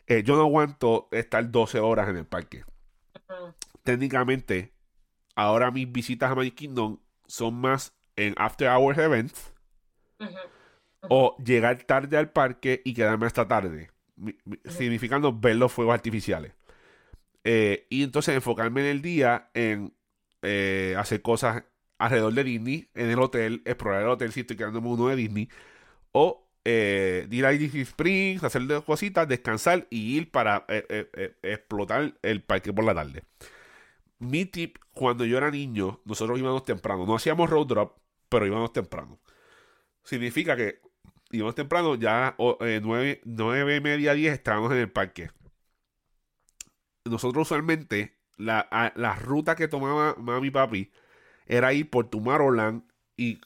Eh, 0.07 0.23
yo 0.25 0.37
no 0.37 0.43
aguanto 0.43 1.09
estar 1.13 1.51
12 1.51 1.81
horas 1.81 2.09
en 2.09 2.19
el 2.19 2.27
parque. 2.27 2.65
Técnicamente, 3.83 4.73
ahora 5.35 5.71
mis 5.71 5.91
visitas 5.91 6.31
a 6.31 6.35
Magic 6.35 6.55
Kingdom 6.55 6.99
son 7.27 7.55
más 7.55 7.95
en 8.17 8.35
after 8.37 8.69
hours 8.69 8.99
events 8.99 9.53
o 11.09 11.37
llegar 11.43 11.83
tarde 11.85 12.17
al 12.17 12.31
parque 12.31 12.83
y 12.85 12.95
quedarme 12.95 13.27
hasta 13.27 13.49
tarde, 13.49 13.91
mi- 14.17 14.37
mi- 14.45 14.59
significando 14.67 15.33
ver 15.33 15.57
los 15.57 15.73
fuegos 15.73 15.95
artificiales. 15.95 16.53
Eh, 17.45 17.87
y 17.89 18.03
entonces 18.03 18.35
enfocarme 18.37 18.83
en 18.83 18.87
el 18.89 19.03
día 19.03 19.51
en 19.55 19.95
eh, 20.43 20.95
hacer 20.99 21.23
cosas 21.23 21.65
alrededor 21.99 22.35
de 22.35 22.45
Disney, 22.45 22.89
en 22.95 23.11
el 23.11 23.19
hotel, 23.19 23.63
explorar 23.65 24.03
el 24.03 24.09
hotel 24.09 24.33
si 24.33 24.41
estoy 24.41 24.57
quedándome 24.57 24.89
uno 24.89 25.09
de 25.09 25.17
Disney, 25.17 25.49
o 26.13 26.50
eh, 26.65 27.27
ir 27.31 27.47
a 27.47 27.51
Disney 27.51 27.83
Springs, 27.83 28.45
hacer 28.45 28.63
de- 28.63 28.83
cositas, 28.83 29.29
descansar 29.29 29.87
y 29.91 30.17
ir 30.17 30.31
para 30.31 30.65
eh, 30.69 30.85
eh, 30.89 31.11
eh, 31.15 31.37
explotar 31.43 32.15
el 32.23 32.43
parque 32.43 32.73
por 32.73 32.85
la 32.85 32.95
tarde. 32.95 33.25
Mi 34.19 34.45
tip, 34.45 34.77
cuando 34.93 35.25
yo 35.25 35.39
era 35.39 35.51
niño, 35.51 36.01
nosotros 36.05 36.39
íbamos 36.39 36.65
temprano, 36.65 37.07
no 37.07 37.15
hacíamos 37.17 37.49
road 37.49 37.67
drop, 37.67 37.99
pero 38.29 38.47
íbamos 38.47 38.73
temprano. 38.73 39.19
Significa 40.05 40.57
que 40.57 40.81
íbamos 41.31 41.55
temprano, 41.55 41.95
ya 41.95 42.35
o, 42.39 42.59
eh, 42.61 42.81
nueve, 42.83 43.21
nueve 43.25 43.81
media, 43.81 44.15
diez 44.15 44.35
estábamos 44.35 44.73
en 44.73 44.79
el 44.79 44.91
parque. 44.91 45.31
Nosotros 47.05 47.49
usualmente, 47.49 48.19
la, 48.37 48.61
a- 48.71 48.93
la 48.97 49.15
ruta 49.17 49.57
que 49.57 49.69
tomaba 49.69 50.15
mami 50.17 50.49
y 50.49 50.51
papi 50.51 50.93
era 51.47 51.73
ir 51.73 51.89
por 51.91 52.11
Tomorrowland 52.11 52.83
y 53.17 53.41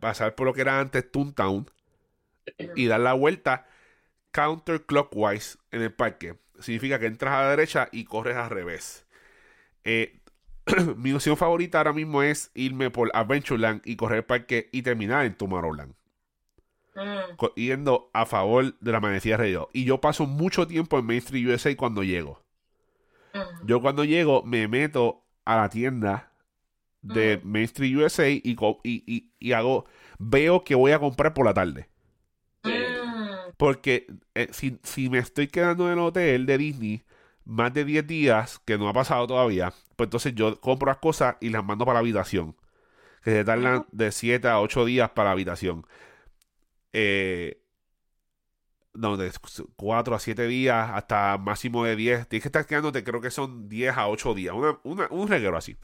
pasar 0.00 0.34
por 0.34 0.46
lo 0.46 0.54
que 0.54 0.60
era 0.60 0.80
antes 0.80 1.10
Toontown 1.10 1.66
y 2.76 2.86
dar 2.86 3.00
la 3.00 3.12
vuelta 3.14 3.66
counterclockwise 4.32 5.58
en 5.70 5.82
el 5.82 5.92
parque. 5.92 6.36
Significa 6.60 6.98
que 6.98 7.06
entras 7.06 7.34
a 7.34 7.42
la 7.42 7.50
derecha 7.50 7.88
y 7.92 8.04
corres 8.04 8.36
al 8.36 8.50
revés. 8.50 9.06
Eh, 9.84 10.20
mi 10.96 11.12
opción 11.12 11.36
favorita 11.36 11.78
ahora 11.78 11.92
mismo 11.92 12.22
es 12.22 12.50
irme 12.54 12.90
por 12.90 13.10
Adventureland 13.14 13.82
y 13.84 13.96
correr 13.96 14.18
el 14.18 14.24
parque 14.24 14.68
y 14.72 14.82
terminar 14.82 15.24
en 15.26 15.34
Tomorrowland. 15.34 15.94
Mm. 16.94 17.36
Yendo 17.56 18.10
a 18.12 18.24
favor 18.26 18.78
de 18.78 18.92
la 18.92 19.00
manecilla 19.00 19.34
alrededor. 19.34 19.68
Y 19.72 19.84
yo 19.84 20.00
paso 20.00 20.26
mucho 20.26 20.66
tiempo 20.66 20.98
en 20.98 21.06
Main 21.06 21.18
Street 21.18 21.46
USA 21.48 21.76
cuando 21.76 22.02
llego. 22.02 22.42
Mm. 23.34 23.66
Yo 23.66 23.80
cuando 23.80 24.04
llego 24.04 24.42
me 24.44 24.68
meto 24.68 25.24
a 25.44 25.56
la 25.56 25.68
tienda 25.68 26.32
de 27.02 27.36
Ujú. 27.38 27.48
Main 27.48 27.64
Street 27.64 27.96
USA 27.96 28.28
y, 28.30 28.42
y, 28.44 29.04
y- 29.06 29.30
y 29.38 29.52
hago, 29.52 29.86
veo 30.18 30.64
que 30.64 30.74
voy 30.74 30.92
a 30.92 30.98
comprar 30.98 31.34
por 31.34 31.46
la 31.46 31.54
tarde. 31.54 31.88
Porque 33.56 34.06
eh, 34.34 34.48
si, 34.52 34.78
si 34.82 35.10
me 35.10 35.18
estoy 35.18 35.48
quedando 35.48 35.86
en 35.86 35.94
el 35.94 35.98
hotel 36.00 36.46
de 36.46 36.58
Disney 36.58 37.04
más 37.44 37.72
de 37.74 37.84
10 37.84 38.06
días, 38.06 38.60
que 38.64 38.78
no 38.78 38.88
ha 38.88 38.92
pasado 38.92 39.26
todavía, 39.26 39.72
pues 39.96 40.06
entonces 40.08 40.34
yo 40.34 40.60
compro 40.60 40.88
las 40.88 40.98
cosas 40.98 41.36
y 41.40 41.50
las 41.50 41.64
mando 41.64 41.84
para 41.86 41.94
la 41.96 42.00
habitación. 42.00 42.56
Que 43.24 43.32
se 43.32 43.44
tardan 43.44 43.86
de 43.92 44.12
7 44.12 44.48
a 44.48 44.60
8 44.60 44.84
días 44.84 45.10
para 45.10 45.30
la 45.30 45.32
habitación. 45.32 45.86
Eh, 46.92 47.58
no, 48.94 49.16
de 49.16 49.32
4 49.76 50.14
a 50.14 50.18
7 50.20 50.46
días 50.46 50.90
hasta 50.92 51.36
máximo 51.38 51.84
de 51.84 51.96
10. 51.96 52.28
Tienes 52.28 52.42
que 52.44 52.48
estar 52.48 52.66
quedándote, 52.66 53.02
creo 53.02 53.20
que 53.20 53.30
son 53.30 53.68
10 53.68 53.96
a 53.96 54.08
8 54.08 54.34
días. 54.34 54.54
Una, 54.54 54.78
una- 54.84 55.08
un 55.10 55.28
reguero 55.28 55.56
así. 55.56 55.76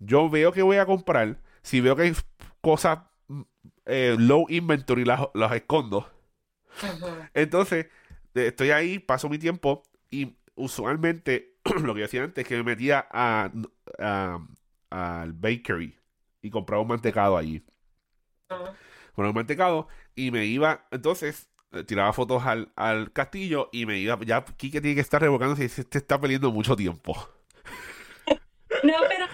Yo 0.00 0.30
veo 0.30 0.52
que 0.52 0.62
voy 0.62 0.78
a 0.78 0.86
comprar. 0.86 1.40
Si 1.62 1.80
veo 1.80 1.96
que 1.96 2.02
hay 2.04 2.14
cosas 2.62 3.00
mm, 3.28 3.42
eh, 3.86 4.16
low 4.18 4.46
inventory, 4.50 5.04
las, 5.04 5.22
las 5.34 5.52
escondo. 5.54 6.08
Entonces, 7.34 7.86
eh, 8.34 8.46
estoy 8.48 8.70
ahí, 8.70 8.98
paso 8.98 9.28
mi 9.28 9.38
tiempo 9.38 9.82
y 10.10 10.36
usualmente 10.54 11.56
lo 11.82 11.94
que 11.94 12.00
yo 12.00 12.06
hacía 12.06 12.24
antes 12.24 12.42
es 12.44 12.48
que 12.48 12.56
me 12.56 12.62
metía 12.64 13.06
a, 13.10 13.50
a- 13.98 14.38
al 14.90 15.32
bakery 15.32 15.98
y 16.42 16.50
compraba 16.50 16.82
un 16.82 16.88
mantecado 16.88 17.36
allí. 17.36 17.64
Con 19.14 19.26
un 19.26 19.34
mantecado 19.34 19.88
y 20.14 20.30
me 20.30 20.46
iba, 20.46 20.86
entonces, 20.90 21.48
eh, 21.72 21.84
tiraba 21.84 22.12
fotos 22.12 22.44
al, 22.44 22.72
al 22.76 23.12
castillo 23.12 23.68
y 23.72 23.86
me 23.86 23.98
iba, 23.98 24.18
ya 24.24 24.44
Kike 24.44 24.80
tiene 24.80 24.94
que 24.94 25.00
estar 25.00 25.20
revocándose 25.20 25.64
y 25.64 25.68
se 25.68 25.84
te 25.84 25.98
está 25.98 26.20
perdiendo 26.20 26.50
mucho 26.50 26.76
tiempo. 26.76 27.14
No, 28.82 28.94
pero 29.08 29.26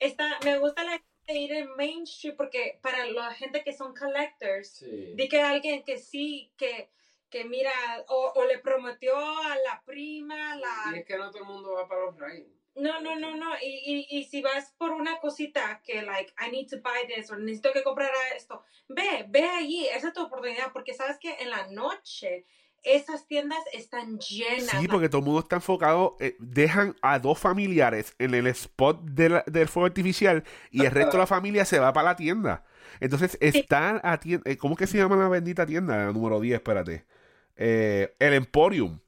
está, 0.00 0.38
me 0.44 0.58
gusta 0.58 0.84
la 0.84 1.00
de 1.26 1.34
ir 1.34 1.52
en 1.52 1.74
Main 1.76 2.02
Street 2.04 2.34
porque 2.36 2.78
para 2.82 3.06
la 3.06 3.32
gente 3.34 3.62
que 3.62 3.72
son 3.72 3.94
collectors, 3.94 4.68
Sí. 4.78 5.12
di 5.14 5.28
que 5.28 5.40
alguien 5.40 5.82
que 5.84 5.98
sí, 5.98 6.52
que, 6.56 6.90
que 7.30 7.44
mira, 7.44 7.72
o, 8.08 8.32
o 8.34 8.44
le 8.44 8.58
prometió 8.58 9.16
a 9.16 9.56
la 9.56 9.82
prima, 9.84 10.56
Y 10.56 10.60
la... 10.60 10.98
es 10.98 11.04
que 11.06 11.16
no 11.16 11.30
todo 11.30 11.42
el 11.42 11.48
mundo 11.48 11.72
va 11.74 11.88
para 11.88 12.06
los 12.06 12.18
rides. 12.18 12.48
No, 12.74 13.00
no, 13.02 13.16
no, 13.16 13.36
no. 13.36 13.54
Y, 13.60 14.06
y, 14.10 14.18
y 14.18 14.24
si 14.24 14.40
vas 14.40 14.72
por 14.78 14.92
una 14.92 15.18
cosita 15.20 15.82
que, 15.84 16.00
like, 16.02 16.32
I 16.40 16.50
need 16.50 16.68
to 16.70 16.78
buy 16.80 17.06
this 17.06 17.30
o 17.30 17.36
necesito 17.36 17.70
que 17.72 17.82
comprar 17.82 18.10
esto, 18.34 18.64
ve, 18.88 19.26
ve 19.28 19.44
allí, 19.44 19.86
esa 19.88 20.08
es 20.08 20.14
tu 20.14 20.22
oportunidad 20.22 20.72
porque 20.72 20.94
sabes 20.94 21.18
que 21.18 21.34
en 21.38 21.50
la 21.50 21.66
noche 21.68 22.46
esas 22.84 23.26
tiendas 23.26 23.58
están 23.72 24.18
llenas. 24.18 24.70
Sí, 24.80 24.88
porque 24.88 25.08
todo 25.08 25.20
el 25.20 25.24
mundo 25.26 25.40
está 25.40 25.56
enfocado, 25.56 26.16
eh, 26.20 26.36
dejan 26.38 26.96
a 27.02 27.18
dos 27.18 27.38
familiares 27.38 28.14
en 28.18 28.34
el 28.34 28.46
spot 28.48 29.02
de 29.04 29.28
la- 29.28 29.44
del 29.46 29.68
fuego 29.68 29.86
artificial 29.86 30.44
y 30.70 30.84
el 30.84 30.90
resto 30.90 31.12
de 31.12 31.18
la 31.18 31.26
familia 31.26 31.64
se 31.64 31.78
va 31.78 31.92
para 31.92 32.10
la 32.10 32.16
tienda. 32.16 32.64
Entonces 33.00 33.38
están 33.40 34.00
a 34.02 34.18
tienda, 34.18 34.50
eh, 34.50 34.56
¿cómo 34.56 34.76
que 34.76 34.86
se 34.86 34.98
llama 34.98 35.16
la 35.16 35.28
bendita 35.28 35.64
tienda? 35.66 35.96
La 36.06 36.12
número 36.12 36.40
10, 36.40 36.54
espérate. 36.56 37.04
Eh, 37.56 38.14
el 38.18 38.34
Emporium. 38.34 38.98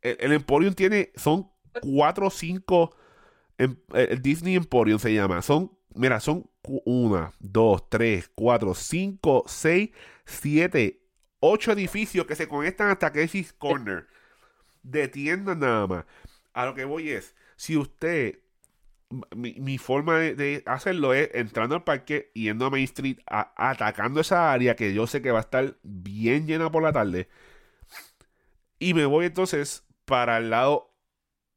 El, 0.00 0.16
el 0.20 0.32
Emporium 0.32 0.74
tiene, 0.74 1.10
son 1.16 1.50
cuatro 1.80 2.26
o 2.26 2.30
cinco, 2.30 2.94
em- 3.58 3.76
el 3.94 4.20
Disney 4.22 4.54
Emporium 4.56 4.98
se 4.98 5.12
llama. 5.14 5.42
Son, 5.42 5.72
mira, 5.94 6.20
son 6.20 6.48
una, 6.84 7.32
dos, 7.40 7.88
tres, 7.88 8.30
cuatro, 8.34 8.74
cinco, 8.74 9.44
seis, 9.46 9.90
siete, 10.24 11.01
ocho 11.44 11.72
edificios 11.72 12.24
que 12.26 12.36
se 12.36 12.48
conectan 12.48 12.88
hasta 12.88 13.12
Casey's 13.12 13.52
Corner 13.52 14.06
de 14.84 15.08
tiendas 15.08 15.56
nada 15.56 15.86
más. 15.86 16.04
A 16.54 16.66
lo 16.66 16.74
que 16.74 16.84
voy 16.84 17.10
es, 17.10 17.34
si 17.56 17.76
usted, 17.76 18.38
mi, 19.34 19.54
mi 19.54 19.76
forma 19.78 20.18
de, 20.18 20.34
de 20.36 20.62
hacerlo 20.66 21.14
es 21.14 21.30
entrando 21.34 21.74
al 21.74 21.84
parque, 21.84 22.30
yendo 22.34 22.66
a 22.66 22.70
Main 22.70 22.84
Street, 22.84 23.18
a- 23.26 23.52
atacando 23.56 24.20
esa 24.20 24.52
área 24.52 24.76
que 24.76 24.94
yo 24.94 25.06
sé 25.06 25.20
que 25.20 25.32
va 25.32 25.38
a 25.38 25.42
estar 25.42 25.76
bien 25.82 26.46
llena 26.46 26.70
por 26.70 26.82
la 26.84 26.92
tarde, 26.92 27.28
y 28.78 28.94
me 28.94 29.04
voy 29.06 29.26
entonces 29.26 29.84
para 30.04 30.38
el 30.38 30.50
lado 30.50 30.92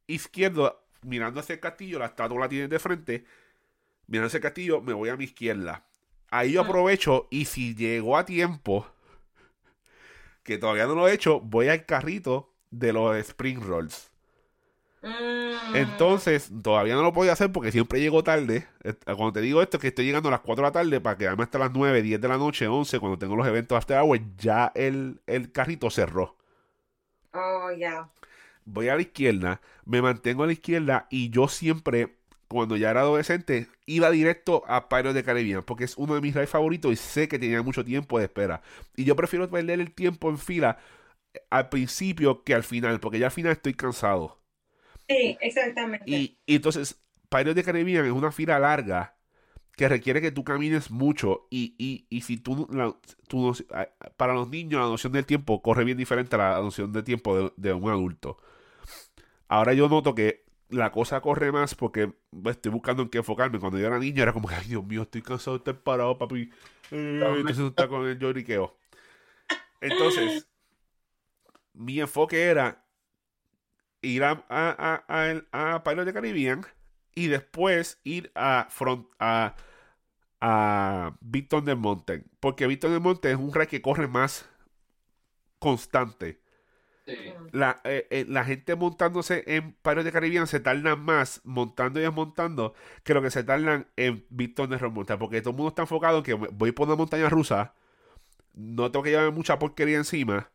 izquierdo, 0.07 0.83
mirando 1.03 1.39
hacia 1.39 1.53
el 1.53 1.59
castillo, 1.59 1.99
la 1.99 2.07
estatua 2.07 2.39
la 2.39 2.49
tiene 2.49 2.67
de 2.67 2.79
frente, 2.79 3.25
mirando 4.07 4.27
hacia 4.27 4.38
el 4.38 4.43
castillo, 4.43 4.81
me 4.81 4.93
voy 4.93 5.09
a 5.09 5.17
mi 5.17 5.25
izquierda. 5.25 5.86
Ahí 6.29 6.53
yo 6.53 6.61
aprovecho 6.61 7.27
y 7.31 7.45
si 7.45 7.75
llego 7.75 8.17
a 8.17 8.25
tiempo, 8.25 8.88
que 10.46 10.60
todavía 10.60 10.86
no 10.86 10.93
lo 10.96 11.08
he 11.08 11.14
hecho, 11.14 11.41
voy 11.41 11.68
al 11.68 11.86
carrito 11.86 12.54
de 12.70 12.93
los 12.93 13.18
Spring 13.18 13.60
Rolls. 13.60 14.12
Mm. 15.02 15.76
Entonces, 15.76 16.52
todavía 16.64 16.93
no 16.93 17.02
lo 17.02 17.12
podía 17.14 17.34
hacer 17.34 17.52
porque 17.52 17.72
siempre 17.72 18.00
llego 18.00 18.24
tarde. 18.24 18.68
Cuando 19.06 19.34
te 19.34 19.41
digo 19.41 19.62
esto, 19.62 19.78
es 19.78 19.82
que 19.82 19.88
estoy 19.88 20.06
llegando 20.06 20.30
a 20.30 20.32
las 20.32 20.41
4 20.41 20.64
de 20.64 20.68
la 20.68 20.72
tarde 20.72 21.02
para 21.02 21.18
quedarme 21.18 21.43
hasta 21.43 21.58
las 21.58 21.72
9, 21.74 22.02
10 22.02 22.22
de 22.22 22.28
la 22.28 22.38
noche, 22.38 22.68
11, 22.68 23.00
cuando 23.00 23.18
tengo 23.18 23.36
los 23.36 23.48
eventos 23.48 23.76
after 23.76 23.98
hours, 23.98 24.22
ya 24.38 24.72
el, 24.76 25.20
el 25.26 25.52
carrito 25.52 25.89
cerró. 25.89 26.38
Oh, 27.34 27.72
ya. 27.72 28.10
Voy 28.66 28.89
a 28.89 28.96
la 28.96 29.02
izquierda, 29.02 29.62
me 29.84 30.02
mantengo 30.02 30.43
a 30.43 30.48
la 30.48 30.54
izquierda 30.54 31.08
y 31.10 31.32
yo 31.32 31.48
siempre, 31.48 32.18
cuando 32.48 32.78
ya 32.78 32.91
era 32.91 33.02
adolescente, 33.02 33.68
iba 33.86 34.12
directo 34.12 34.64
a 34.68 34.89
Pirates 34.89 35.16
de 35.16 35.24
Caribbean 35.24 35.64
porque 35.64 35.86
es 35.86 35.98
uno 35.98 36.16
de 36.16 36.22
mis 36.22 36.34
rides 36.36 36.50
favoritos 36.50 36.91
y 36.93 36.96
sé 36.96 37.28
que 37.28 37.39
tenía 37.39 37.62
mucho 37.64 37.86
tiempo 37.86 38.20
de 38.20 38.26
espera. 38.26 38.62
Y 38.96 39.06
yo 39.06 39.16
prefiero 39.16 39.50
perder 39.50 39.80
el 39.82 39.93
tiempo 39.93 40.30
en 40.30 40.38
fila 40.38 40.78
eh, 41.34 41.41
al 41.52 41.70
principio 41.70 42.43
que 42.43 42.56
al 42.56 42.64
final, 42.64 43.00
porque 43.02 43.20
ya 43.20 43.28
al 43.28 43.32
final 43.34 43.54
estoy 43.54 43.74
cansado. 43.76 44.39
Sí, 45.08 45.38
exactamente. 45.41 46.06
Y, 46.06 46.38
y 46.46 46.56
entonces, 46.56 47.02
Pirates 47.30 47.56
de 47.56 47.64
Caribbean 47.64 48.06
es 48.06 48.12
una 48.12 48.32
fila 48.32 48.60
larga 48.60 49.18
que 49.78 49.89
requiere 49.89 50.22
que 50.22 50.32
tú 50.32 50.43
camines 50.43 50.91
mucho 50.91 51.48
y, 51.52 51.76
y, 51.80 52.08
y 52.10 52.22
si 52.24 52.38
tú, 52.38 52.68
la- 52.72 52.96
tú 53.30 53.56
para 54.18 54.34
los 54.36 54.50
niños 54.50 54.82
la 54.82 54.88
noción 54.88 55.14
del 55.14 55.26
tiempo 55.28 55.62
corre 55.64 55.86
bien 55.86 55.98
diferente 55.98 56.36
a 56.38 56.39
la 56.39 56.62
noción 56.62 56.93
del 56.93 57.04
tiempo 57.06 57.38
de, 57.38 57.54
de 57.58 57.74
un 57.74 57.89
adulto. 57.91 58.38
Ahora 59.48 59.74
yo 59.74 59.89
noto 59.89 60.16
que 60.16 60.45
la 60.70 60.91
cosa 60.91 61.22
corre 61.22 61.51
más 61.51 61.76
porque 61.76 62.13
pues, 62.32 62.55
estoy 62.57 62.72
buscando 62.72 63.03
en 63.03 63.09
qué 63.09 63.20
enfocarme. 63.20 63.59
Cuando 63.59 63.78
yo 63.80 63.88
era 63.88 63.99
niño 63.99 64.24
era 64.24 64.34
como 64.34 64.47
que, 64.47 64.55
ay 64.55 64.68
Dios 64.68 64.86
mío, 64.86 65.03
estoy 65.03 65.22
cansado 65.22 65.57
de 65.57 65.59
estar 65.59 65.80
parado, 65.82 66.18
papi. 66.18 66.49
Eh, 66.91 67.34
entonces 67.38 67.57
tú 67.57 67.68
estás 67.68 67.88
con 67.88 68.07
el 68.07 68.18
lloriqueo. 68.20 68.78
Entonces, 69.82 70.47
mi 71.74 71.99
enfoque 71.99 72.43
era 72.43 72.86
ir 74.01 74.24
a, 74.24 74.45
a, 74.49 75.03
a, 75.07 75.41
a, 75.51 75.76
a 75.76 75.84
Pirates 75.84 76.05
de 76.05 76.13
Caribbean 76.13 76.66
y 77.13 77.28
después 77.28 77.99
ir 78.03 78.32
a, 78.36 78.68
front, 78.70 79.07
a, 79.20 79.55
a 80.41 81.18
Big 81.22 81.49
Thunder 81.49 81.76
Mountain. 81.76 82.26
Porque 82.39 82.68
Big 82.68 82.80
Thunder 82.80 82.99
Mountain 82.99 83.34
es 83.34 83.39
un 83.39 83.53
ride 83.53 83.68
que 83.68 83.82
corre 83.82 84.07
más 84.07 84.49
constante. 85.59 86.41
La, 87.51 87.82
eh, 87.84 88.08
eh, 88.10 88.26
la 88.28 88.43
gente 88.43 88.76
montándose 88.76 89.43
en 89.47 89.74
Pirates 89.74 90.06
de 90.06 90.12
Caribbean 90.12 90.47
se 90.47 90.60
tardan 90.60 90.99
más 91.03 91.41
montando 91.43 91.99
y 91.99 92.03
desmontando 92.03 92.74
que 93.03 93.14
lo 93.14 93.22
que 93.22 93.30
se 93.30 93.43
tardan 93.43 93.88
en 93.95 94.26
Thunder 94.56 94.89
Mountain. 94.89 95.20
Porque 95.20 95.41
todo 95.41 95.51
el 95.51 95.58
mundo 95.58 95.70
está 95.70 95.84
enfocado 95.84 96.18
en 96.20 96.24
que 96.24 96.34
voy 96.34 96.72
por 96.72 96.88
una 96.88 96.95
montaña 96.95 97.30
rusa, 97.30 97.74
no 98.53 98.91
tengo 98.91 99.03
que 99.03 99.12
llevar 99.12 99.32
mucha 99.32 99.60
porquería 99.60 99.97
encima, 99.97 100.49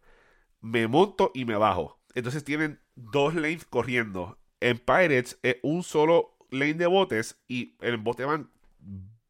me 0.61 0.88
monto 0.88 1.30
y 1.34 1.44
me 1.44 1.57
bajo. 1.57 2.01
Entonces 2.14 2.44
tienen 2.44 2.80
dos 2.96 3.34
lanes 3.34 3.64
corriendo. 3.64 4.38
En 4.61 4.78
Pirates 4.78 5.38
es 5.42 5.57
un 5.62 5.82
solo 5.82 6.36
lane 6.51 6.74
de 6.74 6.86
botes 6.86 7.40
y 7.48 7.76
en 7.80 7.94
el 7.94 7.98
bote 7.98 8.24
van 8.24 8.51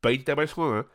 20 0.03 0.37
personas. 0.37 0.87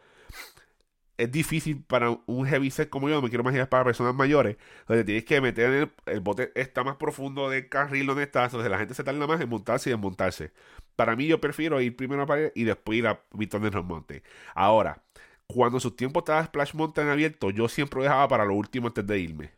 Es 1.17 1.31
difícil 1.31 1.83
para 1.83 2.09
un 2.25 2.45
heavy 2.45 2.69
set 2.71 2.89
como 2.89 3.09
yo, 3.09 3.21
me 3.21 3.29
quiero 3.29 3.41
imaginar 3.41 3.69
para 3.69 3.85
personas 3.85 4.13
mayores, 4.13 4.57
donde 4.87 5.03
tienes 5.03 5.23
que 5.23 5.39
meter 5.39 5.65
en 5.71 5.73
el, 5.83 5.91
el 6.07 6.19
bote 6.19 6.51
está 6.55 6.83
más 6.83 6.97
profundo 6.97 7.49
del 7.49 7.69
carril 7.69 8.05
donde 8.07 8.23
estás, 8.23 8.45
entonces 8.45 8.69
la 8.69 8.77
gente 8.77 8.93
se 8.93 9.03
tarda 9.03 9.25
más 9.25 9.39
en 9.39 9.47
montarse 9.47 9.89
y 9.89 9.93
desmontarse. 9.93 10.51
Para 10.95 11.15
mí 11.15 11.27
yo 11.27 11.39
prefiero 11.41 11.81
ir 11.81 11.95
primero 11.95 12.23
a 12.23 12.25
Pirates 12.25 12.51
y 12.55 12.63
después 12.63 12.99
ir 12.99 13.07
a 13.07 13.21
Victor 13.33 13.61
de 13.61 13.71
los 13.71 13.85
Montes. 13.85 14.23
Ahora, 14.53 15.03
cuando 15.47 15.79
sus 15.79 15.95
tiempos 15.95 16.21
estaba 16.21 16.43
Splash 16.43 16.73
Mountain 16.73 17.09
abierto, 17.09 17.49
yo 17.51 17.67
siempre 17.67 18.03
dejaba 18.03 18.27
para 18.27 18.45
lo 18.45 18.53
último 18.55 18.87
antes 18.87 19.05
de 19.05 19.19
irme. 19.19 19.51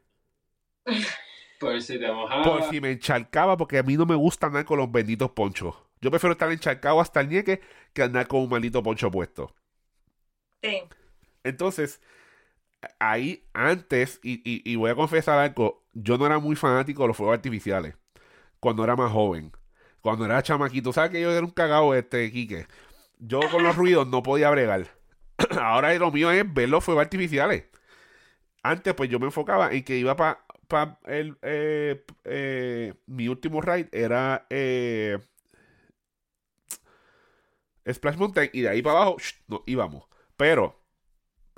Por 1.60 1.82
si 1.82 2.00
te 2.00 2.12
mojaba. 2.12 2.44
Por 2.44 2.64
si 2.70 2.80
me 2.80 2.92
encharcaba, 2.92 3.58
porque 3.58 3.80
a 3.80 3.84
mí 3.84 3.98
no 3.98 4.06
me 4.06 4.14
gusta 4.16 4.48
andar 4.48 4.66
con 4.66 4.78
los 4.78 4.92
benditos 4.92 5.32
ponchos. 5.32 5.76
Yo 6.02 6.12
prefiero 6.12 6.34
estar 6.34 6.52
encharcado 6.52 7.02
hasta 7.02 7.20
el 7.20 7.30
ñeque 7.30 7.62
que 7.94 8.04
andar 8.04 8.28
con 8.28 8.42
un 8.42 8.50
maldito 8.50 8.84
poncho 8.84 9.10
puesto. 9.10 9.56
Sí. 10.62 10.84
Entonces, 11.48 12.02
ahí 13.00 13.46
antes, 13.54 14.20
y, 14.24 14.42
y- 14.46 14.76
voy 14.76 14.92
a 14.92 14.96
confesar 14.96 15.40
algo, 15.40 15.84
yo 15.94 16.18
no 16.18 16.26
era 16.26 16.40
muy 16.40 16.56
fanático 16.56 17.04
de 17.04 17.08
los 17.10 17.18
fuegos 17.18 17.36
artificiales 17.36 17.96
cuando 18.60 18.84
era 18.84 18.96
más 18.98 19.12
joven. 19.12 19.52
Cuando 20.02 20.26
era 20.26 20.44
chamaquito, 20.44 20.94
¿sabes 20.94 21.12
que 21.12 21.22
yo 21.22 21.32
era 21.32 21.46
un 21.46 21.52
cagado 21.52 21.94
este, 21.96 22.32
Quique? 22.32 22.68
Yo 23.20 23.50
con 23.52 23.64
los 23.64 23.76
ruidos 23.78 24.08
no 24.08 24.24
podía 24.24 24.50
bregar. 24.52 24.88
Ahora 25.62 25.94
lo 25.96 26.12
mío 26.12 26.32
es 26.32 26.52
ver 26.54 26.70
los 26.70 26.84
fuegos 26.84 27.04
artificiales. 27.04 27.66
Antes, 28.64 28.94
pues 28.96 29.10
yo 29.10 29.20
me 29.20 29.28
enfocaba 29.28 29.72
en 29.74 29.84
que 29.84 29.98
iba 29.98 30.16
para 30.16 30.40
el. 31.06 31.38
eh, 31.42 32.04
eh, 32.26 32.94
mi 33.08 33.28
último 33.30 33.62
ride 33.62 33.90
era 33.92 34.46
eh, 34.50 35.20
Splash 37.92 38.18
Mountain 38.18 38.50
y 38.54 38.62
de 38.62 38.70
ahí 38.70 38.82
para 38.82 38.98
abajo, 39.02 39.18
sh, 39.20 39.36
no 39.48 39.64
íbamos. 39.66 40.06
Pero 40.36 40.80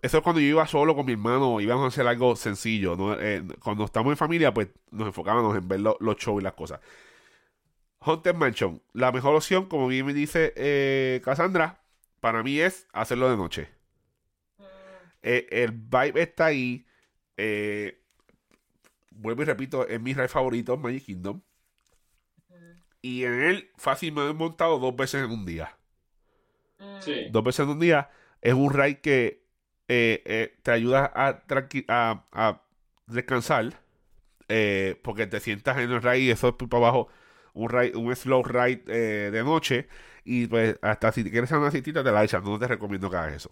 eso 0.02 0.18
es 0.18 0.24
cuando 0.24 0.39
yo 0.41 0.47
iba 0.47 0.68
solo 0.68 0.95
con 0.95 1.06
mi 1.06 1.14
hermano, 1.14 1.60
íbamos 1.62 1.86
a 1.86 1.88
hacer 1.88 2.08
algo 2.08 2.36
sencillo. 2.36 2.95
¿no? 2.95 3.14
Eh, 3.20 3.43
cuando 3.62 3.86
estamos 3.86 4.12
en 4.12 4.18
familia, 4.18 4.54
pues 4.54 4.70
nos 4.91 5.08
enfocábamos 5.08 5.58
en 5.58 5.68
ver 5.68 5.80
lo- 5.82 5.97
los 6.00 6.16
shows 6.18 6.41
y 6.41 6.43
las 6.43 6.54
cosas. 6.54 6.80
Haunted 8.02 8.34
Mansion, 8.36 8.82
la 8.93 9.12
mejor 9.12 9.36
opción, 9.36 9.66
como 9.66 9.88
bien 9.88 10.06
me 10.06 10.14
dice 10.14 10.54
eh, 10.56 11.22
Cassandra, 11.24 11.82
para 12.22 12.43
mí 12.43 12.60
es 12.60 12.88
hacerlo 12.93 13.30
de 13.30 13.38
noche. 13.38 13.70
Mm, 14.58 14.64
Eh, 15.24 15.47
el 15.52 15.72
vibe 15.72 16.22
está 16.22 16.45
ahí. 16.45 16.86
eh, 17.38 18.02
vuelvo 19.12 19.41
y 19.41 19.45
repito, 19.45 19.88
es 19.88 20.00
mi 20.02 20.14
ride 20.14 20.28
favorito, 20.30 20.78
Magic 20.78 21.06
Kingdom. 21.06 21.41
mm, 22.50 22.54
Y 23.02 23.24
en 23.26 23.34
él 23.41 23.70
fácil 23.78 24.14
me 24.14 24.30
he 24.30 24.34
montado 24.34 24.80
dos 24.80 24.95
veces 24.95 25.24
en 25.26 25.32
un 25.32 25.45
día. 25.45 25.78
mm. 26.80 27.02
Sí. 27.02 27.28
Dos 27.32 27.43
veces 27.43 27.62
en 27.66 27.70
un 27.70 27.80
día. 27.80 28.10
Es 28.41 28.54
un 28.54 28.74
ride 28.74 29.00
que 29.02 29.43
eh, 29.89 30.23
eh, 30.25 30.57
te 30.63 30.71
ayuda 30.71 31.11
a, 31.15 31.43
a, 31.89 32.25
a 32.33 32.63
descansar. 33.07 33.81
eh, 34.49 34.99
porque 35.03 35.27
te 35.27 35.39
sientas 35.41 35.77
en 35.79 35.91
el 35.91 36.01
ride 36.03 36.19
y 36.19 36.31
eso 36.31 36.49
es 36.49 36.55
por 36.55 36.69
para 36.69 36.83
abajo. 36.87 37.09
Un, 37.53 37.69
ride, 37.69 37.97
un 37.97 38.15
slow 38.15 38.43
ride 38.43 39.31
de 39.31 39.43
noche. 39.43 39.87
Y 40.25 40.47
pues 40.47 40.77
hasta 40.83 41.11
si 41.13 41.23
quieres 41.23 41.45
hacer 41.51 41.59
una 41.59 41.71
citita 41.71 42.03
te 42.03 42.11
la 42.11 42.23
echas. 42.23 42.43
No 42.43 42.59
te 42.59 42.67
recomiendo 42.67 43.09
que 43.11 43.17
hagas 43.17 43.35
eso. 43.35 43.51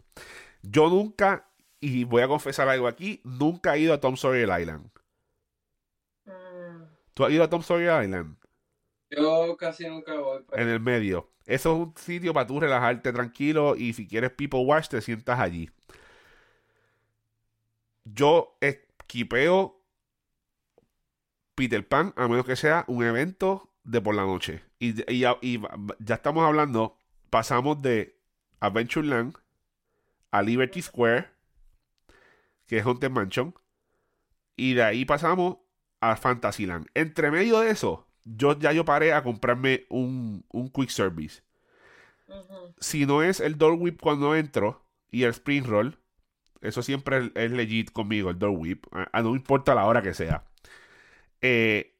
Yo 0.63 0.89
nunca, 0.89 1.49
y 1.81 2.05
voy 2.05 2.23
a 2.23 2.27
confesar 2.29 2.69
algo 2.69 2.87
aquí, 2.87 3.21
nunca 3.25 3.75
he 3.75 3.81
ido 3.81 3.93
a 3.95 4.01
Tom 4.01 4.17
Sawyer 4.17 4.49
Island. 4.61 4.89
Mm. 6.27 6.87
¿Tú 7.13 7.25
has 7.25 7.31
ido 7.31 7.43
a 7.43 7.49
Tom 7.49 7.61
Sawyer 7.63 8.03
Island? 8.03 8.37
Yo 9.09 9.57
casi 9.57 9.85
nunca 9.87 10.13
voy 10.19 10.43
para 10.43 10.61
En 10.61 10.67
el 10.67 10.79
medio. 10.81 11.31
Eso 11.45 11.71
es 11.73 11.79
un 11.87 11.93
sitio 11.95 12.33
para 12.33 12.47
tú 12.47 12.59
relajarte 12.59 13.13
tranquilo 13.13 13.75
y 13.77 13.93
si 13.93 14.07
quieres 14.07 14.31
people 14.31 14.59
watch 14.65 14.89
te 14.89 15.01
sientas 15.01 15.39
allí. 15.39 15.69
Yo 18.13 18.57
equipeo 18.61 19.81
Peter 21.55 21.87
Pan 21.87 22.13
a 22.15 22.27
menos 22.27 22.45
que 22.45 22.55
sea 22.55 22.85
un 22.87 23.03
evento 23.03 23.73
de 23.83 24.01
por 24.01 24.15
la 24.15 24.25
noche. 24.25 24.63
Y, 24.79 25.11
y 25.11 25.19
ya, 25.19 25.37
y 25.41 25.59
ya 25.99 26.15
estamos 26.15 26.45
hablando, 26.45 26.97
pasamos 27.29 27.81
de 27.81 28.19
Adventureland 28.59 29.35
a 30.31 30.41
Liberty 30.41 30.81
Square, 30.81 31.29
que 32.67 32.77
es 32.77 32.85
Haunted 32.85 33.09
Mansion, 33.09 33.55
y 34.55 34.73
de 34.73 34.83
ahí 34.83 35.05
pasamos 35.05 35.57
a 36.01 36.15
Fantasyland. 36.15 36.87
Entre 36.93 37.31
medio 37.31 37.59
de 37.59 37.71
eso, 37.71 38.07
yo 38.23 38.57
ya 38.59 38.71
yo 38.71 38.85
paré 38.85 39.13
a 39.13 39.23
comprarme 39.23 39.85
un, 39.89 40.45
un 40.49 40.69
quick 40.69 40.89
service. 40.89 41.41
Si 42.79 43.05
no 43.05 43.23
es 43.23 43.39
el 43.39 43.57
door 43.57 43.73
whip 43.73 44.01
cuando 44.01 44.35
entro 44.35 44.85
y 45.09 45.23
el 45.23 45.31
spring 45.31 45.63
roll, 45.63 45.97
eso 46.61 46.81
siempre 46.83 47.31
es, 47.35 47.51
legit 47.51 47.91
conmigo, 47.91 48.29
el 48.29 48.39
door 48.39 48.51
whip. 48.51 48.85
a- 48.93 49.09
a 49.11 49.21
no 49.21 49.35
importa 49.35 49.75
la 49.75 49.85
hora 49.85 50.01
que 50.01 50.13
sea. 50.13 50.43
Eh, 51.41 51.95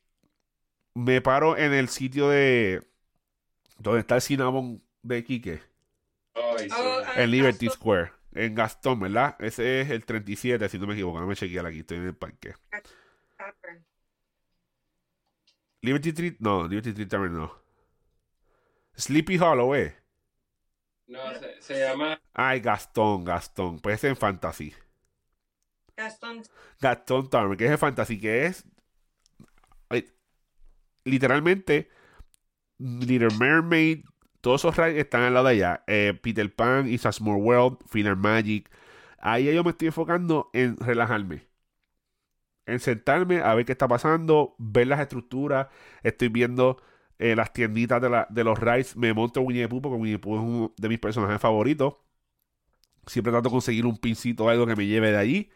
me 0.93 1.21
paro 1.21 1.57
en 1.57 1.73
el 1.73 1.89
sitio 1.89 2.29
de 2.29 2.81
donde 3.79 4.01
está 4.01 4.15
el 4.15 4.21
Cinnamon 4.21 4.83
de 5.03 5.23
Quique, 5.23 5.61
sí. 6.57 6.67
Oh, 6.71 6.99
ah, 7.05 7.13
en 7.23 7.31
Liberty 7.31 7.67
Gastón. 7.67 7.71
Square, 7.71 8.11
en 8.33 8.55
Gastón, 8.55 8.99
¿verdad? 8.99 9.35
Ese 9.39 9.81
es 9.81 9.89
el 9.89 10.05
37, 10.05 10.69
si 10.69 10.79
no 10.79 10.87
me 10.87 10.93
equivoco, 10.93 11.19
no 11.19 11.27
me 11.27 11.35
chequear 11.35 11.65
aquí, 11.65 11.79
estoy 11.79 11.97
en 11.97 12.05
el 12.07 12.15
parque. 12.15 12.55
Liberty 15.81 16.09
Street, 16.11 16.35
no, 16.39 16.67
Liberty 16.67 16.89
Street 16.91 17.09
Tavern 17.09 17.33
no. 17.33 17.51
Sleepy 18.97 19.37
Hollow, 19.37 19.73
eh. 19.75 19.95
No, 21.07 21.19
se, 21.33 21.61
se 21.61 21.79
llama. 21.79 22.19
Ay, 22.33 22.59
Gastón, 22.59 23.25
Gastón. 23.25 23.79
Pues 23.79 23.95
es 23.95 24.03
en 24.05 24.17
Fantasy. 24.17 24.73
Gastón. 25.95 26.43
Gastón 26.79 27.29
Tavern, 27.29 27.57
que 27.57 27.65
es 27.65 27.71
de 27.71 27.77
Fantasy, 27.77 28.19
que 28.19 28.45
es 28.45 28.65
literalmente 31.07 31.89
Little 32.77 33.35
Mermaid, 33.39 34.05
todos 34.41 34.61
esos 34.61 34.77
rides 34.77 34.97
están 34.97 35.23
al 35.23 35.33
lado 35.33 35.47
de 35.47 35.53
allá. 35.53 35.83
Eh, 35.87 36.13
Peter 36.21 36.53
Pan, 36.53 36.87
It's 36.87 37.05
a 37.05 37.11
Small 37.11 37.41
World, 37.41 37.79
Final 37.87 38.17
Magic. 38.17 38.69
Ahí 39.19 39.53
yo 39.53 39.63
me 39.63 39.71
estoy 39.71 39.87
enfocando 39.87 40.49
en 40.53 40.77
relajarme. 40.77 41.47
En 42.65 42.79
sentarme 42.79 43.41
a 43.41 43.55
ver 43.55 43.65
qué 43.65 43.71
está 43.71 43.87
pasando, 43.87 44.55
ver 44.59 44.87
las 44.87 44.99
estructuras. 44.99 45.67
Estoy 46.03 46.27
viendo 46.27 46.81
eh, 47.19 47.35
las 47.35 47.53
tienditas 47.53 48.01
de, 48.01 48.09
la- 48.09 48.27
de 48.29 48.43
los 48.43 48.59
rides. 48.59 48.95
Me 48.97 49.13
monto 49.13 49.41
Winnie 49.41 49.63
the 49.63 49.69
Pooh 49.69 49.81
porque 49.81 49.97
Winnie 49.97 50.15
the 50.17 50.19
Pooh 50.19 50.35
es 50.37 50.41
uno 50.43 50.73
de 50.77 50.89
mis 50.89 50.99
personajes 50.99 51.41
favoritos. 51.41 51.95
Siempre 53.05 53.31
trato 53.31 53.49
de 53.49 53.53
conseguir 53.53 53.85
un 53.85 53.97
pincito 53.97 54.45
o 54.45 54.49
algo 54.49 54.65
que 54.67 54.75
me 54.75 54.85
lleve 54.85 55.11
de 55.11 55.17
allí. 55.17 55.49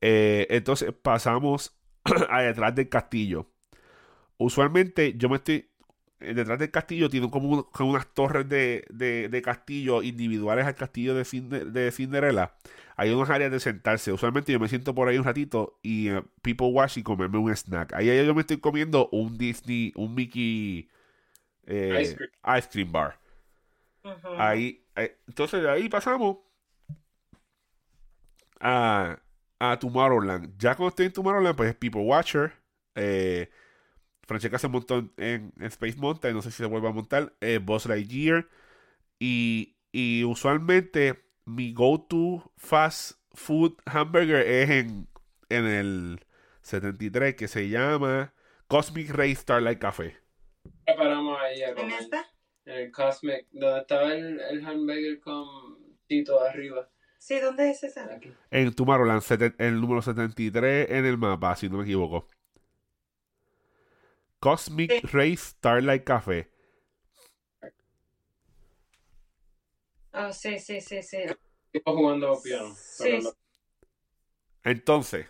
Eh, 0.00 0.46
entonces 0.50 0.92
pasamos 0.94 1.76
a 2.30 2.42
detrás 2.42 2.74
del 2.74 2.88
castillo. 2.88 3.50
Usualmente 4.38 5.14
yo 5.18 5.28
me 5.30 5.36
estoy. 5.36 5.70
Eh, 6.20 6.34
Detrás 6.34 6.58
del 6.58 6.70
castillo 6.70 7.08
tiene 7.10 7.30
como, 7.30 7.48
un- 7.50 7.62
como 7.64 7.90
unas 7.90 8.06
torres 8.14 8.48
de, 8.48 8.84
de, 8.90 9.28
de 9.28 9.42
castillo 9.42 10.02
individuales 10.02 10.66
al 10.66 10.74
castillo 10.74 11.14
de, 11.14 11.22
Cinde- 11.24 11.64
de 11.64 11.90
Cinderella. 11.92 12.54
Hay 12.96 13.10
unas 13.10 13.30
áreas 13.30 13.50
de 13.50 13.60
sentarse. 13.60 14.12
Usualmente 14.12 14.52
yo 14.52 14.60
me 14.60 14.68
siento 14.68 14.94
por 14.94 15.08
ahí 15.08 15.18
un 15.18 15.24
ratito 15.24 15.78
y 15.82 16.08
eh, 16.10 16.22
people 16.42 16.68
watch 16.68 16.96
y 16.98 17.02
comerme 17.02 17.38
un 17.38 17.50
snack. 17.54 17.92
Ahí 17.94 18.06
yo 18.24 18.34
me 18.34 18.42
estoy 18.42 18.58
comiendo 18.58 19.08
un 19.12 19.36
Disney, 19.38 19.92
un 19.96 20.14
Mickey 20.14 20.88
eh, 21.66 21.98
Ice 22.02 22.16
cream. 22.16 22.30
ice 22.58 22.68
cream 22.70 22.92
bar. 22.92 23.18
Ahí, 24.38 24.84
eh, 24.96 25.18
entonces 25.26 25.62
de 25.62 25.70
ahí 25.70 25.88
pasamos 25.88 26.38
a, 28.60 29.18
a 29.58 29.78
Tomorrowland. 29.78 30.56
Ya 30.58 30.74
cuando 30.74 30.88
estoy 30.90 31.06
en 31.06 31.12
Tomorrowland, 31.12 31.56
pues 31.56 31.70
es 31.70 31.76
People 31.76 32.02
Watcher. 32.02 32.52
Eh, 32.94 33.50
Francesca 34.26 34.58
se 34.58 34.68
montó 34.68 34.98
en, 35.16 35.52
en 35.58 35.66
Space 35.66 35.96
Mountain, 35.96 36.34
no 36.34 36.42
sé 36.42 36.50
si 36.50 36.58
se 36.58 36.66
vuelve 36.66 36.88
a 36.88 36.92
montar. 36.92 37.34
Eh, 37.40 37.58
Buzz 37.62 37.86
Lightyear. 37.86 38.48
Y, 39.18 39.76
y 39.92 40.24
usualmente 40.24 41.24
mi 41.44 41.72
go-to 41.72 42.52
fast 42.56 43.18
food 43.32 43.74
hamburger 43.86 44.46
es 44.46 44.70
en, 44.70 45.08
en 45.48 45.66
el 45.66 46.20
73 46.62 47.34
que 47.34 47.48
se 47.48 47.68
llama 47.68 48.32
Cosmic 48.68 49.10
Ray 49.10 49.34
Starlight 49.34 49.78
Café. 49.78 50.16
Paramos 50.86 51.38
ahí 51.40 51.62
a 51.62 51.70
¿En 51.70 51.90
esta? 51.90 52.24
En 52.64 52.74
el 52.74 52.92
Cosmic, 52.92 53.46
donde 53.52 53.80
estaba 53.80 54.14
el, 54.14 54.40
el 54.40 54.64
hamburger 54.64 55.20
con 55.20 55.98
Tito 56.06 56.40
arriba. 56.40 56.88
Sí, 57.18 57.40
¿dónde 57.40 57.70
es 57.70 57.82
esa? 57.82 58.04
Aquí. 58.14 58.30
En 58.50 58.74
Tomorrowland, 58.74 59.54
el 59.58 59.80
número 59.80 60.02
73 60.02 60.90
en 60.90 61.06
el 61.06 61.16
mapa, 61.16 61.56
si 61.56 61.70
no 61.70 61.78
me 61.78 61.84
equivoco. 61.84 62.28
Cosmic 64.44 64.90
Sí. 64.90 65.00
Ray 65.06 65.36
Starlight 65.38 66.04
Café. 66.04 66.50
Oh, 70.12 70.30
sí, 70.34 70.58
sí, 70.58 70.82
sí, 70.82 71.02
sí. 71.02 71.20
Jugando 71.82 72.38
piano. 72.42 72.74
Sí, 72.76 73.20
Entonces, 74.62 75.26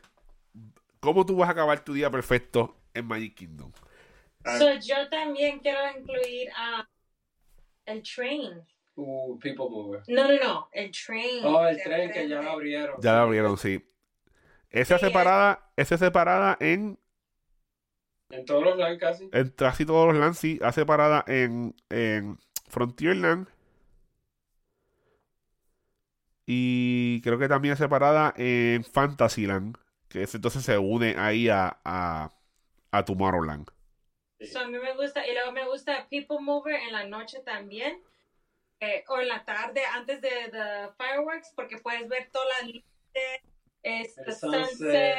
¿cómo 0.99 1.25
tú 1.25 1.37
vas 1.37 1.49
a 1.49 1.53
acabar 1.53 1.85
tu 1.85 1.93
día 1.93 2.11
perfecto 2.11 2.77
en 2.93 3.07
Magic 3.07 3.37
Kingdom? 3.37 3.71
Ah. 4.45 4.59
So, 4.59 4.75
yo 4.81 5.09
también 5.09 5.61
quiero 5.61 5.79
incluir 5.97 6.51
a 6.57 6.85
el 7.87 8.03
train. 8.03 8.67
Uh, 8.97 9.39
People 9.39 9.71
Mover. 9.71 10.03
No, 10.09 10.27
no, 10.27 10.39
no, 10.43 10.69
el 10.73 10.91
train. 10.91 11.45
Oh, 11.45 11.69
el 11.69 11.81
tren 11.81 12.11
que 12.11 12.29
ya 12.29 12.43
lo 12.43 12.51
abrieron. 12.51 13.01
Ya 13.01 13.13
la 13.13 13.23
abrieron, 13.23 13.57
sí. 13.59 13.81
Esa 14.71 14.99
Sí, 14.99 15.07
separada, 15.07 15.71
esa 15.77 15.97
separada 15.99 16.57
en, 16.59 16.99
En 18.31 18.45
todos 18.45 18.65
los 18.65 18.77
lados 18.77 18.99
casi. 18.99 19.29
en 19.33 19.49
casi 19.51 19.87
todos 19.87 20.09
los 20.13 20.17
lands, 20.17 20.39
sí. 20.39 20.59
Hace 20.63 20.85
parada 20.85 21.25
en, 21.27 21.75
en 21.91 22.39
Frontierland. 22.69 23.49
Y 26.47 27.21
creo 27.23 27.39
que 27.39 27.49
también 27.49 27.75
hace 27.75 27.89
parada 27.89 28.35
en 28.37 28.85
Fantasyland. 28.85 29.77
Que 30.09 30.23
ese 30.23 30.37
entonces 30.39 30.65
se 30.65 30.79
une 30.79 31.17
ahí 31.19 31.49
a, 31.49 31.81
a, 31.85 32.33
a 32.91 33.05
Tomorrowland. 33.05 33.69
Sí. 34.39 34.47
So, 34.47 34.61
a 34.61 34.67
mí 34.67 34.79
me 34.79 34.95
gusta, 34.95 35.27
y 35.27 35.33
luego 35.33 35.53
me 35.53 35.67
gusta 35.67 36.07
People 36.11 36.41
Mover 36.41 36.75
en 36.75 36.93
la 36.93 37.07
noche 37.07 37.41
también, 37.41 38.03
eh, 38.81 39.05
o 39.09 39.19
en 39.19 39.29
la 39.29 39.45
tarde 39.45 39.81
antes 39.93 40.21
de 40.21 40.29
the 40.51 40.93
fireworks, 40.99 41.53
porque 41.57 41.79
puedes 41.79 42.09
ver 42.09 42.29
toda 42.31 42.45
la 42.61 42.69
luz, 42.69 42.83
este 43.85 44.23
El 44.23 44.33
sunset, 44.35 44.67
sunset, 44.69 45.17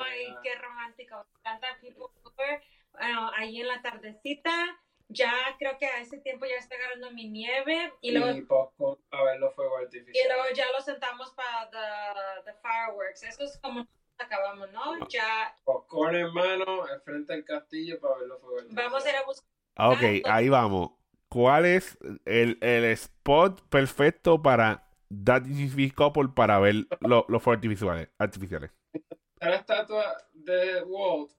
ay, 0.00 0.26
yeah. 0.26 0.40
qué 0.42 0.54
romántico, 0.56 1.16
me 1.32 1.38
encanta 1.40 1.66
People 1.80 2.06
Mover, 2.24 2.62
Bueno, 2.92 3.30
ahí 3.36 3.60
en 3.60 3.68
la 3.68 3.80
tardecita, 3.80 4.52
ya 5.08 5.32
creo 5.58 5.78
que 5.78 5.86
a 5.86 6.00
ese 6.00 6.18
tiempo 6.18 6.44
ya 6.46 6.56
está 6.56 6.74
agarrando 6.74 7.10
mi 7.12 7.28
nieve, 7.28 7.92
y 8.00 8.10
luego... 8.12 8.30
Y 8.36 8.42
popcorn 8.42 9.00
a 9.10 9.22
ver 9.22 9.38
los 9.40 9.54
fuegos 9.54 9.80
Y 9.80 9.84
artificiales. 9.84 10.36
luego 10.36 10.54
ya 10.54 10.64
lo 10.76 10.82
sentamos 10.82 11.32
para 11.32 11.70
the, 11.70 12.50
the 12.50 12.58
fireworks. 12.60 13.22
Eso 13.22 13.44
es 13.44 13.58
como 13.62 13.86
acabamos, 14.18 14.70
¿no? 14.72 15.08
Ya 15.08 15.54
Popcorn 15.64 16.16
en 16.16 16.34
mano, 16.34 16.82
al 16.84 17.00
frente 17.02 17.32
del 17.32 17.44
castillo 17.44 18.00
para 18.00 18.16
ver 18.16 18.26
los 18.26 18.40
fuegos 18.40 18.62
artificiales. 18.62 18.90
vamos 18.92 19.06
a 19.06 19.10
ir 19.10 19.16
a 19.16 19.24
buscar. 19.24 19.48
Ah, 19.76 19.90
Ok, 19.90 20.02
ahí 20.26 20.48
vamos. 20.48 20.90
¿Cuál 21.28 21.66
es 21.66 21.96
el, 22.24 22.58
el 22.60 22.84
spot 22.86 23.60
perfecto 23.68 24.42
para 24.42 24.87
Disney 25.10 25.90
Couple 25.90 26.28
para 26.34 26.58
ver 26.58 26.74
lo- 27.00 27.24
los 27.28 27.42
fuegos 27.42 27.58
artificiales? 27.58 28.08
artificiales? 28.18 28.70
Está 28.92 29.50
la 29.50 29.56
estatua 29.56 30.16
de 30.32 30.82
Walt. 30.82 31.30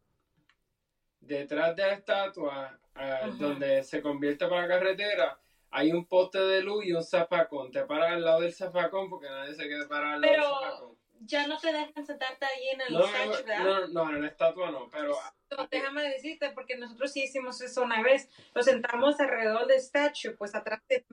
Detrás 1.19 1.75
de 1.75 1.83
la 1.85 1.93
estatua, 1.93 2.79
ah, 2.95 3.19
Ajá. 3.23 3.27
donde 3.37 3.83
se 3.83 4.01
convierte 4.01 4.47
para 4.47 4.61
la 4.63 4.67
carretera, 4.67 5.39
hay 5.69 5.91
un 5.91 6.05
poste 6.05 6.39
de 6.39 6.61
luz 6.63 6.85
y 6.85 6.93
un 6.93 7.03
zafacón. 7.03 7.71
Te 7.71 7.83
paras 7.85 8.13
al 8.13 8.23
lado 8.23 8.41
del 8.41 8.53
zafacón 8.53 9.09
porque 9.09 9.27
nadie 9.29 9.53
se 9.53 9.67
quede 9.67 9.87
parado 9.87 10.13
al 10.13 10.21
lado 10.21 10.33
Pero- 10.33 10.59
del 10.59 10.69
zafacón. 10.71 10.99
Ya 11.21 11.47
no 11.47 11.57
te 11.59 11.73
dejan 11.73 12.05
sentarte 12.05 12.45
ahí 12.45 12.69
en 12.71 12.79
el 12.79 12.93
No, 12.93 12.99
no, 13.01 13.29
¿verdad? 13.29 13.63
no, 13.63 13.87
no, 14.05 14.09
en 14.15 14.21
la 14.21 14.27
estatua 14.29 14.71
no, 14.71 14.87
pero 14.89 15.13
No, 15.51 15.67
déjame 15.69 16.01
decirte, 16.03 16.51
porque 16.51 16.77
nosotros 16.77 17.11
sí 17.11 17.23
hicimos 17.23 17.59
eso 17.59 17.81
una 17.83 18.01
vez. 18.01 18.29
Nos 18.55 18.63
sentamos 18.65 19.19
alrededor 19.19 19.67
del 19.67 19.81
statue, 19.81 20.31
pues 20.37 20.55
atrás 20.55 20.81
de, 20.87 21.05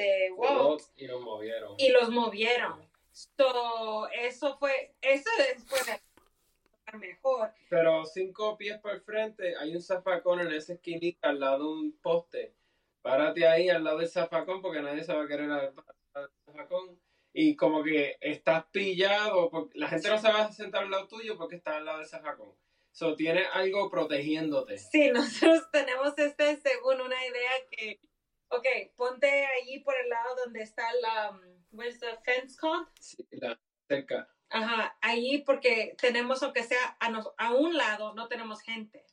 de 0.00 0.30
Walt, 0.32 0.60
Walt 0.60 0.82
y 0.96 1.06
lo 1.06 1.20
movieron. 1.20 1.74
y 1.78 1.90
los 1.90 2.08
movieron. 2.10 2.88
So, 3.12 4.08
eso 4.08 4.56
fue, 4.58 4.94
eso 5.00 5.28
fue 5.66 5.78
de- 5.84 6.98
mejor. 6.98 7.52
Pero 7.68 8.04
cinco 8.04 8.56
pies 8.56 8.78
por 8.80 8.92
el 8.92 9.00
frente, 9.02 9.54
hay 9.56 9.74
un 9.76 9.82
zafacón 9.82 10.40
en 10.40 10.52
esa 10.52 10.72
esquinita 10.74 11.28
al 11.28 11.40
lado 11.40 11.58
de 11.58 11.80
un 11.80 11.92
poste. 12.00 12.52
Párate 13.02 13.46
ahí 13.46 13.68
al 13.68 13.84
lado 13.84 13.98
del 13.98 14.08
zafacón 14.08 14.60
porque 14.60 14.82
nadie 14.82 15.04
se 15.04 15.14
va 15.14 15.22
a 15.22 15.28
querer 15.28 15.50
al 15.50 15.72
zafacón. 16.44 16.98
Y 17.32 17.54
como 17.54 17.84
que 17.84 18.16
estás 18.20 18.64
pillado, 18.72 19.50
porque 19.50 19.78
la 19.78 19.88
gente 19.88 20.08
no 20.08 20.18
se 20.18 20.32
va 20.32 20.40
a 20.46 20.52
sentar 20.52 20.82
al 20.82 20.90
lado 20.90 21.06
tuyo 21.06 21.36
porque 21.38 21.56
está 21.56 21.76
al 21.76 21.84
lado 21.84 21.98
del 21.98 22.08
zafacón. 22.08 22.52
So, 22.92 23.14
tienes 23.14 23.46
algo 23.52 23.88
protegiéndote. 23.88 24.76
Sí, 24.78 25.10
nosotros 25.12 25.70
tenemos 25.70 26.18
este 26.18 26.56
según 26.56 27.00
una 27.00 27.24
idea 27.24 27.50
que, 27.70 28.00
ok, 28.50 28.66
ponte 28.96 29.46
allí 29.46 29.80
por 29.80 29.94
el 29.96 30.08
lado 30.08 30.36
donde 30.44 30.62
está 30.62 30.84
la, 31.02 31.30
um, 31.30 31.40
where's 31.72 31.98
the 31.98 32.16
fence 32.24 32.56
called? 32.56 32.86
Sí, 33.00 33.26
la- 33.32 33.58
cerca. 33.88 34.28
Ajá, 34.50 34.96
allí 35.00 35.38
porque 35.38 35.94
tenemos, 36.00 36.42
aunque 36.42 36.62
sea 36.64 36.96
a, 37.00 37.08
nos- 37.10 37.30
a 37.38 37.54
un 37.54 37.76
lado, 37.76 38.14
no 38.14 38.28
tenemos 38.28 38.60
gente. 38.62 39.04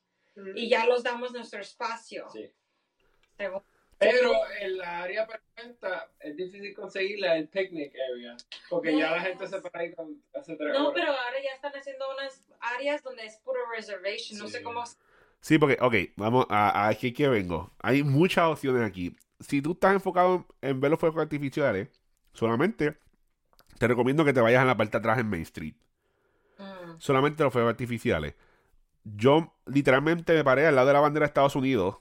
Y 0.55 0.69
ya 0.69 0.85
los 0.85 1.01
damos 1.03 1.31
nuestro 1.31 1.59
espacio. 1.61 2.27
Sí. 2.31 2.51
Según- 3.37 3.63
Pero 3.97 4.31
en 4.59 4.77
la 4.77 5.01
área 5.03 5.25
perfecta 5.25 6.11
es 6.19 6.35
difícil 6.35 6.75
conseguirla, 6.75 7.35
el 7.37 7.47
picnic 7.49 7.91
area. 8.13 8.37
Porque 8.69 8.95
ya 8.95 9.09
la 9.11 9.21
gente 9.21 9.47
se 9.47 9.59
para 9.61 9.79
ahí 9.83 9.93
con, 9.95 10.23
hace 10.35 10.55
tres 10.55 10.73
No, 10.73 10.89
horas. 10.89 10.93
pero 10.93 11.11
ahora 11.11 11.41
ya 11.43 11.51
están 11.55 11.73
haciendo 11.73 12.05
unas 12.11 12.47
áreas 12.59 13.01
donde 13.01 13.25
es 13.25 13.37
puro 13.37 13.59
reservation. 13.75 14.37
No 14.37 14.45
Sí. 14.47 14.53
sé 14.53 14.61
cómo. 14.63 14.83
Sí, 15.39 15.57
porque, 15.57 15.77
ok, 15.81 16.13
vamos 16.15 16.45
a, 16.49 16.85
a 16.85 16.87
aquí 16.89 17.11
que 17.13 17.27
vengo. 17.27 17.71
Hay 17.79 18.03
muchas 18.03 18.45
opciones 18.45 18.87
aquí. 18.87 19.15
Si 19.39 19.61
tú 19.61 19.73
estás 19.73 19.93
enfocado 19.93 20.47
en 20.61 20.79
ver 20.81 20.91
los 20.91 20.99
fuegos 20.99 21.21
artificiales, 21.21 21.89
solamente 22.33 22.97
te 23.77 23.87
recomiendo 23.87 24.25
que 24.25 24.33
te 24.33 24.41
vayas 24.41 24.61
a 24.61 24.65
la 24.65 24.77
parte 24.77 24.93
de 24.93 24.99
atrás 24.99 25.19
en 25.19 25.29
Main 25.29 25.43
Street. 25.43 25.75
Mm. 26.57 26.97
Solamente 26.99 27.43
los 27.43 27.53
fuegos 27.53 27.69
artificiales. 27.71 28.35
Yo 29.03 29.53
literalmente 29.65 30.33
me 30.33 30.43
paré 30.43 30.65
al 30.67 30.75
lado 30.75 30.87
de 30.87 30.93
la 30.93 30.99
bandera 30.99 31.25
de 31.25 31.27
Estados 31.27 31.55
Unidos 31.55 31.97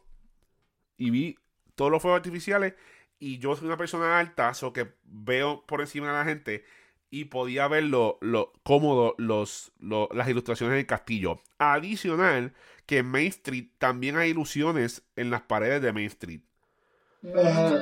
y 0.96 1.10
vi 1.10 1.36
todos 1.74 1.90
los 1.90 2.00
fuegos 2.02 2.18
artificiales 2.18 2.74
y 3.18 3.38
yo 3.38 3.54
soy 3.54 3.66
una 3.66 3.76
persona 3.76 4.18
alta, 4.18 4.54
so 4.54 4.72
que 4.72 4.94
veo 5.04 5.64
por 5.66 5.80
encima 5.80 6.08
de 6.08 6.12
la 6.14 6.24
gente 6.24 6.64
y 7.10 7.26
podía 7.26 7.68
ver 7.68 7.84
lo, 7.84 8.18
lo 8.20 8.52
cómodo 8.64 9.14
los, 9.18 9.72
lo- 9.78 10.08
las 10.12 10.28
ilustraciones 10.28 10.74
del 10.76 10.86
castillo. 10.86 11.40
Adicional, 11.58 12.54
que 12.86 12.98
en 12.98 13.06
Main 13.06 13.28
Street 13.28 13.68
también 13.78 14.16
hay 14.16 14.30
ilusiones 14.30 15.06
en 15.16 15.30
las 15.30 15.42
paredes 15.42 15.82
de 15.82 15.92
Main 15.92 16.06
Street. 16.06 16.40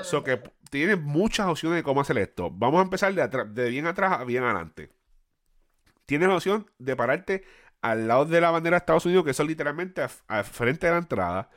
So 0.03 0.25
que 0.25 0.41
tiene 0.71 0.97
muchas 0.97 1.47
opciones 1.47 1.77
de 1.77 1.83
cómo 1.83 2.01
hacer 2.01 2.19
esto. 2.19 2.51
Vamos 2.51 2.81
a 2.81 2.83
empezar 2.83 3.15
de, 3.15 3.71
bien 3.71 3.87
atrás 3.87 4.21
a 4.21 4.25
bien 4.25 4.43
adelante. 4.43 4.91
Tienes 6.07 6.29
la 6.29 6.37
opción 6.37 6.71
de 6.79 6.97
pararte 6.97 7.45
al 7.81 8.09
lado 8.09 8.25
de 8.25 8.41
la 8.41 8.51
bandera 8.51 8.77
de 8.77 8.79
Estados 8.79 9.07
Unidos, 9.07 9.25
que 9.25 9.31
es 9.31 9.41
literalmente 9.41 10.03
al 10.27 10.45
frente 10.45 10.87
de 10.87 10.93
la 10.93 10.99
entrada. 10.99 11.51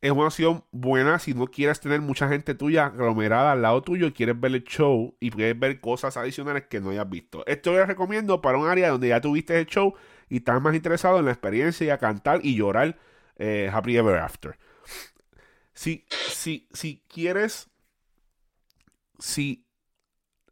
Es 0.00 0.10
una 0.10 0.26
opción 0.26 0.64
buena 0.72 1.18
si 1.18 1.34
no 1.34 1.46
quieres 1.46 1.78
tener 1.78 2.00
mucha 2.00 2.26
gente 2.28 2.54
tuya 2.54 2.86
aglomerada 2.86 3.52
al 3.52 3.62
lado 3.62 3.82
tuyo 3.82 4.06
y 4.06 4.12
quieres 4.12 4.40
ver 4.40 4.52
el 4.52 4.64
show 4.64 5.14
y 5.20 5.30
quieres 5.30 5.58
ver 5.58 5.78
cosas 5.80 6.16
adicionales 6.16 6.64
que 6.68 6.80
no 6.80 6.90
hayas 6.90 7.08
visto. 7.08 7.44
Esto 7.46 7.74
les 7.74 7.86
recomiendo 7.86 8.40
para 8.40 8.56
un 8.56 8.66
área 8.66 8.88
donde 8.88 9.08
ya 9.08 9.20
tuviste 9.20 9.58
el 9.58 9.66
show 9.66 9.94
y 10.30 10.38
estás 10.38 10.60
más 10.62 10.74
interesado 10.74 11.18
en 11.18 11.26
la 11.26 11.32
experiencia 11.32 11.86
y 11.86 11.90
a 11.90 11.98
cantar 11.98 12.40
y 12.42 12.56
llorar 12.56 12.98
eh, 13.36 13.70
Happy 13.72 13.96
Ever 13.96 14.18
After. 14.18 14.56
Si, 15.80 16.04
si, 16.10 16.68
si 16.74 17.02
quieres, 17.08 17.70
si 19.18 19.64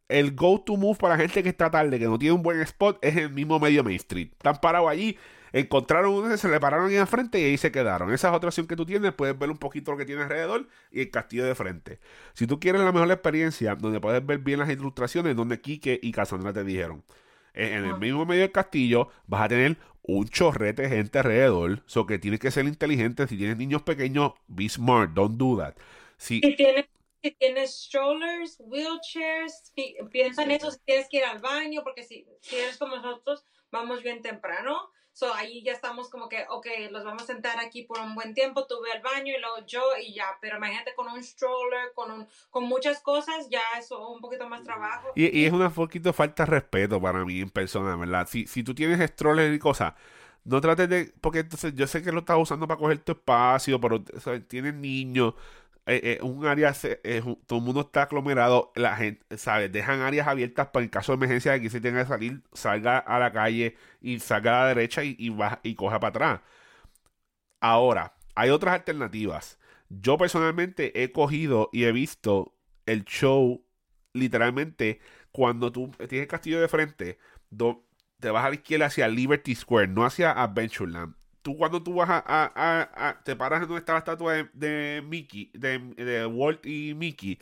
el 0.07 0.33
go-to 0.33 0.75
move 0.75 0.97
para 0.97 1.15
la 1.15 1.21
gente 1.21 1.43
que 1.43 1.49
está 1.49 1.69
tarde, 1.69 1.99
que 1.99 2.05
no 2.05 2.17
tiene 2.17 2.33
un 2.33 2.41
buen 2.41 2.59
spot, 2.61 2.97
es 3.03 3.15
el 3.15 3.29
mismo 3.29 3.59
medio 3.59 3.83
Main 3.83 3.97
Street. 3.97 4.29
Están 4.31 4.59
parados 4.59 4.89
allí, 4.89 5.19
encontraron 5.51 6.13
uno, 6.15 6.35
se 6.35 6.49
le 6.49 6.59
pararon 6.59 6.89
ahí 6.89 6.95
al 6.97 7.05
frente 7.05 7.39
y 7.39 7.43
ahí 7.43 7.57
se 7.59 7.71
quedaron. 7.71 8.11
Esa 8.11 8.29
es 8.29 8.33
otra 8.35 8.47
opción 8.47 8.65
que 8.65 8.75
tú 8.75 8.87
tienes, 8.87 9.13
puedes 9.13 9.37
ver 9.37 9.51
un 9.51 9.59
poquito 9.59 9.91
lo 9.91 9.99
que 9.99 10.05
tiene 10.05 10.23
alrededor 10.23 10.67
y 10.89 11.01
el 11.01 11.11
castillo 11.11 11.45
de 11.45 11.53
frente. 11.53 11.99
Si 12.33 12.47
tú 12.47 12.59
quieres 12.59 12.81
la 12.81 12.91
mejor 12.91 13.11
experiencia, 13.11 13.75
donde 13.75 13.99
puedes 13.99 14.25
ver 14.25 14.39
bien 14.39 14.57
las 14.57 14.69
ilustraciones, 14.71 15.35
donde 15.35 15.61
Kike 15.61 15.99
y 16.01 16.11
Cassandra 16.11 16.53
te 16.53 16.63
dijeron. 16.63 17.03
En 17.53 17.73
en 17.73 17.85
el 17.85 17.91
Ah. 17.93 17.97
mismo 17.97 18.25
medio 18.25 18.41
del 18.41 18.51
castillo 18.51 19.09
vas 19.27 19.43
a 19.43 19.49
tener 19.49 19.77
un 20.17 20.27
chorrete 20.29 20.83
de 20.83 20.89
gente 20.89 21.19
alrededor. 21.19 21.83
So 21.87 22.05
que 22.05 22.19
tienes 22.19 22.39
que 22.39 22.51
ser 22.51 22.65
inteligente. 22.65 23.27
Si 23.27 23.37
tienes 23.37 23.57
niños 23.57 23.83
pequeños, 23.83 24.33
be 24.47 24.69
smart, 24.69 25.11
don't 25.13 25.37
do 25.37 25.57
that. 25.57 25.75
Si, 26.17 26.43
Si 26.43 26.55
tienes, 26.55 26.85
si 27.23 27.31
tienes 27.31 27.75
strollers, 27.83 28.57
wheelchairs, 28.59 29.71
pi- 29.75 29.95
piensa 30.11 30.43
en 30.43 30.51
eso 30.51 30.71
si 30.71 30.79
tienes 30.85 31.07
que 31.09 31.17
ir 31.17 31.25
al 31.25 31.39
baño, 31.39 31.83
porque 31.83 32.03
si, 32.03 32.25
si 32.41 32.55
eres 32.57 32.77
como 32.77 32.95
nosotros, 32.97 33.45
vamos 33.71 34.03
bien 34.03 34.21
temprano. 34.21 34.91
So 35.19 35.33
ahí 35.33 35.61
ya 35.63 35.73
estamos 35.73 36.09
como 36.09 36.29
que, 36.29 36.45
ok, 36.49 36.65
los 36.91 37.03
vamos 37.03 37.23
a 37.23 37.25
sentar 37.25 37.59
aquí 37.59 37.83
por 37.83 37.99
un 37.99 38.15
buen 38.15 38.33
tiempo, 38.33 38.65
tú 38.67 38.75
ve 38.81 38.89
al 38.93 39.01
baño 39.01 39.33
y 39.35 39.41
luego 39.41 39.65
yo 39.67 39.81
y 40.01 40.13
ya. 40.13 40.23
Pero 40.39 40.55
imagínate 40.55 40.95
con 40.95 41.09
un 41.09 41.21
stroller, 41.21 41.91
con, 41.93 42.09
un, 42.09 42.27
con 42.49 42.63
muchas 42.63 43.01
cosas, 43.01 43.49
ya 43.49 43.59
eso 43.77 44.07
un 44.07 44.21
poquito 44.21 44.47
más 44.47 44.63
trabajo. 44.63 45.09
Y, 45.15 45.37
y 45.37 45.45
es 45.45 45.51
una 45.51 45.69
poquito 45.71 46.13
falta 46.13 46.45
de 46.45 46.51
respeto 46.51 47.01
para 47.01 47.25
mí 47.25 47.41
en 47.41 47.49
persona, 47.49 47.97
¿verdad? 47.97 48.29
Si, 48.29 48.47
si 48.47 48.63
tú 48.63 48.73
tienes 48.73 48.97
stroller 49.09 49.53
y 49.53 49.59
cosas, 49.59 49.93
no 50.45 50.61
trates 50.61 50.87
de. 50.87 51.13
Porque 51.19 51.39
entonces 51.39 51.75
yo 51.75 51.85
sé 51.85 52.01
que 52.01 52.13
lo 52.13 52.19
estás 52.19 52.37
usando 52.37 52.65
para 52.65 52.79
coger 52.79 52.99
tu 52.99 53.11
espacio, 53.11 53.77
pero 53.81 54.01
tienes 54.47 54.73
niños. 54.73 55.33
Eh, 55.89 56.19
eh, 56.19 56.19
un 56.21 56.45
área, 56.45 56.73
eh, 56.83 57.21
todo 57.47 57.59
el 57.59 57.65
mundo 57.65 57.81
está 57.81 58.03
aglomerado, 58.03 58.71
la 58.75 58.95
gente, 58.95 59.37
¿sabes? 59.37 59.71
Dejan 59.71 60.01
áreas 60.01 60.27
abiertas 60.27 60.67
para 60.67 60.83
en 60.83 60.89
caso 60.89 61.11
de 61.11 61.17
emergencia 61.17 61.53
de 61.53 61.61
que 61.61 61.69
se 61.69 61.81
tenga 61.81 62.03
que 62.03 62.09
salir, 62.09 62.43
salga 62.53 62.99
a 62.99 63.17
la 63.19 63.31
calle 63.31 63.75
y 64.01 64.19
salga 64.19 64.59
a 64.59 64.63
la 64.63 64.67
derecha 64.75 65.03
y, 65.03 65.15
y, 65.17 65.35
y 65.63 65.75
coja 65.75 65.99
para 65.99 66.09
atrás. 66.09 66.41
Ahora, 67.59 68.15
hay 68.35 68.49
otras 68.51 68.75
alternativas. 68.75 69.59
Yo 69.89 70.17
personalmente 70.17 71.03
he 71.03 71.11
cogido 71.11 71.69
y 71.73 71.85
he 71.85 71.91
visto 71.91 72.53
el 72.85 73.05
show 73.05 73.65
literalmente 74.13 74.99
cuando 75.31 75.71
tú 75.71 75.91
tienes 75.97 76.23
el 76.23 76.27
castillo 76.27 76.61
de 76.61 76.67
frente, 76.67 77.19
te 78.19 78.29
vas 78.29 78.45
a 78.45 78.49
la 78.49 78.55
izquierda 78.55 78.87
hacia 78.87 79.07
Liberty 79.07 79.55
Square, 79.55 79.87
no 79.89 80.05
hacia 80.05 80.31
Adventureland. 80.31 81.15
Tú 81.41 81.57
cuando 81.57 81.81
tú 81.83 81.95
vas 81.95 82.09
a, 82.09 82.23
a- 82.27 83.09
a- 83.09 83.23
te 83.23 83.35
paras 83.35 83.61
donde 83.61 83.79
está 83.79 83.93
la 83.93 83.99
estatua 83.99 84.49
de, 84.53 85.03
Mickey, 85.05 85.51
de, 85.53 85.79
de 85.95 86.25
Walt 86.25 86.65
y 86.65 86.93
Mickey, 86.95 87.39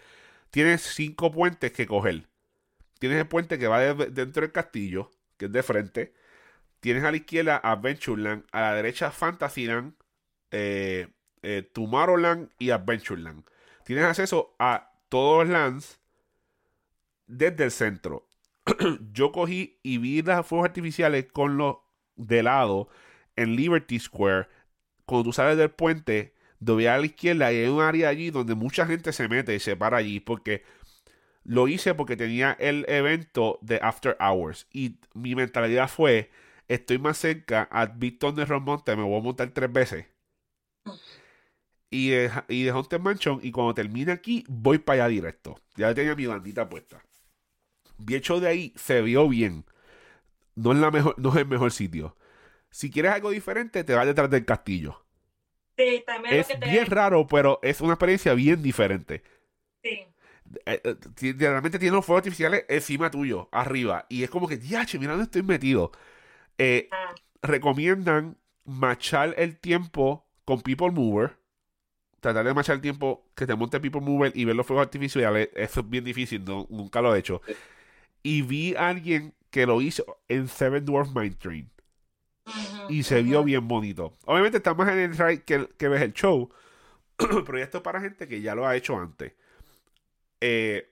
tienes 0.51 0.81
cinco 0.83 1.31
puentes 1.31 1.71
que 1.71 1.87
coger. 1.87 2.27
Tienes 2.99 3.19
el 3.19 3.27
puente 3.27 3.59
que 3.59 3.67
va 3.67 3.79
de- 3.79 4.07
dentro 4.11 4.41
del 4.41 4.51
castillo, 4.51 5.11
que 5.37 5.45
es 5.45 5.51
de 5.51 5.63
frente. 5.63 6.13
Tienes 6.81 7.03
a 7.03 7.11
la 7.11 7.17
izquierda 7.17 7.57
Adventureland, 7.63 8.45
a 8.51 8.61
la 8.61 8.73
derecha 8.75 9.11
Fantasyland, 9.11 9.93
eh, 10.51 11.09
eh, 11.43 11.69
Tomorrowland 11.73 12.51
y 12.59 12.71
Adventureland. 12.71 13.45
Tienes 13.85 14.05
acceso 14.05 14.55
a 14.59 14.91
todos 15.09 15.45
los 15.47 15.53
lands 15.53 15.99
desde 17.27 17.65
el 17.65 17.71
centro. 17.71 18.27
Yo 19.13 19.31
cogí 19.31 19.79
y 19.83 19.97
vi 19.97 20.21
las 20.21 20.45
fuegos 20.45 20.67
artificiales 20.67 21.27
con 21.31 21.57
los 21.57 21.77
de 22.15 22.43
lado 22.43 22.89
en 23.37 23.55
Liberty 23.55 23.99
Square. 23.99 24.47
Cuando 25.05 25.29
tú 25.29 25.33
sales 25.33 25.57
del 25.57 25.71
puente, 25.71 26.33
doy 26.59 26.87
a 26.87 26.97
la 26.97 27.05
izquierda 27.05 27.53
y 27.53 27.57
hay 27.57 27.69
un 27.69 27.81
área 27.81 28.09
allí 28.09 28.29
donde 28.29 28.55
mucha 28.55 28.85
gente 28.85 29.13
se 29.13 29.29
mete 29.29 29.55
y 29.55 29.59
se 29.59 29.77
para 29.77 29.97
allí 29.97 30.19
porque 30.19 30.63
lo 31.43 31.69
hice 31.69 31.95
porque 31.95 32.17
tenía 32.17 32.57
el 32.59 32.85
evento 32.89 33.57
de 33.61 33.79
After 33.81 34.17
Hours 34.19 34.67
y 34.73 34.97
mi 35.13 35.33
mentalidad 35.33 35.89
fue, 35.89 36.29
estoy 36.67 36.97
más 36.97 37.17
cerca 37.17 37.69
a 37.71 37.85
Victor 37.85 38.33
de 38.35 38.45
Romonte, 38.45 38.95
me 38.95 39.03
voy 39.03 39.19
a 39.19 39.23
montar 39.23 39.49
tres 39.51 39.71
veces. 39.71 40.05
Y 41.89 42.09
de, 42.09 42.31
y 42.49 42.63
de 42.63 42.73
y 43.43 43.51
cuando 43.51 43.73
termine 43.73 44.11
aquí 44.11 44.43
voy 44.49 44.77
para 44.77 45.05
allá 45.05 45.09
directo. 45.09 45.55
Ya 45.77 45.93
tenía 45.93 46.15
mi 46.15 46.25
bandita 46.25 46.67
puesta. 46.67 47.01
Vi 47.97 48.15
hecho 48.15 48.41
de 48.41 48.49
ahí, 48.49 48.73
se 48.75 49.01
vio 49.01 49.29
bien. 49.29 49.63
No 50.55 50.73
es, 50.73 50.79
la 50.79 50.91
mejor, 50.91 51.15
no 51.17 51.29
es 51.29 51.37
el 51.37 51.47
mejor 51.47 51.71
sitio. 51.71 52.17
Si 52.71 52.89
quieres 52.91 53.11
algo 53.13 53.31
diferente, 53.31 53.83
te 53.83 53.93
vas 53.95 54.05
detrás 54.05 54.29
del 54.29 54.45
castillo. 54.45 55.03
Sí, 55.77 56.03
también 56.05 56.37
lo 56.37 56.41
Es 56.41 56.47
que 56.47 56.55
te... 56.57 56.67
bien 56.71 56.85
raro, 56.87 57.27
pero 57.27 57.59
es 57.63 57.81
una 57.81 57.93
experiencia 57.93 58.33
bien 58.33 58.61
diferente. 58.63 59.23
Sí. 59.83 60.07
Eh, 60.65 60.81
eh, 60.83 61.33
realmente 61.37 61.79
tiene 61.79 61.95
los 61.95 62.05
fuegos 62.05 62.21
artificiales 62.21 62.65
encima 62.69 63.11
tuyo, 63.11 63.49
arriba. 63.51 64.05
Y 64.09 64.23
es 64.23 64.29
como 64.29 64.47
que, 64.47 64.57
diache, 64.57 64.97
mira 64.99 65.11
dónde 65.11 65.25
estoy 65.25 65.43
metido. 65.43 65.91
Eh, 66.57 66.89
Ah, 66.91 67.13
recomiendan 67.43 68.37
machar 68.65 69.35
el 69.37 69.57
tiempo 69.59 70.27
con 70.45 70.61
People 70.61 70.91
Mover. 70.91 71.37
Tratar 72.21 72.45
de 72.45 72.53
machar 72.53 72.75
el 72.77 72.81
tiempo 72.81 73.29
que 73.35 73.47
te 73.47 73.55
monte 73.55 73.79
People 73.81 74.01
Mover 74.01 74.33
y 74.35 74.45
ver 74.45 74.55
los 74.55 74.67
fuegos 74.67 74.85
artificiales. 74.85 75.49
Eso 75.55 75.81
es 75.81 75.89
bien 75.89 76.05
difícil, 76.05 76.43
no- 76.45 76.67
nunca 76.69 77.01
lo 77.01 77.15
he 77.15 77.19
hecho. 77.19 77.41
Y 78.23 78.43
vi 78.43 78.75
a 78.75 78.89
alguien 78.89 79.35
que 79.51 79.65
lo 79.67 79.81
hizo 79.81 80.19
en 80.29 80.47
Seven 80.47 80.85
Dwarf 80.85 81.09
Mine 81.15 81.35
Train. 81.35 81.71
Y 82.89 83.03
se 83.03 83.21
vio 83.21 83.43
bien 83.43 83.67
bonito. 83.67 84.13
Obviamente 84.25 84.57
está 84.57 84.73
más 84.73 84.89
en 84.89 84.99
el 84.99 85.17
ride 85.17 85.43
que, 85.43 85.67
que 85.77 85.87
ves 85.87 86.01
el 86.01 86.13
show. 86.13 86.49
pero 87.17 87.57
esto 87.57 87.77
es 87.77 87.83
para 87.83 87.99
gente 88.01 88.27
que 88.27 88.41
ya 88.41 88.55
lo 88.55 88.67
ha 88.67 88.75
hecho 88.75 88.97
antes. 88.97 89.33
Eh, 90.41 90.89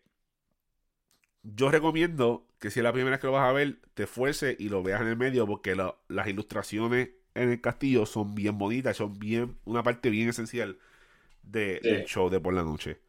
yo 1.43 1.69
recomiendo 1.69 2.47
que 2.59 2.71
si 2.71 2.79
es 2.79 2.83
la 2.83 2.91
primera 2.93 3.11
vez 3.11 3.19
que 3.21 3.27
lo 3.27 3.33
vas 3.33 3.47
a 3.49 3.53
ver, 3.53 3.77
te 3.93 4.03
esfuerces 4.03 4.55
y 4.59 4.69
lo 4.69 4.81
veas 4.81 5.01
en 5.01 5.07
el 5.07 5.17
medio 5.17 5.45
porque 5.45 5.75
lo- 5.75 5.99
las 6.07 6.27
ilustraciones 6.27 7.09
en 7.35 7.49
el 7.51 7.61
castillo 7.61 8.05
son 8.05 8.33
bien 8.33 8.57
bonitas, 8.57 8.97
son 8.97 9.19
bien 9.19 9.57
una 9.65 9.83
parte 9.83 10.09
bien 10.09 10.29
esencial 10.29 10.79
de- 11.43 11.79
Sí. 11.83 11.89
del 11.89 12.05
show 12.05 12.29
de 12.29 12.39
por 12.39 12.53
la 12.53 12.63
noche. 12.63 12.99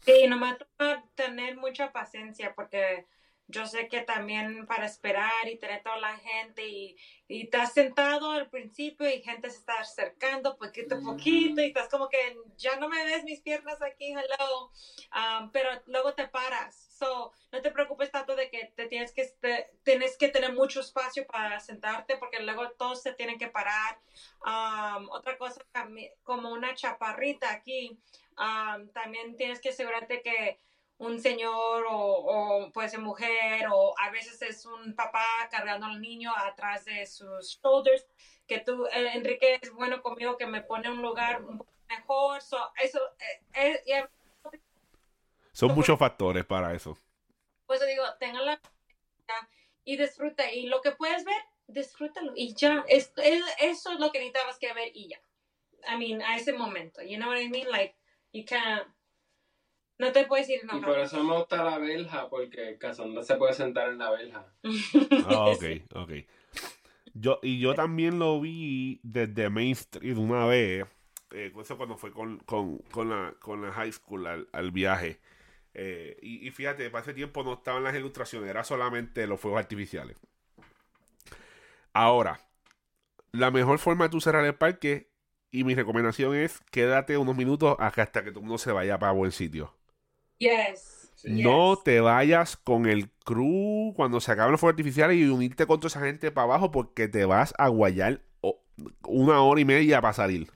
Sí, 0.00 0.26
nomás 0.28 0.56
toca 0.58 1.04
tener 1.14 1.56
mucha 1.56 1.92
paciencia 1.92 2.54
porque 2.54 3.06
yo 3.46 3.66
sé 3.66 3.88
que 3.88 4.00
también 4.00 4.66
para 4.66 4.86
esperar 4.86 5.46
y 5.46 5.58
tener 5.58 5.82
toda 5.82 5.98
la 5.98 6.16
gente 6.16 6.66
y, 6.66 6.96
y 7.28 7.42
estás 7.44 7.74
sentado 7.74 8.30
al 8.30 8.48
principio 8.48 9.08
y 9.08 9.20
gente 9.22 9.50
se 9.50 9.58
está 9.58 9.74
acercando 9.80 10.56
poquito 10.56 10.94
a 10.96 11.00
poquito 11.00 11.60
y 11.60 11.66
estás 11.66 11.88
como 11.88 12.08
que 12.08 12.36
ya 12.56 12.76
no 12.76 12.88
me 12.88 13.04
ves 13.04 13.22
mis 13.24 13.40
piernas 13.40 13.80
aquí, 13.82 14.12
hello, 14.12 14.70
Um, 15.14 15.50
pero 15.52 15.70
luego 15.86 16.12
te 16.14 16.26
paras. 16.26 16.88
So, 16.98 17.30
no 17.52 17.62
te 17.62 17.70
preocupes 17.70 18.10
tanto 18.10 18.34
de 18.34 18.50
que 18.50 18.72
te 18.74 18.86
tienes 18.88 19.12
que 19.12 19.24
te- 19.40 19.70
tienes 19.84 20.16
que 20.16 20.28
tener 20.28 20.52
mucho 20.54 20.80
espacio 20.80 21.24
para 21.26 21.60
sentarte 21.60 22.16
porque 22.16 22.40
luego 22.40 22.70
todos 22.72 23.00
se 23.02 23.12
tienen 23.12 23.38
que 23.38 23.46
parar. 23.48 24.00
Um, 24.44 25.08
otra 25.10 25.38
cosa 25.38 25.60
como 26.24 26.50
una 26.50 26.74
chaparrita 26.74 27.52
aquí, 27.52 27.96
um, 28.38 28.88
también 28.90 29.36
tienes 29.36 29.60
que 29.60 29.68
asegurarte 29.68 30.20
que 30.22 30.58
un 30.98 31.20
señor 31.20 31.86
o, 31.90 31.96
o 31.96 32.72
puede 32.72 32.88
ser 32.88 33.00
mujer 33.00 33.66
o 33.72 33.94
a 33.98 34.10
veces 34.10 34.40
es 34.42 34.64
un 34.66 34.94
papá 34.94 35.24
cargando 35.50 35.86
al 35.86 36.00
niño 36.00 36.32
atrás 36.36 36.84
de 36.84 37.04
sus 37.06 37.58
shoulders 37.62 38.06
que 38.46 38.60
tú 38.60 38.86
eh, 38.86 39.10
Enrique 39.14 39.58
es 39.60 39.72
bueno 39.72 40.02
conmigo 40.02 40.36
que 40.36 40.46
me 40.46 40.62
pone 40.62 40.86
en 40.86 40.94
un 40.94 41.02
lugar 41.02 41.42
un 41.44 41.58
poco 41.58 41.72
mejor 41.88 42.40
so, 42.42 42.58
eso 42.82 43.00
eh, 43.54 43.82
eh, 43.86 44.06
Son 45.52 45.68
Como- 45.68 45.80
muchos 45.80 45.98
factores 45.98 46.44
para 46.44 46.72
eso. 46.74 46.96
pues 47.66 47.80
yo 47.80 47.86
digo, 47.86 48.04
tengan 48.20 48.44
la 48.46 48.60
y 49.86 49.96
disfruta. 49.98 50.50
Y 50.50 50.66
lo 50.66 50.80
que 50.80 50.92
puedes 50.92 51.24
ver, 51.24 51.36
disfrútalo. 51.66 52.32
Y 52.34 52.54
ya, 52.54 52.84
es, 52.88 53.12
es- 53.16 53.44
eso 53.60 53.92
es 53.92 54.00
lo 54.00 54.10
que 54.10 54.18
necesitabas 54.18 54.58
que 54.58 54.72
ver 54.72 54.90
y 54.94 55.08
ya. 55.08 55.20
I 55.92 55.96
mean, 55.98 56.22
a 56.22 56.36
ese 56.36 56.52
momento. 56.54 57.02
You 57.02 57.16
know 57.18 57.28
what 57.28 57.38
I 57.38 57.48
mean? 57.50 57.68
Like, 57.70 57.94
you 58.32 58.44
can't. 58.46 58.86
No 59.98 60.10
te 60.12 60.24
puedes 60.24 60.48
ir 60.48 60.60
Y 60.72 60.80
por 60.80 60.98
eso 60.98 61.22
me 61.22 61.34
gusta 61.36 61.62
la 61.62 61.78
verja, 61.78 62.28
porque 62.28 62.76
Cassandra 62.78 63.22
se 63.22 63.36
puede 63.36 63.52
sentar 63.54 63.90
en 63.90 63.98
la 63.98 64.10
verja. 64.10 64.46
Ah, 65.26 65.46
ok, 65.46 65.64
ok. 65.94 66.10
Yo, 67.14 67.38
y 67.42 67.60
yo 67.60 67.74
también 67.74 68.18
lo 68.18 68.40
vi 68.40 69.00
desde 69.04 69.48
Main 69.48 69.72
Street 69.72 70.16
una 70.16 70.46
vez. 70.46 70.84
eh, 71.30 71.52
eso 71.60 71.76
cuando 71.76 71.96
fue 71.96 72.12
con, 72.12 72.38
con, 72.40 72.78
con 72.90 73.08
la, 73.10 73.34
con 73.40 73.62
la 73.62 73.72
high 73.72 73.92
school 73.92 74.26
al, 74.26 74.48
al 74.52 74.70
viaje. 74.72 75.20
Eh, 75.74 76.16
y, 76.22 76.46
y 76.46 76.50
fíjate, 76.50 76.90
para 76.90 77.02
ese 77.02 77.14
tiempo 77.14 77.42
no 77.44 77.54
estaban 77.54 77.84
las 77.84 77.94
ilustraciones, 77.94 78.50
era 78.50 78.64
solamente 78.64 79.26
los 79.26 79.40
fuegos 79.40 79.60
artificiales. 79.60 80.16
Ahora, 81.92 82.40
la 83.32 83.50
mejor 83.50 83.78
forma 83.78 84.04
de 84.06 84.10
tú 84.10 84.20
cerrar 84.20 84.44
el 84.44 84.54
parque, 84.54 85.10
y 85.50 85.64
mi 85.64 85.74
recomendación 85.74 86.34
es 86.34 86.60
quédate 86.70 87.16
unos 87.18 87.36
minutos 87.36 87.76
acá 87.78 88.02
hasta 88.02 88.24
que 88.24 88.30
todo 88.30 88.40
el 88.40 88.46
mundo 88.46 88.58
se 88.58 88.72
vaya 88.72 88.98
para 88.98 89.12
buen 89.12 89.32
sitio. 89.32 89.74
Yes. 90.44 91.10
Sí. 91.14 91.42
No 91.42 91.78
te 91.82 92.00
vayas 92.00 92.56
con 92.56 92.86
el 92.86 93.10
crew 93.24 93.94
cuando 93.96 94.20
se 94.20 94.30
acaben 94.32 94.52
los 94.52 94.60
fuegos 94.60 94.74
artificiales 94.74 95.16
y 95.16 95.24
unirte 95.24 95.66
con 95.66 95.80
toda 95.80 95.88
esa 95.88 96.00
gente 96.00 96.30
para 96.30 96.44
abajo 96.44 96.70
porque 96.70 97.08
te 97.08 97.24
vas 97.24 97.54
a 97.56 97.68
guayar 97.68 98.20
o- 98.42 98.60
una 99.06 99.40
hora 99.42 99.60
y 99.60 99.64
media 99.64 100.02
para 100.02 100.12
salir. 100.12 100.50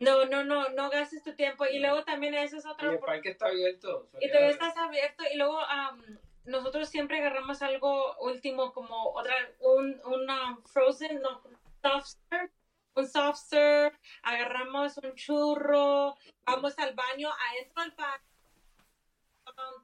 No, 0.00 0.26
no, 0.26 0.44
no, 0.44 0.68
no 0.70 0.90
gastes 0.90 1.22
tu 1.22 1.34
tiempo. 1.34 1.64
Y 1.66 1.78
luego 1.78 2.02
también 2.04 2.34
eso 2.34 2.56
es 2.56 2.64
Y 2.64 2.68
otro. 2.68 2.90
el 2.92 2.98
parque 2.98 3.30
está 3.30 3.46
abierto. 3.46 4.08
Y 4.20 4.28
todavía 4.28 4.50
estás 4.50 4.76
abierto 4.76 5.22
y 5.32 5.36
luego 5.38 5.60
am, 5.60 6.02
nosotros 6.44 6.88
siempre 6.88 7.18
agarramos 7.18 7.62
algo 7.62 8.16
último 8.18 8.72
como 8.72 9.10
otra, 9.14 9.34
un, 9.60 10.00
una 10.04 10.58
frozen, 10.66 11.20
no, 11.22 11.40
soft 11.82 12.08
serve, 12.28 12.50
un 12.94 13.08
soft 13.08 13.38
serve, 13.38 13.96
agarramos 14.22 14.98
un 14.98 15.14
churro, 15.14 16.16
vamos 16.44 16.78
al 16.78 16.94
baño, 16.94 17.30
adentro 17.50 17.82
del 17.82 17.92
baño, 17.92 18.22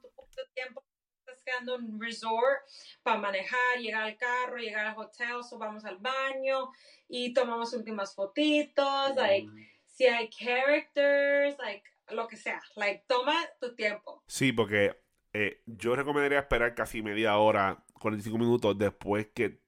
tu 0.01 0.11
poco 0.15 0.29
de 0.35 0.45
tiempo 0.53 0.83
estás 1.25 1.43
quedando 1.43 1.75
en 1.75 1.85
un 1.85 2.01
resort 2.01 2.61
para 3.01 3.19
manejar, 3.19 3.79
llegar 3.79 4.03
al 4.03 4.17
carro, 4.17 4.57
llegar 4.57 4.85
al 4.87 4.97
hotel, 4.97 5.43
so 5.47 5.57
vamos 5.57 5.85
al 5.85 5.97
baño 5.97 6.69
y 7.07 7.33
tomamos 7.33 7.73
últimas 7.73 8.13
fotitos, 8.13 9.15
like, 9.15 9.49
si 9.85 10.05
hay 10.05 10.29
characters, 10.29 11.57
like, 11.59 11.83
lo 12.09 12.27
que 12.27 12.35
sea, 12.37 12.61
like, 12.75 13.05
toma 13.07 13.35
tu 13.59 13.73
tiempo. 13.75 14.21
Sí, 14.27 14.51
porque 14.51 14.99
eh, 15.33 15.61
yo 15.65 15.95
recomendaría 15.95 16.39
esperar 16.39 16.75
casi 16.75 17.01
media 17.01 17.37
hora, 17.37 17.83
45 17.99 18.37
minutos 18.37 18.77
después 18.77 19.27
que 19.33 19.61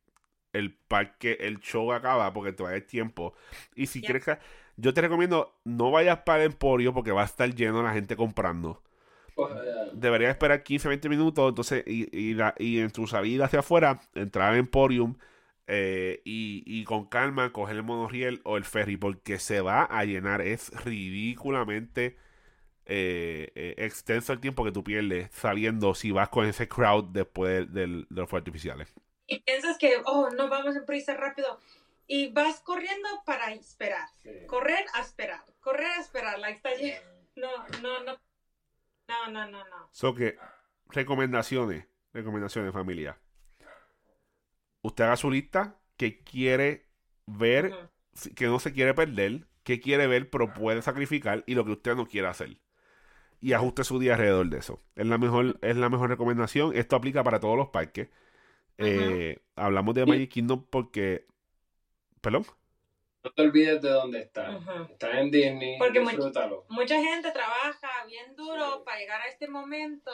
el 0.51 0.73
parque, 0.73 1.37
el 1.41 1.59
show 1.59 1.91
acaba, 1.91 2.31
porque 2.33 2.53
te 2.53 2.63
va 2.63 2.69
a 2.69 2.71
dar 2.73 2.81
tiempo. 2.81 3.33
Y 3.75 3.87
si 3.87 4.01
Ya. 4.01 4.07
quieres 4.07 4.25
que... 4.25 4.37
Yo 4.77 4.93
te 4.93 4.99
recomiendo, 5.01 5.57
no 5.63 5.89
vayas 5.89 6.19
para 6.19 6.43
el 6.43 6.51
emporio 6.51 6.93
porque 6.93 7.11
va 7.11 7.21
a 7.21 7.25
estar 7.25 7.49
lleno 7.53 7.81
la 7.81 7.93
gente 7.93 8.17
comprando. 8.17 8.83
Deberías 9.93 10.31
esperar 10.31 10.63
15, 10.63 10.87
20 10.87 11.09
minutos, 11.09 11.49
entonces, 11.49 11.83
y, 11.87 12.07
y, 12.17 12.33
la- 12.33 12.55
y 12.57 12.79
en 12.79 12.91
tu 12.91 13.07
salida 13.07 13.45
hacia 13.45 13.59
afuera, 13.59 13.99
entrar 14.13 14.51
al 14.53 14.59
Emporium 14.59 15.15
eh, 15.67 16.21
y, 16.25 16.63
y 16.65 16.83
con 16.83 17.05
calma 17.07 17.51
coger 17.51 17.77
el 17.77 17.83
monorriel 17.83 18.41
o 18.43 18.57
el 18.57 18.65
ferry, 18.65 18.97
porque 18.97 19.39
se 19.39 19.61
va 19.61 19.83
a 19.83 20.03
llenar. 20.05 20.41
Es 20.41 20.71
ridículamente 20.85 22.17
eh, 22.85 23.51
eh, 23.55 23.73
extenso 23.77 24.31
el 24.33 24.39
tiempo 24.39 24.63
que 24.63 24.71
tú 24.71 24.83
pierdes 24.83 25.29
saliendo 25.33 25.95
si 25.95 26.11
vas 26.11 26.29
con 26.29 26.45
ese 26.45 26.67
crowd 26.67 27.05
después 27.05 27.71
del- 27.73 28.05
de 28.09 28.21
los 28.21 28.29
fuegos 28.29 28.41
artificiales. 28.45 28.93
y 29.27 29.39
piensas 29.39 29.77
que, 29.79 29.95
oh, 30.05 30.29
no 30.29 30.49
vamos 30.49 30.75
en 30.75 30.85
prisa 30.85 31.15
rápido. 31.15 31.59
Y 32.07 32.31
vas 32.31 32.59
corriendo 32.59 33.09
para 33.25 33.51
esperar. 33.53 34.07
sí. 34.21 34.29
Correr 34.45 34.85
a 34.93 35.01
esperar. 35.01 35.41
Correr 35.61 35.87
a 35.87 35.99
esperar. 35.99 36.37
Like, 36.37 36.57
está 36.57 36.75
lleno. 36.75 36.99
No, 37.35 37.49
no, 37.81 38.03
no. 38.03 38.17
No, 39.07 39.31
no, 39.31 39.49
no, 39.49 39.59
no. 39.59 39.89
So 39.91 40.13
que, 40.15 40.37
recomendaciones, 40.89 41.87
recomendaciones 42.13 42.73
familia. 42.73 43.19
Usted 44.81 45.03
haga 45.03 45.15
su 45.17 45.31
lista 45.31 45.79
que 45.97 46.23
quiere 46.23 46.89
ver 47.25 47.89
que 48.35 48.45
no 48.47 48.59
se 48.59 48.71
quiere 48.71 48.93
perder, 48.93 49.47
que 49.63 49.79
quiere 49.79 50.07
ver 50.07 50.29
pero 50.29 50.53
puede 50.53 50.81
sacrificar 50.81 51.43
y 51.47 51.55
lo 51.55 51.65
que 51.65 51.71
usted 51.71 51.95
no 51.95 52.07
quiere 52.07 52.27
hacer. 52.27 52.57
Y 53.41 53.53
ajuste 53.53 53.83
su 53.83 53.99
día 53.99 54.13
alrededor 54.13 54.49
de 54.49 54.59
eso. 54.59 54.81
Es 54.95 55.05
la 55.05 55.17
mejor, 55.17 55.59
es 55.61 55.75
la 55.75 55.89
mejor 55.89 56.09
recomendación. 56.09 56.75
Esto 56.75 56.95
aplica 56.95 57.23
para 57.23 57.39
todos 57.39 57.57
los 57.57 57.67
parques. 57.67 58.09
Eh, 58.77 59.39
hablamos 59.55 59.93
de 59.95 60.05
Magic 60.05 60.31
Kingdom 60.31 60.65
porque... 60.69 61.27
¿Perdón? 62.21 62.45
No 63.25 63.31
te 63.31 63.41
olvides 63.41 63.81
de 63.81 63.89
dónde 63.89 64.19
estás. 64.19 64.55
Ujú. 64.55 64.83
Estás 64.91 65.15
en 65.15 65.31
Disney, 65.31 65.79
Porque 65.79 65.99
much- 65.99 66.11
disfrútalo. 66.11 66.63
Mucha 66.69 67.01
gente 67.01 67.31
trabaja 67.31 67.89
bien 68.07 68.35
duro 68.35 68.77
Sí. 68.77 68.81
para 68.85 68.99
llegar 68.99 69.19
a 69.21 69.25
este 69.27 69.47
momento 69.47 70.11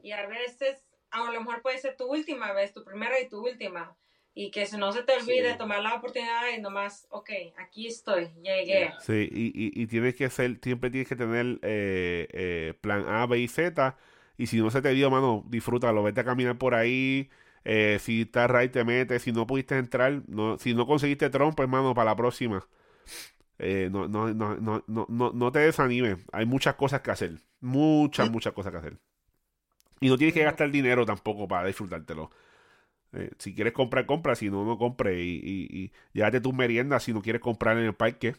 y 0.00 0.12
a 0.12 0.24
veces, 0.28 0.84
a 1.10 1.24
lo 1.32 1.40
mejor 1.40 1.62
puede 1.62 1.78
ser 1.78 1.96
tu 1.96 2.04
última 2.06 2.52
vez, 2.52 2.72
tu 2.72 2.84
primera 2.84 3.20
y 3.20 3.28
tu 3.28 3.44
última. 3.44 3.96
y 4.36 4.50
que 4.50 4.66
si 4.66 4.76
no 4.76 4.90
se 4.90 5.04
te 5.04 5.12
olvide 5.12 5.54
tomar 5.54 5.80
la 5.80 5.94
oportunidad 5.94 6.48
y 6.56 6.60
nomás, 6.60 7.06
ok, 7.10 7.30
aquí 7.56 7.86
estoy, 7.86 8.30
llegué. 8.42 8.90
Sí, 8.98 9.28
y, 9.30 9.44
y, 9.54 9.80
y 9.80 9.86
tienes 9.86 10.16
que 10.16 10.28
ser, 10.28 10.58
siempre 10.60 10.90
tienes 10.90 11.08
que 11.08 11.14
tener 11.14 11.60
eh, 11.62 12.26
eh, 12.32 12.74
plan 12.80 13.04
A, 13.08 13.26
B 13.26 13.38
y 13.38 13.46
Z. 13.46 13.96
Y 14.36 14.48
si 14.48 14.60
no 14.60 14.72
se 14.72 14.82
te 14.82 14.88
dio, 14.88 15.08
mano, 15.08 15.44
disfrútalo, 15.46 16.02
vete 16.02 16.22
a 16.22 16.24
caminar 16.24 16.58
por 16.58 16.74
ahí. 16.74 17.30
Eh, 17.64 17.98
si 18.00 18.22
estás 18.22 18.50
right, 18.50 18.72
te 18.72 18.84
metes. 18.84 19.22
Si 19.22 19.32
no 19.32 19.46
pudiste 19.46 19.76
entrar, 19.78 20.22
no, 20.28 20.58
si 20.58 20.74
no 20.74 20.86
conseguiste 20.86 21.30
trompo, 21.30 21.62
hermano, 21.62 21.94
para 21.94 22.10
la 22.10 22.16
próxima. 22.16 22.66
no, 23.58 24.08
no, 24.08 24.34
no, 24.34 24.84
no, 24.86 25.06
no, 25.08 25.32
no 25.32 25.52
te 25.52 25.60
desanimes. 25.60 26.18
Hay 26.32 26.46
muchas 26.46 26.74
cosas 26.74 27.00
que 27.00 27.10
hacer. 27.10 27.40
Muchas, 27.60 28.30
muchas 28.30 28.52
cosas 28.52 28.72
que 28.72 28.78
hacer. 28.78 28.98
Y 30.00 30.08
no 30.08 30.18
tienes 30.18 30.34
que 30.34 30.42
gastar 30.42 30.70
dinero 30.70 31.06
tampoco 31.06 31.48
para 31.48 31.66
disfrutártelo. 31.66 32.30
Eh, 33.12 33.30
si 33.38 33.54
quieres 33.54 33.72
comprar, 33.72 34.06
compra. 34.06 34.34
Si 34.34 34.50
no, 34.50 34.64
no 34.64 34.78
compre. 34.78 35.22
Y, 35.22 35.40
y, 35.42 35.84
y 35.84 35.92
llévate 36.12 36.40
tus 36.40 36.54
meriendas 36.54 37.04
si 37.04 37.12
no 37.12 37.22
quieres 37.22 37.40
comprar 37.40 37.78
en 37.78 37.84
el 37.84 37.94
parque. 37.94 38.36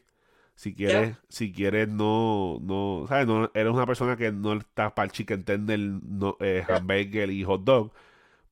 Si 0.56 0.74
quieres, 0.74 1.18
si 1.30 1.52
quieres, 1.52 1.90
no, 1.90 2.60
no, 2.62 3.06
¿sabes? 3.10 3.28
No, 3.28 3.52
eres 3.54 3.74
una 3.74 3.86
persona 3.86 4.16
que 4.18 4.32
no 4.32 4.54
está 4.54 4.96
para 4.96 5.06
el 5.08 5.12
chicken 5.12 5.44
tender, 5.44 5.80
no, 5.80 6.38
eh, 6.40 6.64
hamburger 6.70 7.30
y 7.30 7.44
hot 7.44 7.64
dog. 7.66 7.92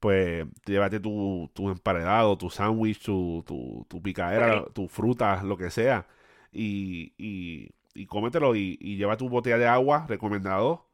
Pues 0.03 0.45
llévate 0.65 0.99
tu, 0.99 1.49
tu 1.53 1.69
emparedado, 1.69 2.37
tu 2.37 2.49
sándwich, 2.49 3.01
tu, 3.01 3.41
tu, 3.47 3.85
tu 3.87 4.01
picadera, 4.01 4.65
tu 4.73 4.89
fruta, 4.89 5.41
lo 5.43 5.55
que 5.55 5.69
sea. 5.69 6.07
Y, 6.51 7.13
y, 7.17 7.69
y 7.93 8.05
cómetelo 8.05 8.53
y, 8.53 8.77
y 8.81 8.97
lleva 8.97 9.15
tu 9.15 9.29
botella 9.29 9.57
de 9.57 9.65
agua, 9.65 10.05
recomendado 10.09 10.87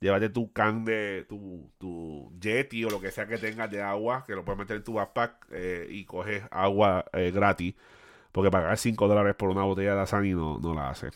llévate 0.00 0.28
tu 0.28 0.52
can 0.52 0.84
de 0.84 1.24
tu, 1.28 1.70
tu 1.78 2.32
Yeti 2.40 2.84
o 2.84 2.90
lo 2.90 3.00
que 3.00 3.12
sea 3.12 3.28
que 3.28 3.38
tengas 3.38 3.70
de 3.70 3.80
agua, 3.80 4.24
que 4.26 4.34
lo 4.34 4.44
puedes 4.44 4.58
meter 4.58 4.78
en 4.78 4.82
tu 4.82 4.94
backpack 4.94 5.46
eh, 5.52 5.86
y 5.88 6.04
coges 6.04 6.42
agua 6.50 7.04
eh, 7.12 7.30
gratis. 7.30 7.76
Porque 8.32 8.50
pagar 8.50 8.76
5 8.76 9.06
dólares 9.06 9.36
por 9.36 9.50
una 9.50 9.62
botella 9.62 9.94
de 9.94 10.00
Asani 10.00 10.32
no, 10.32 10.58
no 10.58 10.74
la 10.74 10.90
hace. 10.90 11.10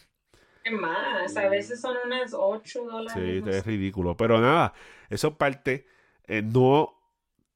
¿Qué 0.63 0.71
más? 0.71 1.37
A 1.37 1.49
veces 1.49 1.81
son 1.81 1.97
unas 2.07 2.33
8 2.33 2.85
dólares. 2.85 3.13
Sí, 3.13 3.51
es 3.51 3.67
ridículo. 3.67 4.17
Pero 4.17 4.41
nada, 4.41 4.73
eso 5.11 5.29
es 5.29 5.35
parte. 5.35 5.87
Eh, 6.29 6.43
no, 6.43 7.02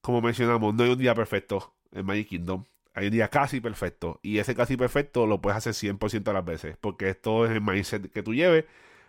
como 0.06 0.22
mencionamos, 0.22 0.72
no 0.72 0.84
hay 0.84 0.90
un 0.90 0.98
día 0.98 1.16
perfecto 1.16 1.74
en 1.90 2.06
Magic 2.06 2.28
Kingdom. 2.28 2.62
Hay 2.94 3.06
un 3.06 3.12
día 3.12 3.26
casi 3.26 3.60
perfecto. 3.60 4.20
Y 4.22 4.38
ese 4.38 4.54
casi 4.54 4.76
perfecto 4.76 5.26
lo 5.26 5.40
puedes 5.40 5.56
hacer 5.56 5.74
100% 5.74 6.22
de 6.22 6.32
las 6.32 6.44
veces. 6.44 6.76
Porque 6.80 7.08
esto 7.10 7.44
es 7.44 7.50
el 7.50 7.60
mindset 7.60 8.12
que 8.12 8.22
tú 8.22 8.32
lleves. 8.32 8.66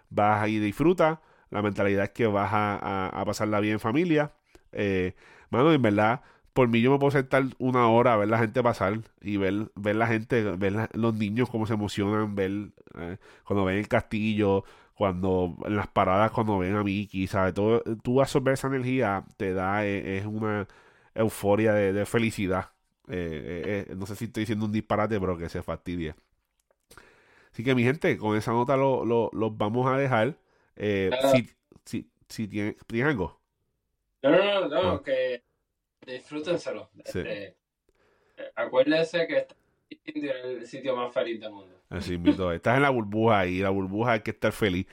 Vas 0.09 0.41
ahí 0.41 0.55
y 0.55 0.59
disfrutas 0.59 1.19
la 1.51 1.61
mentalidad 1.61 2.05
es 2.05 2.09
que 2.09 2.25
vas 2.25 2.49
a, 2.51 3.09
a, 3.09 3.25
pasarla 3.25 3.59
bien 3.59 3.73
en 3.73 3.79
familia. 3.79 4.31
Eh, 4.71 5.13
mano, 5.51 5.71
en 5.71 5.83
verdad, 5.83 6.21
por 6.53 6.67
mí 6.67 6.81
yo 6.81 6.91
me 6.91 6.97
puedo 6.97 7.11
sentar 7.11 7.43
una 7.59 7.87
hora 7.87 8.13
a 8.13 8.17
ver 8.17 8.27
la 8.27 8.39
gente 8.39 8.63
pasar 8.63 8.99
y 9.21 9.37
ver, 9.37 9.71
ver 9.75 9.95
la 9.97 10.07
gente, 10.07 10.41
ver 10.57 10.89
los 10.93 11.13
niños 11.13 11.47
cómo 11.49 11.67
se 11.67 11.75
emocionan, 11.75 12.33
ver 12.33 12.71
eh, 12.97 13.17
cuando 13.45 13.65
ven 13.65 13.77
el 13.77 13.87
castillo, 13.87 14.63
cuando 14.95 15.55
en 15.63 15.75
las 15.75 15.87
paradas, 15.87 16.31
cuando 16.31 16.57
ven 16.57 16.75
a 16.75 16.83
Mickey, 16.83 17.27
¿sabes? 17.27 17.53
Todo, 17.53 17.83
tú 18.03 18.19
absorber 18.19 18.55
esa 18.55 18.67
energía 18.67 19.23
te 19.37 19.53
da, 19.53 19.85
eh, 19.85 20.17
es 20.17 20.25
una 20.25 20.67
euforia 21.17 21.73
de, 21.73 22.05
felicidad. 22.05 22.71
Eh, 23.09 23.93
no 23.95 24.05
sé 24.05 24.15
si 24.15 24.25
estoy 24.25 24.41
diciendo 24.41 24.65
un 24.65 24.71
disparate, 24.71 25.19
pero 25.19 25.37
que 25.37 25.49
se 25.49 25.61
fastidie. 25.63 26.15
Así 27.51 27.63
que 27.63 27.73
mi 27.73 27.83
gente, 27.83 28.17
con 28.17 28.37
esa 28.37 28.51
nota 28.51 28.77
los 28.77 29.05
lo, 29.05 29.51
vamos 29.51 29.87
a 29.87 29.97
dejar. 29.97 30.37
Eh, 30.75 31.09
si, 31.33 31.49
si, 31.85 32.11
si 32.29 32.47
tiene, 32.47 32.77
¿tienes 32.85 33.09
algo? 33.09 33.39
No, 34.21 34.29
no, 34.29 34.37
no, 34.37 34.67
no, 34.67 34.91
ah. 34.91 35.03
que 35.03 35.41
disfrútenselo. 36.05 36.89
Sí. 37.05 37.19
Este, 37.19 37.55
acuérdense 38.55 39.25
que 39.25 39.37
está 39.37 39.55
en 40.05 40.25
el 40.25 40.67
sitio 40.67 40.95
más 40.95 41.13
feliz 41.13 41.39
del 41.39 41.51
mundo. 41.51 41.75
Así 41.89 42.19
estás 42.53 42.77
en 42.77 42.83
la 42.83 42.89
burbuja 42.89 43.47
y 43.47 43.59
la 43.59 43.69
burbuja 43.69 44.13
hay 44.13 44.21
que 44.21 44.31
estar 44.31 44.51
feliz. 44.51 44.85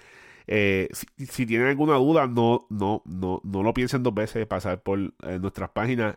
Eh, 0.46 0.88
si, 0.92 1.46
tienen 1.46 1.68
alguna 1.68 1.94
duda, 1.94 2.26
no, 2.26 2.66
no, 2.68 3.02
no, 3.06 3.40
no 3.44 3.62
lo 3.62 3.72
piensen 3.72 4.02
dos 4.02 4.14
veces 4.14 4.46
pasar 4.46 4.82
por 4.82 4.98
eh, 4.98 5.38
nuestras 5.40 5.70
páginas, 5.70 6.14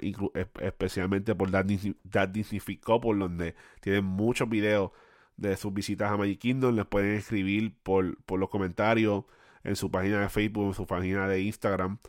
especialmente 0.60 1.34
por 1.34 1.50
That 1.52 1.66
Disney, 1.66 2.60
por 3.02 3.18
donde 3.18 3.56
tienen 3.80 4.04
muchos 4.06 4.50
videos 4.50 4.92
de 5.38 5.56
sus 5.56 5.74
visitas 5.74 6.12
a 6.12 6.18
Magic 6.18 6.40
Kingdom. 6.40 6.76
Les 6.76 6.86
pueden 6.86 7.16
escribir 7.16 7.74
por, 7.84 8.18
por 8.24 8.40
los 8.40 8.50
comentarios 8.50 9.24
en 9.64 9.76
su 9.76 9.90
página 9.92 10.22
de 10.22 10.30
Facebook, 10.30 10.68
en 10.68 10.74
su 10.74 10.86
página 10.86 11.28
de 11.28 11.42
Instagram, 11.42 12.00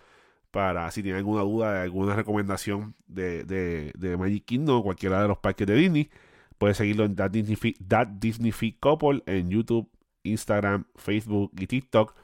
para 0.51 0.91
si 0.91 1.03
tienen 1.03 1.19
alguna 1.19 1.43
duda 1.43 1.75
de 1.75 1.81
alguna 1.83 2.17
recomendación 2.17 2.95
de, 3.07 3.45
de, 3.45 4.17
Magic 4.17 4.45
Kingdom 4.45 4.81
o 4.81 4.83
cualquiera 4.83 5.23
de 5.23 5.29
los 5.29 5.39
parques 5.39 5.67
de 5.67 5.75
Disney, 5.75 6.11
puede 6.59 6.75
seguirlo 6.75 7.05
en 7.05 7.15
That 7.17 7.31
Disney, 7.31 7.75
That 7.87 8.09
Disney 8.09 8.53
Couple 8.81 9.23
en 9.27 9.51
YouTube, 9.51 9.89
Instagram, 10.31 10.85
Facebook 10.97 11.53
y 11.59 11.67
TikTok. 11.67 12.15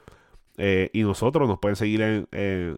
Eh, 0.57 0.89
y 0.93 1.03
nosotros 1.03 1.47
nos 1.47 1.59
pueden 1.59 1.75
seguir 1.75 2.01
en, 2.01 2.27
en, 2.31 2.75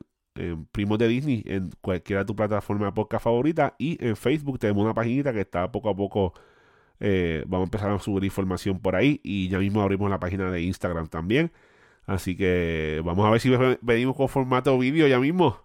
Primos 0.72 1.00
de 1.00 1.08
Disney 1.08 1.44
en 1.48 1.72
cualquiera 1.82 2.22
de 2.22 2.26
tu 2.26 2.36
plataforma 2.36 2.86
de 2.88 2.92
podcast 2.92 3.24
favorita. 3.24 3.76
Y 3.80 4.04
en 4.06 4.16
Facebook 4.16 4.60
tenemos 4.60 4.84
una 4.84 4.94
página 4.94 5.34
que 5.34 5.42
está 5.42 5.72
poco 5.72 5.90
a 5.90 5.96
poco. 5.96 6.34
Eh, 7.00 7.44
vamos 7.48 7.66
a 7.66 7.68
empezar 7.68 7.92
a 7.92 8.00
subir 8.00 8.24
información 8.24 8.80
por 8.80 8.96
ahí. 8.96 9.20
Y 9.24 9.50
ya 9.50 9.58
mismo 9.60 9.82
abrimos 9.82 10.10
la 10.10 10.20
página 10.20 10.52
de 10.52 10.62
Instagram 10.62 11.08
también. 11.08 11.52
Así 12.06 12.38
que 12.38 13.02
vamos 13.04 13.26
a 13.26 13.32
ver 13.32 13.42
si 13.42 13.52
venimos 13.82 14.16
con 14.16 14.30
formato 14.30 14.78
vídeo 14.78 15.08
ya 15.08 15.20
mismo. 15.20 15.60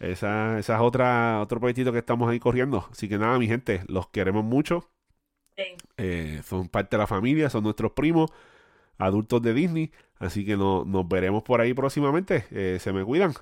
Esa, 0.00 0.58
esa, 0.58 0.76
es 0.76 0.80
otra, 0.80 1.40
otro 1.42 1.60
proyectito 1.60 1.92
que 1.92 1.98
estamos 1.98 2.30
ahí 2.30 2.40
corriendo. 2.40 2.86
Así 2.90 3.08
que 3.08 3.18
nada, 3.18 3.38
mi 3.38 3.46
gente, 3.46 3.82
los 3.86 4.08
queremos 4.08 4.42
mucho. 4.42 4.88
Eh, 5.96 6.40
son 6.44 6.68
parte 6.68 6.96
de 6.96 7.00
la 7.00 7.06
familia, 7.06 7.50
son 7.50 7.64
nuestros 7.64 7.92
primos, 7.92 8.30
adultos 8.98 9.42
de 9.42 9.54
Disney. 9.54 9.90
Así 10.18 10.44
que 10.44 10.56
no, 10.56 10.84
nos 10.84 11.08
veremos 11.08 11.42
por 11.42 11.60
ahí 11.60 11.74
próximamente. 11.74 12.44
Eh, 12.50 12.78
se 12.80 12.92
me 12.92 13.04
cuidan. 13.04 13.32